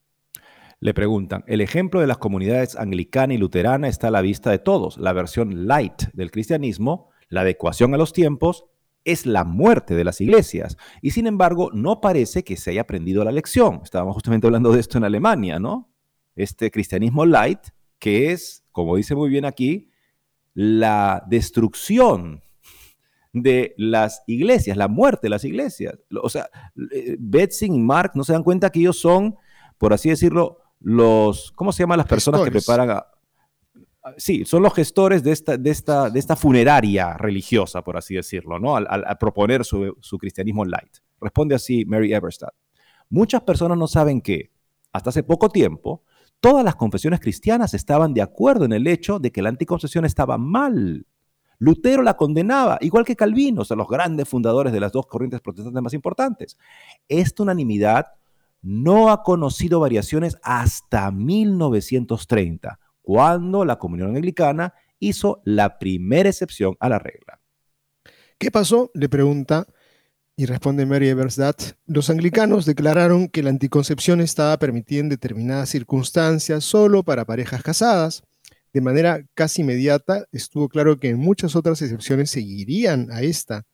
Le 0.85 0.93
preguntan, 0.93 1.45
el 1.47 1.63
ejemplo 1.63 2.03
de 2.03 2.07
las 2.07 2.19
comunidades 2.19 2.77
anglicana 2.77 3.33
y 3.33 3.39
luterana 3.39 3.89
está 3.89 4.09
a 4.09 4.11
la 4.11 4.21
vista 4.21 4.51
de 4.51 4.59
todos. 4.59 4.99
La 4.99 5.15
versión 5.15 5.67
light 5.67 6.11
del 6.13 6.31
cristianismo, 6.31 7.09
la 7.31 7.41
adecuación 7.41 7.95
a 7.95 7.97
los 7.97 8.13
tiempos, 8.13 8.67
es 9.03 9.25
la 9.25 9.45
muerte 9.45 9.95
de 9.95 10.05
las 10.05 10.21
iglesias. 10.21 10.77
Y 11.01 11.13
sin 11.13 11.27
embargo, 11.27 11.71
no 11.73 12.03
parece 12.03 12.45
que 12.45 12.59
se 12.59 12.73
haya 12.73 12.83
aprendido 12.83 13.25
la 13.25 13.33
lección. 13.33 13.81
Estábamos 13.83 14.13
justamente 14.13 14.47
hablando 14.47 14.73
de 14.73 14.81
esto 14.81 14.99
en 14.99 15.05
Alemania, 15.05 15.59
¿no? 15.59 15.91
Este 16.37 16.71
cristianismo 16.71 17.25
light, 17.25 17.61
que 17.99 18.33
es, 18.33 18.63
como 18.71 18.97
dice 18.97 19.15
muy 19.15 19.31
bien 19.31 19.47
aquí, 19.47 19.89
la 20.53 21.25
destrucción 21.31 22.43
de 23.33 23.75
las 23.79 24.23
iglesias, 24.27 24.77
la 24.77 24.89
muerte 24.89 25.21
de 25.23 25.31
las 25.31 25.45
iglesias. 25.45 25.99
O 26.23 26.29
sea, 26.29 26.51
eh, 26.93 27.17
Betsy 27.19 27.69
y 27.69 27.79
Mark 27.79 28.11
no 28.17 28.23
se 28.23 28.35
dan 28.35 28.43
cuenta 28.43 28.69
que 28.69 28.81
ellos 28.81 28.99
son, 28.99 29.37
por 29.79 29.95
así 29.95 30.11
decirlo, 30.11 30.59
los, 30.85 31.51
¿cómo 31.53 31.73
se 31.73 31.83
llaman 31.83 31.99
las 31.99 32.07
personas 32.07 32.43
que 32.43 32.51
preparan 32.51 32.91
a, 32.91 33.07
sí, 34.19 34.45
son 34.45 34.63
los 34.63 34.75
gestores 34.75 35.23
de 35.23 35.33
esta, 35.33 35.57
de 35.57 35.71
esta, 35.71 36.11
de 36.11 36.19
esta 36.19 36.37
funeraria 36.37 37.15
religiosa, 37.15 37.83
por 37.83 37.97
así 37.97 38.15
decirlo, 38.15 38.59
¿no? 38.59 38.77
Al, 38.77 39.19
proponer 39.19 39.65
su, 39.65 39.97
su, 40.01 40.19
cristianismo 40.19 40.65
light. 40.65 40.99
Responde 41.21 41.55
así 41.55 41.87
Mary 41.87 42.13
Eberstadt. 42.13 42.55
Muchas 43.09 43.43
personas 43.43 43.79
no 43.79 43.87
saben 43.87 44.21
que, 44.21 44.51
hasta 44.93 45.11
hace 45.11 45.23
poco 45.23 45.49
tiempo, 45.49 46.03
todas 46.39 46.65
las 46.65 46.77
confesiones 46.77 47.21
cristianas 47.21 47.73
estaban 47.73 48.13
de 48.13 48.21
acuerdo 48.21 48.67
en 48.67 48.75
el 48.75 48.87
hecho 48.87 49.19
de 49.19 49.33
que 49.33 49.41
la 49.41 49.49
anticoncepción 49.49 50.05
estaba 50.05 50.37
mal. 50.37 51.07
Lutero 51.59 52.03
la 52.03 52.15
condenaba, 52.15 52.77
igual 52.83 53.07
que 53.07 53.17
Calvino, 53.17 53.63
o 53.63 53.65
sea, 53.65 53.77
los 53.77 53.89
grandes 53.89 54.29
fundadores 54.29 54.71
de 54.73 54.81
las 54.81 54.93
dos 54.93 55.07
corrientes 55.07 55.41
protestantes 55.41 55.83
más 55.83 55.95
importantes. 55.95 56.59
Esta 57.09 57.43
unanimidad 57.43 58.07
no 58.65 59.11
ha 59.11 59.23
conocido 59.23 59.79
variaciones 59.79 60.39
hasta 60.43 61.11
1930 61.11 62.81
cuando 63.03 63.65
la 63.67 63.79
comunión 63.79 64.17
anglicana 64.17 64.73
hizo 64.99 65.43
la 65.45 65.79
primera 65.79 66.31
excepción 66.31 66.75
a 66.81 66.89
la 66.89 66.99
regla. 66.99 67.41
¿Qué 68.39 68.51
pasó? 68.51 68.91
Le 68.95 69.09
pregunta 69.11 69.67
y 70.37 70.47
responde 70.47 70.87
Mary 70.87 71.09
Eversdat. 71.09 71.75
Los 71.87 72.09
anglicanos 72.09 72.65
declararon 72.65 73.29
que 73.29 73.43
la 73.43 73.51
anticoncepción 73.51 74.21
estaba 74.21 74.59
permitida 74.59 75.01
en 75.01 75.09
determinadas 75.11 75.69
circunstancias 75.69 76.65
solo 76.65 77.03
para 77.03 77.27
parejas 77.27 77.63
casadas. 77.63 78.23
De 78.73 78.81
manera 78.81 79.25
casi 79.35 79.63
inmediata 79.63 80.27
estuvo 80.33 80.69
claro 80.69 80.99
que 80.99 81.15
muchas 81.15 81.55
otras 81.55 81.83
excepciones 81.83 82.31
seguirían 82.31 83.13
a 83.13 83.23
esta. 83.23 83.65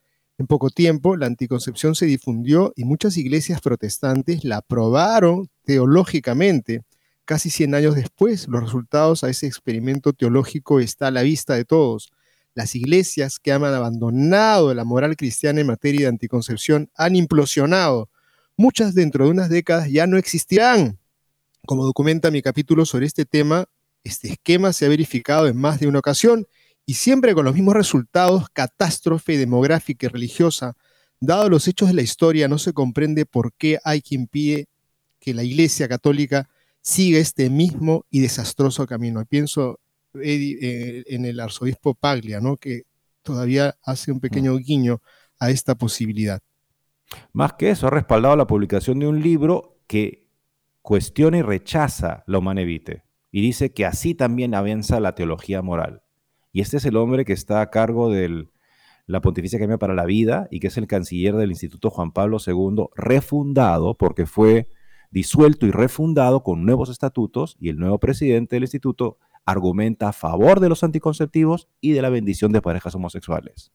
En 0.40 0.46
poco 0.46 0.70
tiempo, 0.70 1.18
la 1.18 1.26
anticoncepción 1.26 1.94
se 1.94 2.06
difundió 2.06 2.72
y 2.74 2.84
muchas 2.84 3.18
iglesias 3.18 3.60
protestantes 3.60 4.42
la 4.42 4.56
aprobaron 4.56 5.50
teológicamente. 5.66 6.80
Casi 7.26 7.50
100 7.50 7.74
años 7.74 7.94
después, 7.94 8.48
los 8.48 8.62
resultados 8.62 9.22
a 9.22 9.28
ese 9.28 9.46
experimento 9.46 10.14
teológico 10.14 10.80
está 10.80 11.08
a 11.08 11.10
la 11.10 11.20
vista 11.20 11.56
de 11.56 11.66
todos. 11.66 12.10
Las 12.54 12.74
iglesias 12.74 13.38
que 13.38 13.52
han 13.52 13.64
abandonado 13.64 14.72
la 14.72 14.84
moral 14.84 15.14
cristiana 15.14 15.60
en 15.60 15.66
materia 15.66 16.00
de 16.00 16.06
anticoncepción 16.08 16.88
han 16.94 17.16
implosionado. 17.16 18.08
Muchas 18.56 18.94
dentro 18.94 19.26
de 19.26 19.32
unas 19.32 19.50
décadas 19.50 19.90
ya 19.90 20.06
no 20.06 20.16
existirán. 20.16 20.98
Como 21.66 21.84
documenta 21.84 22.30
mi 22.30 22.40
capítulo 22.40 22.86
sobre 22.86 23.04
este 23.04 23.26
tema, 23.26 23.66
este 24.04 24.28
esquema 24.28 24.72
se 24.72 24.86
ha 24.86 24.88
verificado 24.88 25.48
en 25.48 25.58
más 25.58 25.80
de 25.80 25.86
una 25.86 25.98
ocasión 25.98 26.46
y 26.90 26.94
siempre 26.94 27.36
con 27.36 27.44
los 27.44 27.54
mismos 27.54 27.74
resultados, 27.74 28.50
catástrofe 28.52 29.38
demográfica 29.38 30.06
y 30.06 30.08
religiosa. 30.08 30.76
Dado 31.20 31.48
los 31.48 31.68
hechos 31.68 31.86
de 31.86 31.94
la 31.94 32.02
historia, 32.02 32.48
no 32.48 32.58
se 32.58 32.72
comprende 32.72 33.26
por 33.26 33.52
qué 33.52 33.78
hay 33.84 34.02
quien 34.02 34.26
pide 34.26 34.66
que 35.20 35.32
la 35.32 35.44
Iglesia 35.44 35.86
Católica 35.86 36.50
sigue 36.80 37.20
este 37.20 37.48
mismo 37.48 38.06
y 38.10 38.18
desastroso 38.18 38.88
camino. 38.88 39.24
Pienso 39.24 39.78
eh, 40.20 41.04
en 41.06 41.26
el 41.26 41.38
arzobispo 41.38 41.94
Paglia, 41.94 42.40
¿no? 42.40 42.56
que 42.56 42.82
todavía 43.22 43.76
hace 43.84 44.10
un 44.10 44.16
mm. 44.16 44.22
pequeño 44.22 44.56
guiño 44.56 45.00
a 45.38 45.50
esta 45.50 45.76
posibilidad. 45.76 46.40
Más 47.32 47.52
que 47.52 47.70
eso, 47.70 47.86
ha 47.86 47.90
respaldado 47.90 48.34
la 48.34 48.48
publicación 48.48 48.98
de 48.98 49.06
un 49.06 49.22
libro 49.22 49.78
que 49.86 50.26
cuestiona 50.82 51.38
y 51.38 51.42
rechaza 51.42 52.24
la 52.26 52.38
humanevite 52.38 53.04
y 53.30 53.42
dice 53.42 53.72
que 53.72 53.86
así 53.86 54.16
también 54.16 54.56
avanza 54.56 54.98
la 54.98 55.14
teología 55.14 55.62
moral. 55.62 56.02
Y 56.52 56.60
este 56.60 56.78
es 56.78 56.84
el 56.84 56.96
hombre 56.96 57.24
que 57.24 57.32
está 57.32 57.60
a 57.60 57.70
cargo 57.70 58.10
de 58.10 58.48
la 59.06 59.20
Pontificia 59.20 59.56
Academia 59.56 59.78
para 59.78 59.94
la 59.94 60.04
Vida 60.04 60.48
y 60.50 60.60
que 60.60 60.68
es 60.68 60.76
el 60.76 60.86
canciller 60.86 61.36
del 61.36 61.50
Instituto 61.50 61.90
Juan 61.90 62.12
Pablo 62.12 62.38
II, 62.44 62.86
refundado 62.94 63.94
porque 63.96 64.26
fue 64.26 64.68
disuelto 65.10 65.66
y 65.66 65.70
refundado 65.70 66.42
con 66.42 66.64
nuevos 66.64 66.88
estatutos 66.88 67.56
y 67.58 67.68
el 67.68 67.78
nuevo 67.78 67.98
presidente 67.98 68.56
del 68.56 68.64
instituto 68.64 69.18
argumenta 69.44 70.08
a 70.08 70.12
favor 70.12 70.60
de 70.60 70.68
los 70.68 70.84
anticonceptivos 70.84 71.68
y 71.80 71.92
de 71.92 72.02
la 72.02 72.10
bendición 72.10 72.52
de 72.52 72.62
parejas 72.62 72.94
homosexuales. 72.94 73.72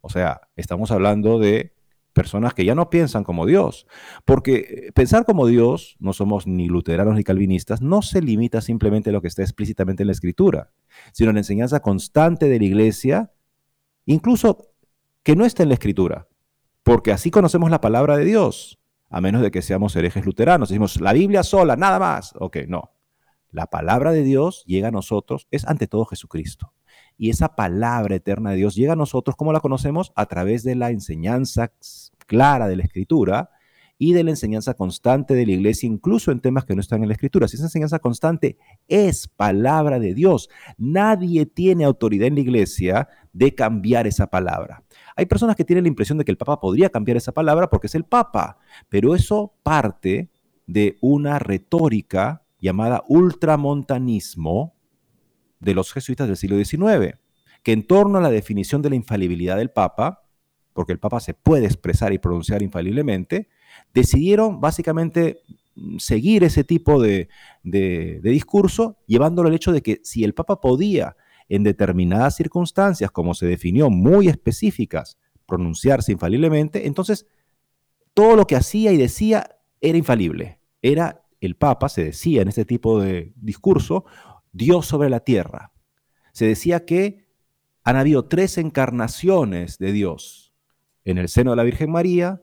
O 0.00 0.08
sea, 0.08 0.42
estamos 0.56 0.90
hablando 0.90 1.38
de 1.38 1.72
personas 2.12 2.54
que 2.54 2.64
ya 2.64 2.74
no 2.74 2.90
piensan 2.90 3.24
como 3.24 3.46
Dios, 3.46 3.86
porque 4.24 4.54
eh, 4.88 4.92
pensar 4.92 5.24
como 5.24 5.46
Dios, 5.46 5.96
no 6.00 6.12
somos 6.12 6.46
ni 6.46 6.68
luteranos 6.68 7.14
ni 7.14 7.24
calvinistas, 7.24 7.82
no 7.82 8.02
se 8.02 8.20
limita 8.20 8.60
simplemente 8.60 9.10
a 9.10 9.12
lo 9.12 9.22
que 9.22 9.28
está 9.28 9.42
explícitamente 9.42 10.02
en 10.02 10.08
la 10.08 10.12
escritura, 10.12 10.70
sino 11.12 11.32
la 11.32 11.40
enseñanza 11.40 11.80
constante 11.80 12.48
de 12.48 12.58
la 12.58 12.64
iglesia, 12.64 13.32
incluso 14.06 14.72
que 15.22 15.36
no 15.36 15.44
está 15.44 15.62
en 15.62 15.68
la 15.68 15.74
escritura, 15.74 16.28
porque 16.82 17.12
así 17.12 17.30
conocemos 17.30 17.70
la 17.70 17.80
palabra 17.80 18.16
de 18.16 18.24
Dios 18.24 18.80
a 19.10 19.20
menos 19.20 19.42
de 19.42 19.50
que 19.50 19.60
seamos 19.60 19.94
herejes 19.96 20.24
luteranos. 20.24 20.68
Decimos, 20.68 21.00
la 21.00 21.12
Biblia 21.12 21.42
sola, 21.42 21.76
nada 21.76 21.98
más. 21.98 22.32
Ok, 22.38 22.58
no. 22.68 22.92
La 23.50 23.66
palabra 23.66 24.12
de 24.12 24.22
Dios 24.22 24.62
llega 24.66 24.88
a 24.88 24.92
nosotros, 24.92 25.48
es 25.50 25.66
ante 25.66 25.88
todo 25.88 26.04
Jesucristo. 26.06 26.72
Y 27.18 27.30
esa 27.30 27.56
palabra 27.56 28.14
eterna 28.14 28.52
de 28.52 28.56
Dios 28.56 28.76
llega 28.76 28.92
a 28.92 28.96
nosotros, 28.96 29.34
como 29.36 29.52
la 29.52 29.60
conocemos? 29.60 30.12
A 30.14 30.26
través 30.26 30.62
de 30.62 30.76
la 30.76 30.90
enseñanza 30.90 31.72
clara 32.26 32.68
de 32.68 32.76
la 32.76 32.84
Escritura 32.84 33.50
y 34.02 34.14
de 34.14 34.24
la 34.24 34.30
enseñanza 34.30 34.72
constante 34.72 35.34
de 35.34 35.44
la 35.44 35.52
iglesia, 35.52 35.86
incluso 35.86 36.32
en 36.32 36.40
temas 36.40 36.64
que 36.64 36.74
no 36.74 36.80
están 36.80 37.02
en 37.02 37.08
la 37.08 37.12
Escritura. 37.12 37.46
Si 37.46 37.56
esa 37.56 37.66
enseñanza 37.66 37.98
constante 37.98 38.56
es 38.88 39.28
palabra 39.28 40.00
de 40.00 40.14
Dios, 40.14 40.48
nadie 40.78 41.44
tiene 41.44 41.84
autoridad 41.84 42.28
en 42.28 42.36
la 42.36 42.40
iglesia 42.40 43.08
de 43.34 43.54
cambiar 43.54 44.06
esa 44.06 44.28
palabra. 44.28 44.82
Hay 45.16 45.26
personas 45.26 45.54
que 45.54 45.66
tienen 45.66 45.84
la 45.84 45.88
impresión 45.88 46.16
de 46.16 46.24
que 46.24 46.30
el 46.30 46.38
Papa 46.38 46.58
podría 46.58 46.88
cambiar 46.88 47.18
esa 47.18 47.32
palabra 47.32 47.68
porque 47.68 47.88
es 47.88 47.94
el 47.94 48.04
Papa, 48.04 48.56
pero 48.88 49.14
eso 49.14 49.52
parte 49.62 50.30
de 50.66 50.96
una 51.02 51.38
retórica 51.38 52.46
llamada 52.58 53.04
ultramontanismo 53.06 54.76
de 55.58 55.74
los 55.74 55.92
jesuitas 55.92 56.26
del 56.26 56.38
siglo 56.38 56.56
XIX, 56.56 57.18
que 57.62 57.72
en 57.72 57.86
torno 57.86 58.16
a 58.16 58.22
la 58.22 58.30
definición 58.30 58.80
de 58.80 58.88
la 58.88 58.96
infalibilidad 58.96 59.58
del 59.58 59.70
Papa, 59.70 60.22
porque 60.72 60.92
el 60.94 60.98
Papa 60.98 61.20
se 61.20 61.34
puede 61.34 61.66
expresar 61.66 62.14
y 62.14 62.18
pronunciar 62.18 62.62
infaliblemente, 62.62 63.50
decidieron 63.94 64.60
básicamente 64.60 65.42
mm, 65.74 65.98
seguir 65.98 66.44
ese 66.44 66.64
tipo 66.64 67.00
de, 67.00 67.28
discurso, 67.62 68.98
llevándolo 69.06 69.48
al 69.48 69.54
hecho 69.54 69.72
de 69.72 69.82
que 69.82 70.00
si 70.02 70.24
el 70.24 70.34
Papa 70.34 70.60
podía 70.60 71.16
en 71.48 71.64
determinadas 71.64 72.36
circunstancias, 72.36 73.10
como 73.10 73.34
se 73.34 73.46
definió, 73.46 73.90
muy 73.90 74.28
específicas, 74.28 75.18
pronunciarse 75.46 76.12
infaliblemente, 76.12 76.86
entonces 76.86 77.26
todo 78.14 78.36
lo 78.36 78.46
que 78.46 78.56
hacía 78.56 78.92
y 78.92 78.96
decía 78.96 79.56
era 79.80 79.98
infalible. 79.98 80.60
Era 80.82 81.24
el 81.40 81.56
Papa, 81.56 81.88
se 81.88 82.04
decía 82.04 82.42
en 82.42 82.48
este 82.48 82.64
tipo 82.64 83.00
de 83.00 83.32
discurso, 83.36 84.04
Dios 84.52 84.86
sobre 84.86 85.10
la 85.10 85.20
tierra. 85.20 85.72
Se 86.32 86.46
decía 86.46 86.84
que 86.84 87.26
han 87.82 87.96
habido 87.96 88.26
tres 88.26 88.58
encarnaciones 88.58 89.78
de 89.78 89.92
Dios 89.92 90.52
en 91.04 91.18
el 91.18 91.28
seno 91.28 91.50
de 91.50 91.56
la 91.56 91.62
Virgen 91.62 91.90
María, 91.90 92.42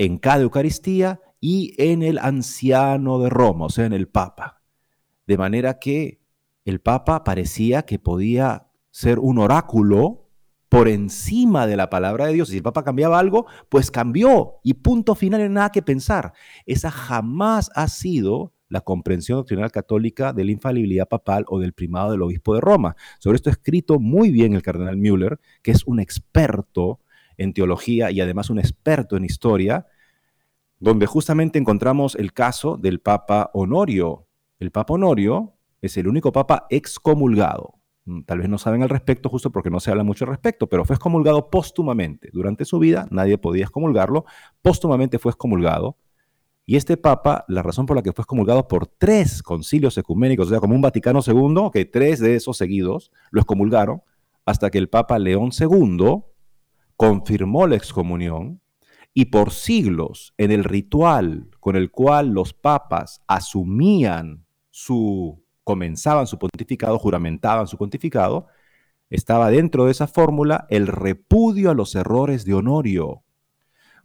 en 0.00 0.16
cada 0.16 0.40
Eucaristía 0.40 1.20
y 1.42 1.74
en 1.76 2.02
el 2.02 2.16
anciano 2.16 3.18
de 3.18 3.28
Roma, 3.28 3.66
o 3.66 3.68
sea, 3.68 3.84
en 3.84 3.92
el 3.92 4.08
Papa. 4.08 4.62
De 5.26 5.36
manera 5.36 5.78
que 5.78 6.22
el 6.64 6.80
Papa 6.80 7.22
parecía 7.22 7.82
que 7.82 7.98
podía 7.98 8.68
ser 8.90 9.18
un 9.18 9.38
oráculo 9.38 10.30
por 10.70 10.88
encima 10.88 11.66
de 11.66 11.76
la 11.76 11.90
palabra 11.90 12.26
de 12.26 12.32
Dios. 12.32 12.48
Si 12.48 12.56
el 12.56 12.62
Papa 12.62 12.82
cambiaba 12.82 13.18
algo, 13.18 13.44
pues 13.68 13.90
cambió 13.90 14.60
y 14.64 14.72
punto 14.72 15.14
final, 15.14 15.42
en 15.42 15.52
nada 15.52 15.70
que 15.70 15.82
pensar. 15.82 16.32
Esa 16.64 16.90
jamás 16.90 17.70
ha 17.74 17.86
sido 17.88 18.54
la 18.70 18.80
comprensión 18.80 19.36
doctrinal 19.36 19.70
católica 19.70 20.32
de 20.32 20.44
la 20.44 20.52
infalibilidad 20.52 21.08
papal 21.08 21.44
o 21.48 21.58
del 21.58 21.74
primado 21.74 22.12
del 22.12 22.22
obispo 22.22 22.54
de 22.54 22.62
Roma. 22.62 22.96
Sobre 23.18 23.36
esto 23.36 23.50
ha 23.50 23.52
escrito 23.52 23.98
muy 23.98 24.30
bien 24.30 24.54
el 24.54 24.62
cardenal 24.62 24.96
Müller, 24.96 25.40
que 25.60 25.72
es 25.72 25.84
un 25.84 26.00
experto 26.00 27.00
en 27.40 27.54
teología 27.54 28.10
y 28.10 28.20
además 28.20 28.50
un 28.50 28.58
experto 28.58 29.16
en 29.16 29.24
historia, 29.24 29.86
donde 30.78 31.06
justamente 31.06 31.58
encontramos 31.58 32.14
el 32.14 32.34
caso 32.34 32.76
del 32.76 33.00
Papa 33.00 33.50
Honorio. 33.54 34.26
El 34.58 34.70
Papa 34.70 34.94
Honorio 34.94 35.54
es 35.80 35.96
el 35.96 36.06
único 36.06 36.32
Papa 36.32 36.66
excomulgado. 36.68 37.80
Mm, 38.04 38.22
tal 38.22 38.40
vez 38.40 38.48
no 38.50 38.58
saben 38.58 38.82
al 38.82 38.90
respecto 38.90 39.30
justo 39.30 39.50
porque 39.50 39.70
no 39.70 39.80
se 39.80 39.90
habla 39.90 40.04
mucho 40.04 40.26
al 40.26 40.30
respecto, 40.30 40.68
pero 40.68 40.84
fue 40.84 40.96
excomulgado 40.96 41.48
póstumamente. 41.48 42.28
Durante 42.30 42.66
su 42.66 42.78
vida 42.78 43.06
nadie 43.10 43.38
podía 43.38 43.64
excomulgarlo, 43.64 44.26
póstumamente 44.60 45.18
fue 45.18 45.30
excomulgado. 45.30 45.96
Y 46.66 46.76
este 46.76 46.98
papa, 46.98 47.46
la 47.48 47.62
razón 47.62 47.86
por 47.86 47.96
la 47.96 48.02
que 48.02 48.12
fue 48.12 48.22
excomulgado 48.22 48.68
por 48.68 48.86
tres 48.86 49.42
concilios 49.42 49.96
ecuménicos, 49.96 50.48
o 50.48 50.50
sea, 50.50 50.60
como 50.60 50.74
un 50.74 50.82
Vaticano 50.82 51.20
II, 51.26 51.70
que 51.72 51.86
tres 51.86 52.20
de 52.20 52.36
esos 52.36 52.58
seguidos 52.58 53.10
lo 53.30 53.40
excomulgaron, 53.40 54.02
hasta 54.44 54.70
que 54.70 54.78
el 54.78 54.90
papa 54.90 55.18
León 55.18 55.50
II 55.58 56.22
confirmó 57.00 57.66
la 57.66 57.76
excomunión 57.76 58.60
y 59.14 59.24
por 59.26 59.52
siglos 59.52 60.34
en 60.36 60.50
el 60.50 60.64
ritual 60.64 61.48
con 61.58 61.74
el 61.74 61.90
cual 61.90 62.34
los 62.34 62.52
papas 62.52 63.22
asumían 63.26 64.44
su 64.70 65.42
comenzaban 65.64 66.26
su 66.26 66.38
pontificado, 66.38 66.98
juramentaban 66.98 67.68
su 67.68 67.78
pontificado, 67.78 68.48
estaba 69.08 69.48
dentro 69.48 69.86
de 69.86 69.92
esa 69.92 70.08
fórmula 70.08 70.66
el 70.68 70.88
repudio 70.88 71.70
a 71.70 71.74
los 71.74 71.94
errores 71.94 72.44
de 72.44 72.52
Honorio. 72.52 73.22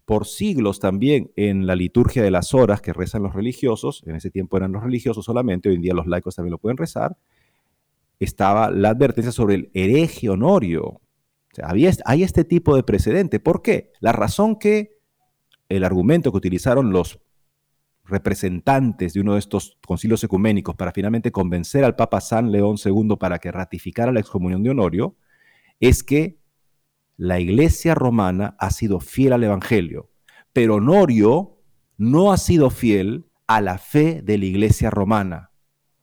Por 0.06 0.26
siglos 0.26 0.80
también 0.80 1.34
en 1.36 1.68
la 1.68 1.76
liturgia 1.76 2.24
de 2.24 2.32
las 2.32 2.54
horas 2.54 2.80
que 2.80 2.93
rezan 2.93 3.24
los 3.24 3.36
religiosos, 3.36 4.04
en 4.06 4.16
ese 4.16 4.32
tiempo 4.32 4.56
eran 4.56 4.72
los 4.72 4.84
religiosos 4.84 5.26
solamente, 5.26 5.68
hoy 5.68 5.76
en 5.76 5.82
día 5.82 5.93
los 5.93 6.08
laicos 6.08 6.38
también 6.38 6.54
lo 6.54 6.60
pueden 6.60 6.78
rezar, 6.78 7.18
estaba 8.22 8.72
la 8.72 8.91
advertencia 8.91 9.34
sobre 9.34 9.56
el 9.56 9.70
hereje 9.74 10.30
Honorio. 10.30 11.02
Había, 11.64 11.91
hay 12.06 12.24
este 12.24 12.43
tipo 12.43 12.76
de 12.76 12.84
precedente. 12.84 13.39
¿Por 13.39 13.62
qué? 13.62 13.91
La 13.99 14.12
razón 14.12 14.58
que 14.58 14.99
el 15.70 15.84
argumento 15.84 16.32
que 16.32 16.38
utilizaron 16.38 16.91
los 16.91 17.20
representantes 18.03 19.14
de 19.14 19.22
uno 19.22 19.34
de 19.34 19.39
estos 19.39 19.78
concilios 19.86 20.24
ecuménicos 20.24 20.76
para 20.76 20.91
finalmente 20.91 21.32
convencer 21.32 21.84
al 21.84 21.95
Papa 21.95 22.22
San 22.22 22.51
León 22.51 22.78
II 22.84 23.16
para 23.20 23.39
que 23.39 23.51
ratificara 23.51 24.12
la 24.12 24.20
excomunión 24.20 24.62
de 24.64 24.70
Honorio, 24.70 25.16
es 25.80 26.03
que 26.03 26.39
la 27.18 27.39
iglesia 27.39 27.95
romana 27.95 28.56
ha 28.60 28.70
sido 28.70 28.99
fiel 28.99 29.34
al 29.34 29.43
Evangelio, 29.43 30.12
pero 30.53 30.76
Honorio 30.76 31.58
no 31.97 32.32
ha 32.32 32.38
sido 32.38 32.70
fiel 32.70 33.26
a 33.47 33.62
la 33.62 33.78
fe 33.78 34.22
de 34.22 34.38
la 34.38 34.45
iglesia 34.45 34.89
romana. 34.89 35.51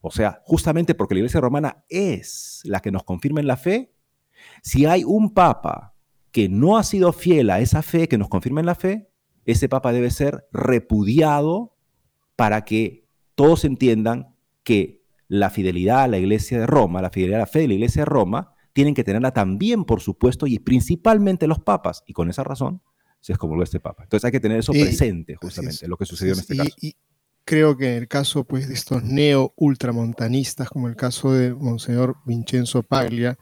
O 0.00 0.11
sea, 0.11 0.40
justamente 0.44 0.94
porque 0.94 1.14
la 1.14 1.20
iglesia 1.20 1.40
romana 1.40 1.84
es 1.88 2.61
la 2.64 2.80
que 2.80 2.90
nos 2.90 3.05
confirma 3.05 3.40
en 3.40 3.46
la 3.46 3.57
fe, 3.57 3.91
si 4.62 4.86
hay 4.86 5.04
un 5.04 5.34
papa 5.34 5.94
que 6.30 6.48
no 6.48 6.78
ha 6.78 6.84
sido 6.84 7.12
fiel 7.12 7.50
a 7.50 7.60
esa 7.60 7.82
fe 7.82 8.08
que 8.08 8.16
nos 8.16 8.28
confirma 8.28 8.60
en 8.60 8.66
la 8.66 8.74
fe, 8.74 9.10
ese 9.44 9.68
papa 9.68 9.92
debe 9.92 10.10
ser 10.10 10.46
repudiado 10.52 11.76
para 12.36 12.64
que 12.64 13.06
todos 13.34 13.64
entiendan 13.64 14.34
que 14.62 15.02
la 15.28 15.50
fidelidad 15.50 16.02
a 16.02 16.08
la 16.08 16.18
iglesia 16.18 16.60
de 16.60 16.66
Roma, 16.66 17.02
la 17.02 17.10
fidelidad 17.10 17.40
a 17.40 17.44
la 17.44 17.46
fe 17.46 17.60
de 17.60 17.68
la 17.68 17.74
iglesia 17.74 18.02
de 18.02 18.06
Roma, 18.06 18.54
tienen 18.72 18.94
que 18.94 19.04
tenerla 19.04 19.32
también, 19.32 19.84
por 19.84 20.00
supuesto, 20.00 20.46
y 20.46 20.58
principalmente 20.58 21.46
los 21.46 21.58
papas. 21.58 22.02
Y 22.06 22.12
con 22.12 22.30
esa 22.30 22.44
razón 22.44 22.82
se 23.20 23.32
excomulgó 23.32 23.62
este 23.62 23.80
papa. 23.80 24.04
Entonces 24.04 24.24
hay 24.24 24.32
que 24.32 24.40
tener 24.40 24.58
eso 24.58 24.72
presente, 24.72 25.36
justamente, 25.36 25.86
lo 25.88 25.96
que 25.96 26.06
sucedió 26.06 26.34
en 26.34 26.40
este 26.40 26.56
caso. 26.56 26.70
Y 26.80 26.96
creo 27.44 27.76
que 27.76 27.90
en 27.90 28.02
el 28.02 28.08
caso 28.08 28.44
pues, 28.44 28.68
de 28.68 28.74
estos 28.74 29.02
neo-ultramontanistas, 29.02 30.68
como 30.68 30.88
el 30.88 30.96
caso 30.96 31.32
de 31.32 31.54
Monseñor 31.54 32.16
Vincenzo 32.24 32.82
Paglia, 32.82 33.38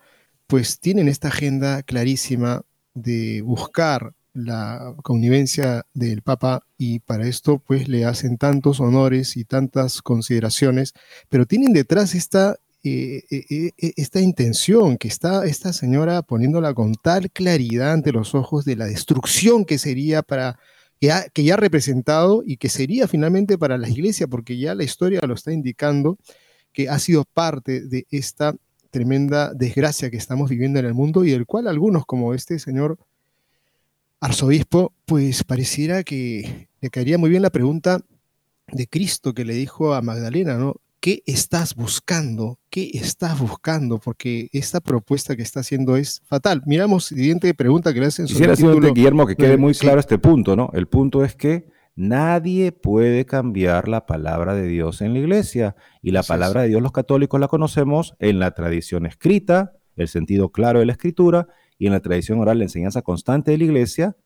pues 0.50 0.80
tienen 0.80 1.06
esta 1.06 1.28
agenda 1.28 1.84
clarísima 1.84 2.62
de 2.92 3.40
buscar 3.40 4.14
la 4.32 4.96
connivencia 5.04 5.86
del 5.94 6.22
Papa 6.22 6.66
y 6.76 6.98
para 6.98 7.28
esto 7.28 7.60
pues 7.64 7.88
le 7.88 8.04
hacen 8.04 8.36
tantos 8.36 8.80
honores 8.80 9.36
y 9.36 9.44
tantas 9.44 10.02
consideraciones, 10.02 10.92
pero 11.28 11.46
tienen 11.46 11.72
detrás 11.72 12.16
esta, 12.16 12.56
eh, 12.82 13.22
eh, 13.30 13.70
eh, 13.78 13.92
esta 13.96 14.20
intención 14.20 14.98
que 14.98 15.06
está 15.06 15.46
esta 15.46 15.72
señora 15.72 16.22
poniéndola 16.22 16.74
con 16.74 16.94
tal 16.96 17.30
claridad 17.30 17.92
ante 17.92 18.10
los 18.10 18.34
ojos 18.34 18.64
de 18.64 18.74
la 18.74 18.86
destrucción 18.86 19.64
que 19.64 19.78
sería 19.78 20.22
para 20.22 20.58
que, 21.00 21.12
que 21.32 21.44
ya 21.44 21.54
ha 21.54 21.58
representado 21.58 22.42
y 22.44 22.56
que 22.56 22.70
sería 22.70 23.06
finalmente 23.06 23.56
para 23.56 23.78
la 23.78 23.88
iglesia, 23.88 24.26
porque 24.26 24.58
ya 24.58 24.74
la 24.74 24.82
historia 24.82 25.20
lo 25.22 25.34
está 25.34 25.52
indicando 25.52 26.18
que 26.72 26.88
ha 26.88 26.98
sido 26.98 27.24
parte 27.24 27.86
de 27.86 28.06
esta 28.10 28.56
tremenda 28.90 29.54
desgracia 29.54 30.10
que 30.10 30.16
estamos 30.16 30.50
viviendo 30.50 30.78
en 30.78 30.86
el 30.86 30.94
mundo 30.94 31.24
y 31.24 31.30
del 31.30 31.46
cual 31.46 31.68
algunos 31.68 32.04
como 32.04 32.34
este 32.34 32.58
señor 32.58 32.98
arzobispo, 34.20 34.92
pues 35.06 35.44
pareciera 35.44 36.02
que 36.02 36.68
le 36.80 36.90
caería 36.90 37.18
muy 37.18 37.30
bien 37.30 37.42
la 37.42 37.50
pregunta 37.50 38.00
de 38.68 38.86
Cristo 38.86 39.32
que 39.32 39.44
le 39.44 39.54
dijo 39.54 39.94
a 39.94 40.02
Magdalena, 40.02 40.56
¿no? 40.56 40.76
¿Qué 41.00 41.22
estás 41.24 41.74
buscando? 41.74 42.58
¿Qué 42.68 42.90
estás 42.92 43.38
buscando? 43.38 43.98
Porque 43.98 44.50
esta 44.52 44.80
propuesta 44.80 45.34
que 45.34 45.42
está 45.42 45.60
haciendo 45.60 45.96
es 45.96 46.20
fatal. 46.26 46.62
Miramos 46.66 47.06
siguiente 47.06 47.54
pregunta 47.54 47.94
que 47.94 48.00
le 48.00 48.06
hacen 48.06 48.26
Quisiera 48.26 48.52
el 48.52 48.92
Guillermo, 48.92 49.26
que 49.26 49.34
quede 49.34 49.56
muy 49.56 49.74
claro 49.74 49.98
este 49.98 50.18
punto, 50.18 50.54
¿no? 50.56 50.70
El 50.74 50.86
punto 50.88 51.24
es 51.24 51.34
que 51.34 51.64
nadie 52.00 52.72
puede 52.72 53.26
cambiar 53.26 53.86
la 53.86 54.06
palabra 54.06 54.54
de 54.54 54.66
Dios 54.66 55.02
en 55.02 55.12
la 55.12 55.20
iglesia. 55.20 55.76
Y 56.00 56.12
la 56.12 56.22
palabra 56.22 56.62
de 56.62 56.68
Dios 56.68 56.82
los 56.82 56.92
católicos 56.92 57.38
la 57.38 57.48
conocemos 57.48 58.14
en 58.18 58.38
la 58.38 58.52
tradición 58.52 59.04
escrita, 59.04 59.72
el 59.96 60.08
sentido 60.08 60.50
claro 60.50 60.78
de 60.78 60.86
la 60.86 60.92
escritura, 60.92 61.48
y 61.78 61.86
en 61.86 61.92
la 61.92 62.00
tradición 62.00 62.40
oral 62.40 62.58
la 62.58 62.64
enseñanza 62.64 63.02
constante 63.02 63.50
de 63.50 63.58
la 63.58 63.64
iglesia, 63.64 64.16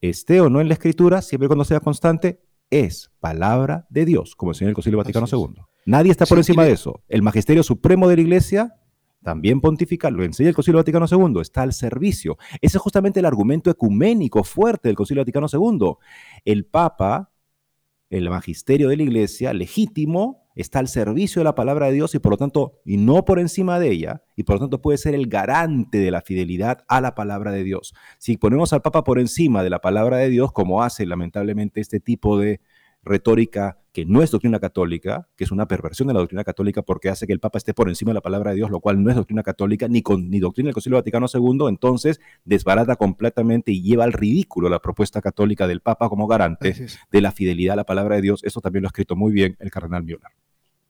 esté 0.00 0.40
o 0.40 0.48
no 0.48 0.60
en 0.62 0.68
la 0.68 0.74
escritura, 0.74 1.20
siempre 1.20 1.44
y 1.44 1.48
cuando 1.48 1.64
sea 1.64 1.80
constante, 1.80 2.40
es 2.70 3.10
palabra 3.20 3.86
de 3.90 4.06
Dios, 4.06 4.34
como 4.34 4.52
enseña 4.52 4.70
el 4.70 4.74
Concilio 4.74 4.98
Vaticano 4.98 5.26
II. 5.30 5.62
Nadie 5.84 6.12
está 6.12 6.24
por 6.24 6.38
encima 6.38 6.64
de 6.64 6.72
eso. 6.72 7.02
El 7.08 7.22
magisterio 7.22 7.62
supremo 7.62 8.08
de 8.08 8.16
la 8.16 8.22
iglesia 8.22 8.74
también 9.22 9.60
pontifica, 9.60 10.10
lo 10.10 10.24
enseña 10.24 10.48
el 10.48 10.54
Concilio 10.54 10.78
Vaticano 10.78 11.06
II, 11.10 11.40
está 11.40 11.62
al 11.62 11.72
servicio. 11.72 12.38
Ese 12.60 12.78
es 12.78 12.82
justamente 12.82 13.20
el 13.20 13.26
argumento 13.26 13.70
ecuménico 13.70 14.44
fuerte 14.44 14.88
del 14.88 14.96
Concilio 14.96 15.22
Vaticano 15.22 15.46
II. 15.52 15.94
El 16.44 16.64
Papa, 16.64 17.30
el 18.08 18.28
magisterio 18.30 18.88
de 18.88 18.96
la 18.96 19.02
iglesia, 19.02 19.52
legítimo, 19.52 20.48
está 20.54 20.78
al 20.78 20.88
servicio 20.88 21.40
de 21.40 21.44
la 21.44 21.54
palabra 21.54 21.86
de 21.86 21.92
Dios 21.92 22.14
y 22.14 22.18
por 22.18 22.32
lo 22.32 22.36
tanto, 22.36 22.80
y 22.84 22.96
no 22.96 23.24
por 23.24 23.38
encima 23.38 23.78
de 23.78 23.90
ella, 23.90 24.22
y 24.36 24.42
por 24.42 24.56
lo 24.56 24.60
tanto 24.60 24.82
puede 24.82 24.98
ser 24.98 25.14
el 25.14 25.26
garante 25.26 25.98
de 25.98 26.10
la 26.10 26.22
fidelidad 26.22 26.84
a 26.88 27.00
la 27.00 27.14
palabra 27.14 27.52
de 27.52 27.62
Dios. 27.62 27.94
Si 28.18 28.36
ponemos 28.36 28.72
al 28.72 28.82
Papa 28.82 29.04
por 29.04 29.18
encima 29.18 29.62
de 29.62 29.70
la 29.70 29.80
palabra 29.80 30.16
de 30.16 30.28
Dios, 30.28 30.52
como 30.52 30.82
hace 30.82 31.06
lamentablemente 31.06 31.80
este 31.80 32.00
tipo 32.00 32.38
de 32.38 32.60
retórica 33.02 33.78
que 33.92 34.04
no 34.04 34.22
es 34.22 34.30
doctrina 34.30 34.60
católica, 34.60 35.28
que 35.36 35.44
es 35.44 35.50
una 35.50 35.66
perversión 35.66 36.08
de 36.08 36.14
la 36.14 36.20
doctrina 36.20 36.44
católica 36.44 36.82
porque 36.82 37.08
hace 37.08 37.26
que 37.26 37.32
el 37.32 37.40
Papa 37.40 37.58
esté 37.58 37.74
por 37.74 37.88
encima 37.88 38.10
de 38.10 38.14
la 38.14 38.20
palabra 38.20 38.50
de 38.50 38.56
Dios, 38.56 38.70
lo 38.70 38.80
cual 38.80 39.02
no 39.02 39.10
es 39.10 39.16
doctrina 39.16 39.42
católica 39.42 39.88
ni, 39.88 40.02
con, 40.02 40.30
ni 40.30 40.38
doctrina 40.38 40.68
del 40.68 40.74
Concilio 40.74 40.98
Vaticano 40.98 41.26
II, 41.32 41.66
entonces 41.68 42.20
desbarata 42.44 42.96
completamente 42.96 43.72
y 43.72 43.82
lleva 43.82 44.04
al 44.04 44.12
ridículo 44.12 44.68
la 44.68 44.80
propuesta 44.80 45.20
católica 45.20 45.66
del 45.66 45.80
Papa 45.80 46.08
como 46.08 46.26
garante 46.26 46.86
de 47.10 47.20
la 47.20 47.32
fidelidad 47.32 47.72
a 47.72 47.76
la 47.76 47.84
palabra 47.84 48.16
de 48.16 48.22
Dios. 48.22 48.44
Eso 48.44 48.60
también 48.60 48.82
lo 48.82 48.88
ha 48.88 48.90
escrito 48.90 49.16
muy 49.16 49.32
bien 49.32 49.56
el 49.58 49.70
cardenal 49.70 50.04
Müller. 50.04 50.20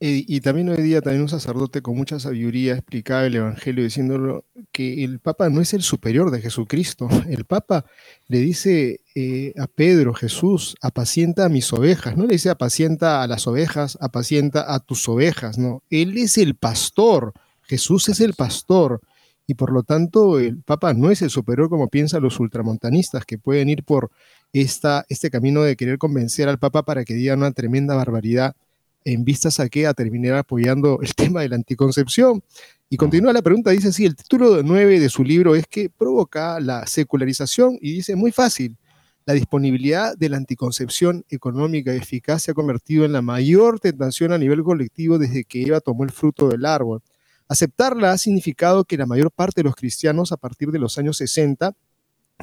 Y, 0.03 0.41
también 0.41 0.67
hoy 0.67 0.81
día 0.81 0.99
también 0.99 1.21
un 1.21 1.29
sacerdote 1.29 1.83
con 1.83 1.95
mucha 1.95 2.19
sabiduría 2.19 2.73
explicaba 2.73 3.27
el 3.27 3.35
Evangelio 3.35 3.83
diciéndolo 3.83 4.45
que 4.71 5.03
el 5.03 5.19
Papa 5.19 5.47
no 5.51 5.61
es 5.61 5.75
el 5.75 5.83
superior 5.83 6.31
de 6.31 6.41
Jesucristo. 6.41 7.07
El 7.29 7.45
Papa 7.45 7.85
le 8.27 8.39
dice 8.39 9.01
eh, 9.13 9.53
a 9.59 9.67
Pedro, 9.67 10.15
Jesús, 10.15 10.75
apacienta 10.81 11.45
a 11.45 11.49
mis 11.49 11.71
ovejas. 11.71 12.17
No 12.17 12.25
le 12.25 12.33
dice 12.33 12.49
apacienta 12.49 13.21
a 13.21 13.27
las 13.27 13.45
ovejas, 13.45 13.99
apacienta 14.01 14.73
a 14.73 14.79
tus 14.79 15.07
ovejas. 15.07 15.59
No, 15.59 15.83
Él 15.91 16.17
es 16.17 16.39
el 16.39 16.55
pastor. 16.55 17.33
Jesús 17.61 18.09
es 18.09 18.21
el 18.21 18.33
pastor. 18.33 19.01
Y 19.45 19.53
por 19.53 19.71
lo 19.71 19.83
tanto 19.83 20.39
el 20.39 20.63
Papa 20.63 20.95
no 20.95 21.11
es 21.11 21.21
el 21.21 21.29
superior 21.29 21.69
como 21.69 21.89
piensan 21.89 22.23
los 22.23 22.39
ultramontanistas 22.39 23.23
que 23.23 23.37
pueden 23.37 23.69
ir 23.69 23.83
por 23.83 24.09
esta, 24.51 25.05
este 25.09 25.29
camino 25.29 25.61
de 25.61 25.75
querer 25.75 25.99
convencer 25.99 26.49
al 26.49 26.57
Papa 26.57 26.81
para 26.85 27.05
que 27.05 27.13
diga 27.13 27.35
una 27.35 27.51
tremenda 27.51 27.93
barbaridad 27.93 28.55
en 29.03 29.23
vistas 29.25 29.59
a 29.59 29.69
que 29.69 29.87
a 29.87 29.93
terminar 29.93 30.35
apoyando 30.35 30.99
el 31.01 31.13
tema 31.15 31.41
de 31.41 31.49
la 31.49 31.55
anticoncepción. 31.55 32.43
Y 32.89 32.97
continúa 32.97 33.33
la 33.33 33.41
pregunta, 33.41 33.71
dice 33.71 33.93
sí, 33.93 34.05
el 34.05 34.15
título 34.15 34.61
9 34.63 34.99
de 34.99 35.09
su 35.09 35.23
libro 35.23 35.55
es 35.55 35.65
que 35.67 35.89
provoca 35.89 36.59
la 36.59 36.85
secularización 36.85 37.77
y 37.81 37.93
dice 37.93 38.15
muy 38.15 38.31
fácil, 38.31 38.77
La 39.25 39.33
disponibilidad 39.33 40.17
de 40.17 40.29
la 40.29 40.37
anticoncepción 40.37 41.23
económica 41.29 41.93
eficaz 41.93 42.43
se 42.43 42.51
ha 42.51 42.53
convertido 42.55 43.05
en 43.05 43.13
la 43.13 43.21
mayor 43.21 43.79
tentación 43.79 44.33
a 44.33 44.37
nivel 44.37 44.63
colectivo 44.63 45.19
desde 45.19 45.43
que 45.43 45.61
Eva 45.61 45.79
tomó 45.79 46.03
el 46.03 46.11
fruto 46.11 46.49
del 46.49 46.65
árbol. 46.65 47.01
Aceptarla 47.47 48.11
ha 48.11 48.17
significado 48.17 48.83
que 48.83 48.97
la 48.97 49.05
mayor 49.05 49.31
parte 49.31 49.61
de 49.61 49.65
los 49.65 49.75
cristianos 49.75 50.31
a 50.31 50.37
partir 50.37 50.71
de 50.71 50.79
los 50.79 50.97
años 50.97 51.17
60 51.17 51.75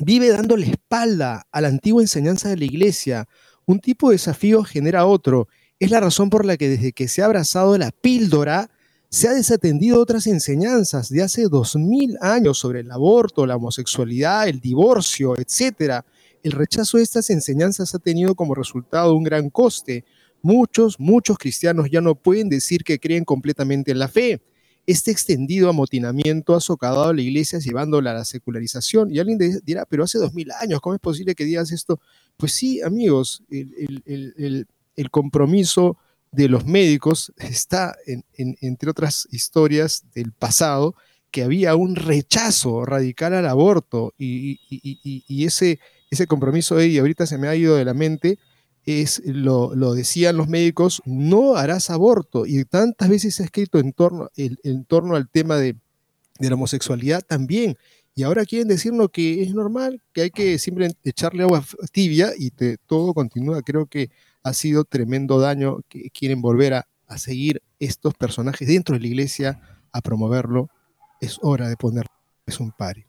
vive 0.04 0.28
dando 0.28 0.56
la 0.56 0.66
espalda 0.66 1.46
a 1.50 1.60
la 1.60 1.68
antigua 1.68 2.02
enseñanza 2.02 2.48
de 2.48 2.56
la 2.56 2.64
iglesia. 2.64 3.28
Un 3.66 3.80
tipo 3.80 4.08
de 4.08 4.14
desafío 4.14 4.62
genera 4.64 5.06
otro. 5.06 5.48
Es 5.80 5.92
la 5.92 6.00
razón 6.00 6.28
por 6.28 6.44
la 6.44 6.56
que 6.56 6.68
desde 6.68 6.92
que 6.92 7.06
se 7.06 7.22
ha 7.22 7.26
abrazado 7.26 7.78
la 7.78 7.92
píldora, 7.92 8.68
se 9.10 9.28
ha 9.28 9.32
desatendido 9.32 10.00
otras 10.00 10.26
enseñanzas 10.26 11.08
de 11.08 11.22
hace 11.22 11.44
dos 11.44 11.76
mil 11.76 12.18
años 12.20 12.58
sobre 12.58 12.80
el 12.80 12.90
aborto, 12.90 13.46
la 13.46 13.56
homosexualidad, 13.56 14.48
el 14.48 14.60
divorcio, 14.60 15.36
etc. 15.38 16.04
El 16.42 16.52
rechazo 16.52 16.96
de 16.96 17.04
estas 17.04 17.30
enseñanzas 17.30 17.94
ha 17.94 18.00
tenido 18.00 18.34
como 18.34 18.56
resultado 18.56 19.14
un 19.14 19.22
gran 19.22 19.50
coste. 19.50 20.04
Muchos, 20.42 20.98
muchos 20.98 21.38
cristianos 21.38 21.88
ya 21.90 22.00
no 22.00 22.16
pueden 22.16 22.48
decir 22.48 22.82
que 22.82 22.98
creen 22.98 23.24
completamente 23.24 23.92
en 23.92 24.00
la 24.00 24.08
fe. 24.08 24.42
Este 24.84 25.10
extendido 25.12 25.68
amotinamiento 25.68 26.54
ha 26.54 26.60
socavado 26.60 27.10
a 27.10 27.14
la 27.14 27.22
iglesia 27.22 27.60
llevándola 27.60 28.10
a 28.10 28.14
la 28.14 28.24
secularización. 28.24 29.14
Y 29.14 29.20
alguien 29.20 29.38
dirá, 29.64 29.86
pero 29.86 30.02
hace 30.02 30.18
dos 30.18 30.34
mil 30.34 30.50
años, 30.50 30.80
¿cómo 30.80 30.94
es 30.94 31.00
posible 31.00 31.34
que 31.34 31.44
digas 31.44 31.70
esto? 31.70 32.00
Pues 32.36 32.52
sí, 32.52 32.80
amigos, 32.82 33.42
el 33.48 34.66
compromiso 35.10 35.96
de 36.32 36.48
los 36.48 36.66
médicos 36.66 37.32
está, 37.38 37.96
en, 38.06 38.24
entre 38.60 38.90
otras 38.90 39.28
historias 39.30 40.04
del 40.14 40.32
pasado, 40.32 40.94
que 41.30 41.42
había 41.42 41.74
un 41.76 41.94
rechazo 41.94 42.84
radical 42.84 43.34
al 43.34 43.46
aborto 43.46 44.14
y, 44.18 44.58
ese, 45.44 45.78
ese 46.10 46.26
compromiso 46.26 46.76
de 46.76 46.88
y 46.88 46.98
ahorita 46.98 47.26
se 47.26 47.38
me 47.38 47.48
ha 47.48 47.56
ido 47.56 47.76
de 47.76 47.84
la 47.84 47.94
mente, 47.94 48.38
es, 48.86 49.22
lo, 49.26 49.70
decían 49.94 50.36
los 50.36 50.48
médicos, 50.48 51.02
no 51.04 51.56
harás 51.56 51.90
aborto. 51.90 52.46
Y 52.46 52.64
tantas 52.64 53.08
veces 53.10 53.34
se 53.34 53.42
ha 53.42 53.46
escrito 53.46 53.78
en 53.78 53.92
torno, 53.92 54.30
en, 54.36 54.84
torno 54.86 55.16
al 55.16 55.28
tema 55.28 55.56
de, 55.56 55.76
de, 56.38 56.48
la 56.48 56.54
homosexualidad 56.54 57.22
también. 57.22 57.76
Y 58.14 58.22
ahora 58.22 58.46
quieren 58.46 58.68
decirnos 58.68 59.10
que 59.12 59.42
es 59.42 59.54
normal, 59.54 60.02
que 60.12 60.22
hay 60.22 60.30
que 60.30 60.58
simplemente 60.58 60.98
echarle 61.04 61.42
agua 61.42 61.64
tibia 61.92 62.32
y 62.36 62.50
todo 62.86 63.12
continúa. 63.12 63.62
Creo 63.62 63.86
que 63.86 64.10
ha 64.48 64.54
sido 64.54 64.84
tremendo 64.84 65.38
daño 65.38 65.78
que 65.88 66.10
quieren 66.10 66.40
volver 66.40 66.74
a, 66.74 66.86
seguir 67.16 67.62
estos 67.78 68.12
personajes 68.14 68.68
dentro 68.68 68.94
de 68.94 69.00
la 69.00 69.06
iglesia, 69.06 69.60
a 69.92 70.02
promoverlo. 70.02 70.68
Es 71.20 71.38
hora 71.40 71.68
de 71.68 71.76
ponerles 71.76 72.08
un 72.60 72.70
pari. 72.70 73.06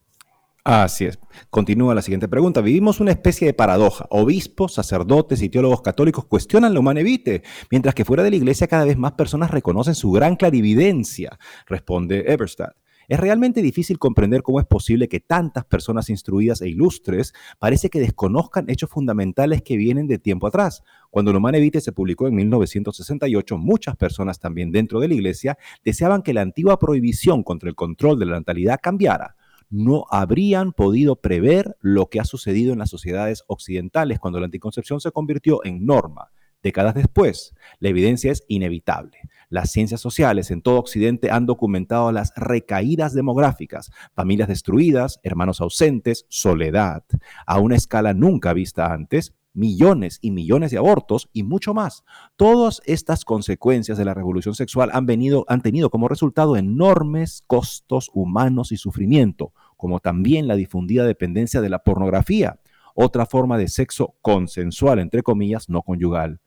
Así 0.64 1.06
es. 1.06 1.20
Continúa 1.50 1.96
la 1.96 2.02
siguiente 2.02 2.28
pregunta. 2.28 2.62
Vivimos 2.62 3.00
una 3.00 3.12
especie 3.12 3.48
de 3.48 3.54
paradoja. 3.54 4.06
Obispos, 4.10 4.74
sacerdotes 4.74 5.42
y 5.42 5.50
teólogos 5.50 5.82
católicos 5.82 6.26
cuestionan 6.26 6.74
la 6.74 6.80
humana 6.80 7.02
evite, 7.02 7.44
mientras 7.72 7.94
que 7.94 8.06
fuera 8.06 8.24
de 8.24 8.30
la 8.30 8.36
iglesia 8.38 8.68
cada 8.68 8.86
vez 8.86 8.98
más 8.98 9.14
personas 9.14 9.52
reconocen 9.52 9.96
su 9.96 10.12
gran 10.12 10.36
clarividencia, 10.36 11.38
responde 11.66 12.24
Eberstadt. 12.28 12.76
Es 13.10 13.20
realmente 13.20 13.64
difícil 13.64 13.98
comprender 13.98 14.44
cómo 14.44 14.60
es 14.60 14.68
posible 14.68 15.08
que 15.08 15.20
tantas 15.20 15.66
personas 15.66 16.12
instruidas 16.12 16.62
e 16.62 16.70
ilustres 16.70 17.34
parece 17.58 17.90
que 17.90 18.00
desconozcan 18.00 18.70
hechos 18.70 18.92
fundamentales 18.92 19.64
que 19.64 19.78
vienen 19.78 20.06
de 20.06 20.20
tiempo 20.20 20.46
atrás. 20.46 20.84
Cuando 21.10 21.32
el 21.32 21.56
Evite 21.56 21.82
se 21.82 21.92
publicó 21.92 22.28
en 22.28 22.36
1968, 22.36 23.58
muchas 23.58 23.96
personas 23.96 24.40
también 24.40 24.72
dentro 24.72 25.00
de 25.00 25.08
la 25.08 25.16
iglesia 25.16 25.58
deseaban 25.84 26.22
que 26.22 26.36
la 26.36 26.42
antigua 26.42 26.78
prohibición 26.78 27.42
contra 27.42 27.68
el 27.68 27.74
control 27.74 28.20
de 28.20 28.28
la 28.28 28.34
natalidad 28.34 28.80
cambiara 28.80 29.36
no 29.72 30.06
habrían 30.12 30.72
podido 30.72 31.16
prever 31.16 31.78
lo 31.82 32.12
que 32.12 32.20
ha 32.20 32.26
sucedido 32.26 32.74
en 32.74 32.80
las 32.80 32.92
sociedades 32.92 33.44
occidentales 33.48 34.20
cuando 34.20 34.40
la 34.40 34.46
anticoncepción 34.46 35.02
se 35.02 35.12
convirtió 35.12 35.66
en 35.66 35.84
norma. 35.84 36.30
Décadas 36.62 36.94
después, 36.94 37.56
la 37.80 37.90
evidencia 37.90 38.32
es 38.32 38.44
inevitable. 38.50 39.18
Las 39.50 39.72
ciencias 39.72 40.00
sociales 40.00 40.52
en 40.52 40.62
todo 40.62 40.78
Occidente 40.78 41.32
han 41.32 41.48
documentado 41.48 42.12
las 42.12 42.32
recaídas 42.36 43.16
demográficas, 43.16 43.92
familias 44.14 44.48
destruidas, 44.48 45.20
hermanos 45.24 45.60
ausentes, 45.60 46.28
soledad, 46.30 47.04
a 47.48 47.60
una 47.60 47.76
escala 47.76 48.14
nunca 48.14 48.54
vista 48.54 48.94
antes, 48.94 49.34
millones 49.54 50.20
y 50.22 50.30
millones 50.30 50.70
de 50.70 50.78
abortos 50.78 51.30
y 51.34 51.42
mucho 51.42 51.74
más. 51.74 52.04
Todas 52.36 52.82
estas 52.86 53.26
consecuencias 53.26 53.98
de 53.98 54.06
la 54.06 54.14
revolución 54.14 54.54
sexual 54.54 54.92
han, 54.94 55.08
venido, 55.08 55.46
han 55.48 55.64
tenido 55.64 55.90
como 55.90 56.08
resultado 56.08 56.56
enormes 56.56 57.44
costos 57.48 58.12
humanos 58.14 58.72
y 58.72 58.78
sufrimiento, 58.78 59.54
como 59.78 60.00
también 60.00 60.48
la 60.48 60.56
difundida 60.56 61.06
dependencia 61.06 61.60
de 61.60 61.70
la 61.70 61.80
pornografía, 61.80 62.60
otra 62.94 63.26
forma 63.26 63.58
de 63.58 63.68
sexo 63.68 64.16
consensual, 64.22 65.00
entre 65.00 65.24
comillas, 65.24 65.70
no 65.70 65.82
conyugal. 65.82 66.40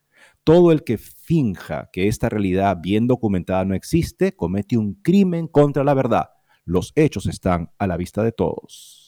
Todo 0.44 0.72
el 0.72 0.82
que 0.82 0.98
finja 0.98 1.88
que 1.92 2.08
esta 2.08 2.28
realidad 2.28 2.76
bien 2.82 3.06
documentada 3.06 3.64
no 3.64 3.74
existe 3.74 4.34
comete 4.34 4.76
un 4.76 4.94
crimen 4.94 5.46
contra 5.46 5.84
la 5.84 5.94
verdad. 5.94 6.30
Los 6.64 6.92
hechos 6.96 7.26
están 7.26 7.70
a 7.78 7.86
la 7.86 7.96
vista 7.96 8.24
de 8.24 8.32
todos. 8.32 9.02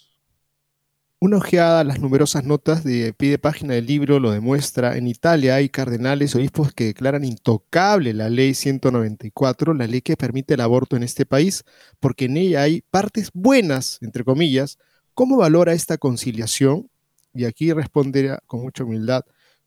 Una 1.18 1.38
ojeada 1.38 1.80
a 1.80 1.84
las 1.84 2.00
numerosas 2.00 2.44
notas 2.44 2.84
de 2.84 3.14
pie 3.14 3.30
de 3.30 3.38
página 3.38 3.74
del 3.74 3.86
libro 3.86 4.20
lo 4.20 4.30
demuestra. 4.30 4.96
En 4.96 5.06
Italia 5.08 5.54
hay 5.56 5.70
cardenales, 5.70 6.36
obispos 6.36 6.72
que 6.72 6.84
declaran 6.84 7.24
intocable 7.24 8.12
la 8.12 8.28
ley 8.28 8.52
194, 8.52 9.72
la 9.74 9.86
ley 9.86 10.02
que 10.02 10.16
permite 10.16 10.54
el 10.54 10.60
aborto 10.60 10.96
en 10.96 11.02
este 11.02 11.24
país, 11.24 11.64
porque 11.98 12.26
en 12.26 12.36
ella 12.36 12.62
hay 12.62 12.82
partes 12.90 13.30
buenas, 13.32 13.98
entre 14.02 14.22
comillas. 14.22 14.78
¿Cómo 15.14 15.38
valora 15.38 15.72
esta 15.72 15.96
conciliación? 15.96 16.90
Y 17.32 17.44
aquí 17.44 17.72
responderá 17.72 18.40
con 18.46 18.60
mucha 18.60 18.84
humildad. 18.84 19.24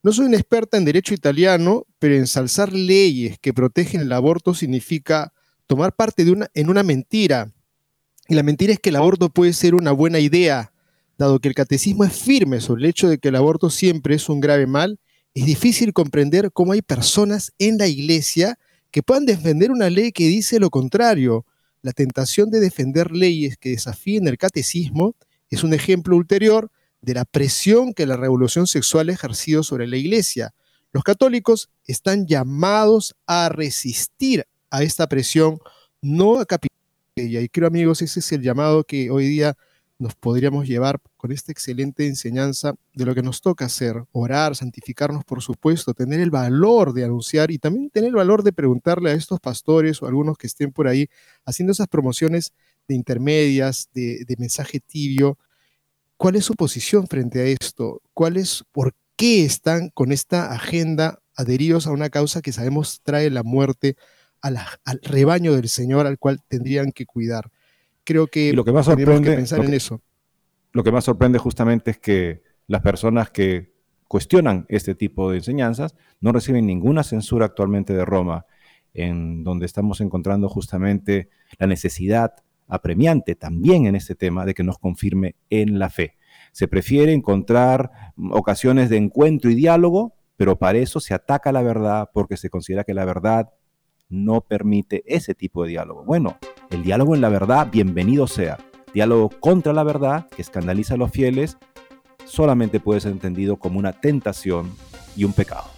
No 0.08 0.14
soy 0.14 0.28
una 0.28 0.38
experta 0.38 0.78
en 0.78 0.86
derecho 0.86 1.14
italiano, 1.14 1.86
pero 2.00 2.16
ensalzar 2.16 2.72
leyes 2.72 3.38
que 3.40 3.54
protegen 3.54 4.00
el 4.00 4.14
aborto 4.14 4.54
significa 4.54 5.34
tomar 5.66 5.98
parte 5.98 6.24
de 6.24 6.32
una, 6.32 6.48
en 6.54 6.70
una 6.70 6.82
mentira. 6.82 7.52
Y 8.30 8.36
la 8.36 8.42
mentira 8.42 8.72
es 8.72 8.80
que 8.80 8.88
el 8.88 8.96
aborto 8.96 9.28
puede 9.28 9.52
ser 9.52 9.76
una 9.76 9.92
buena 9.92 10.20
idea, 10.20 10.72
dado 11.18 11.40
que 11.40 11.50
el 11.50 11.56
catecismo 11.56 12.06
es 12.06 12.14
firme 12.14 12.62
sobre 12.62 12.84
el 12.84 12.90
hecho 12.90 13.10
de 13.10 13.18
que 13.18 13.28
el 13.28 13.36
aborto 13.36 13.70
siempre 13.70 14.16
es 14.16 14.30
un 14.30 14.40
grave 14.40 14.66
mal. 14.66 14.98
Es 15.34 15.46
difícil 15.46 15.92
comprender 15.92 16.54
cómo 16.54 16.72
hay 16.72 16.82
personas 16.82 17.52
en 17.60 17.78
la 17.78 17.88
iglesia 17.88 18.58
que 18.92 19.04
puedan 19.04 19.26
defender 19.26 19.72
una 19.72 19.90
ley 19.90 20.14
que 20.14 20.28
dice 20.30 20.58
lo 20.62 20.70
contrario. 20.70 21.46
La 21.82 21.92
tentación 21.92 22.50
de 22.50 22.62
defender 22.62 23.12
leyes 23.12 23.58
que 23.58 23.72
desafíen 23.72 24.30
el 24.30 24.38
catecismo 24.38 25.18
es 25.50 25.66
un 25.66 25.74
ejemplo 25.74 26.16
ulterior 26.16 26.72
de 27.02 27.14
la 27.14 27.26
presión 27.26 27.94
que 27.94 28.06
la 28.06 28.18
revolución 28.18 28.68
sexual 28.68 29.10
ha 29.10 29.14
ejercido 29.14 29.64
sobre 29.64 29.88
la 29.88 29.98
iglesia. 29.98 30.54
Los 30.92 31.04
católicos 31.04 31.70
están 31.86 32.28
llamados 32.28 33.16
a 33.26 33.50
resistir 33.50 34.46
a 34.70 34.84
esta 34.84 35.08
presión, 35.08 35.60
no 36.02 36.40
a 36.40 36.46
capitular. 36.46 36.78
Y 37.16 37.50
creo, 37.50 37.68
amigos, 37.68 38.02
ese 38.02 38.20
es 38.20 38.32
el 38.32 38.42
llamado 38.42 38.84
que 38.84 39.10
hoy 39.10 39.28
día 39.28 39.56
nos 40.00 40.14
podríamos 40.14 40.68
llevar 40.68 41.00
con 41.18 41.32
esta 41.32 41.52
excelente 41.52 42.06
enseñanza 42.06 42.74
de 42.94 43.06
lo 43.06 43.16
que 43.16 43.24
nos 43.24 43.42
toca 43.42 43.66
hacer, 43.66 44.04
orar, 44.12 44.56
santificarnos, 44.56 45.24
por 45.24 45.42
supuesto, 45.42 45.96
tener 45.96 46.20
el 46.20 46.30
valor 46.30 46.94
de 46.94 47.04
anunciar 47.04 47.50
y 47.50 47.58
también 47.58 47.90
tener 47.90 48.10
el 48.10 48.16
valor 48.16 48.44
de 48.44 48.54
preguntarle 48.54 49.10
a 49.10 49.14
estos 49.14 49.40
pastores 49.40 50.02
o 50.02 50.06
a 50.06 50.10
algunos 50.10 50.38
que 50.38 50.46
estén 50.46 50.72
por 50.72 50.88
ahí 50.88 51.10
haciendo 51.46 51.72
esas 51.72 51.88
promociones 51.88 52.54
de 52.88 52.94
intermedias, 52.94 53.90
de 53.94 54.36
mensaje 54.38 54.80
tibio, 54.80 55.38
¿Cuál 56.18 56.36
es 56.36 56.46
su 56.46 56.56
posición 56.56 57.08
frente 57.08 57.40
a 57.40 57.46
esto? 57.46 58.02
¿Cuál 58.14 58.38
es, 58.38 58.64
por 58.72 58.94
qué 59.16 59.46
están 59.46 59.90
con 59.90 60.12
esta 60.12 60.52
agenda 60.52 61.20
adheridos 61.36 61.86
a 61.86 61.92
una 61.92 62.10
causa 62.10 62.42
que 62.42 62.52
sabemos 62.52 63.02
trae 63.04 63.30
la 63.30 63.44
muerte 63.44 63.96
al 64.42 64.58
rebaño 65.04 65.54
del 65.54 65.70
Señor 65.70 66.08
al 66.08 66.18
cual 66.18 66.42
tendrían 66.48 66.92
que 66.92 67.06
cuidar? 67.06 67.52
Creo 68.04 68.28
que, 68.28 68.54
lo 68.54 68.66
que 68.66 68.72
más 68.72 68.86
sorprende, 68.86 69.30
que 69.30 69.36
pensar 69.36 69.64
en 69.64 69.74
eso. 69.74 70.02
Lo 70.72 70.84
que 70.84 70.92
más 70.92 71.04
sorprende 71.04 71.38
justamente 71.38 71.92
es 71.92 72.00
que 72.00 72.42
las 72.68 72.82
personas 72.82 73.30
que 73.30 73.74
cuestionan 74.08 74.66
este 74.70 74.96
tipo 74.96 75.30
de 75.30 75.38
enseñanzas 75.38 75.96
no 76.20 76.32
reciben 76.32 76.66
ninguna 76.66 77.04
censura 77.04 77.46
actualmente 77.46 77.94
de 77.94 78.06
Roma, 78.06 78.46
en 78.94 79.44
donde 79.44 79.66
estamos 79.66 80.02
encontrando 80.02 80.50
justamente 80.50 81.30
la 81.60 81.68
necesidad 81.68 82.36
apremiante 82.68 83.36
también 83.36 83.86
en 83.86 83.96
este 83.96 84.16
tema 84.16 84.46
de 84.46 84.54
que 84.54 84.64
nos 84.64 84.78
confirme 84.78 85.36
en 85.50 85.80
la 85.80 85.90
fe. 85.90 86.16
Se 86.52 86.68
prefiere 86.68 87.14
encontrar 87.14 87.92
ocasiones 88.32 88.90
de 88.90 88.98
encuentro 88.98 89.50
y 89.50 89.56
diálogo, 89.56 90.16
pero 90.36 90.58
para 90.58 90.78
eso 90.78 91.00
se 91.00 91.14
ataca 91.14 91.52
la 91.52 91.62
verdad 91.62 92.10
porque 92.14 92.38
se 92.38 92.50
considera 92.50 92.84
que 92.84 92.94
la 92.94 93.06
verdad 93.06 93.50
no 94.10 94.42
permite 94.42 95.04
ese 95.06 95.36
tipo 95.36 95.64
de 95.64 95.70
diálogo. 95.70 96.04
Bueno, 96.06 96.38
el 96.70 96.84
diálogo 96.84 97.16
en 97.16 97.22
la 97.22 97.30
verdad, 97.30 97.68
bienvenido 97.72 98.28
sea. 98.28 98.58
Diálogo 98.94 99.30
contra 99.40 99.74
la 99.74 99.84
verdad, 99.84 100.28
que 100.30 100.42
escandaliza 100.42 100.94
a 100.94 100.98
los 100.98 101.12
fieles, 101.12 101.58
solamente 102.26 102.80
puede 102.80 103.02
ser 103.02 103.12
entendido 103.12 103.58
como 103.58 103.80
una 103.80 103.94
tentación 103.94 104.72
y 105.16 105.24
un 105.24 105.34
pecado. 105.34 105.77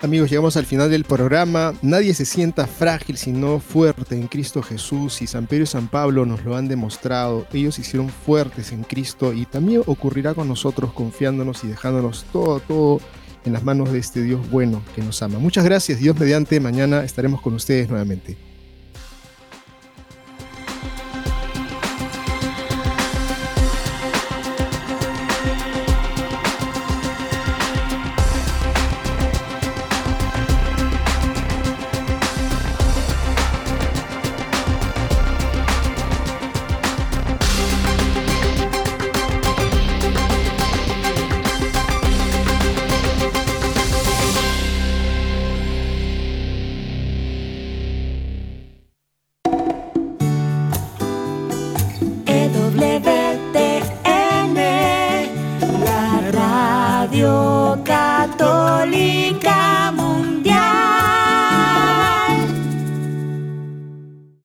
Amigos, 0.00 0.28
llegamos 0.28 0.58
al 0.58 0.66
final 0.66 0.90
del 0.90 1.04
programa. 1.04 1.72
Nadie 1.80 2.12
se 2.12 2.26
sienta 2.26 2.66
frágil 2.66 3.16
sino 3.16 3.60
fuerte 3.60 4.14
en 4.14 4.26
Cristo 4.26 4.62
Jesús 4.62 5.22
y 5.22 5.26
San 5.26 5.46
Pedro 5.46 5.64
y 5.64 5.66
San 5.66 5.88
Pablo 5.88 6.26
nos 6.26 6.44
lo 6.44 6.54
han 6.54 6.68
demostrado. 6.68 7.46
Ellos 7.50 7.78
hicieron 7.78 8.10
fuertes 8.10 8.72
en 8.72 8.82
Cristo 8.82 9.32
y 9.32 9.46
también 9.46 9.82
ocurrirá 9.86 10.34
con 10.34 10.48
nosotros 10.48 10.92
confiándonos 10.92 11.64
y 11.64 11.68
dejándonos 11.68 12.26
todo, 12.30 12.60
todo 12.60 13.00
en 13.46 13.54
las 13.54 13.64
manos 13.64 13.90
de 13.90 13.98
este 13.98 14.22
Dios 14.22 14.50
bueno 14.50 14.82
que 14.94 15.00
nos 15.00 15.22
ama. 15.22 15.38
Muchas 15.38 15.64
gracias, 15.64 15.98
Dios 15.98 16.18
mediante, 16.18 16.60
mañana 16.60 17.02
estaremos 17.02 17.40
con 17.40 17.54
ustedes 17.54 17.88
nuevamente. 17.88 18.36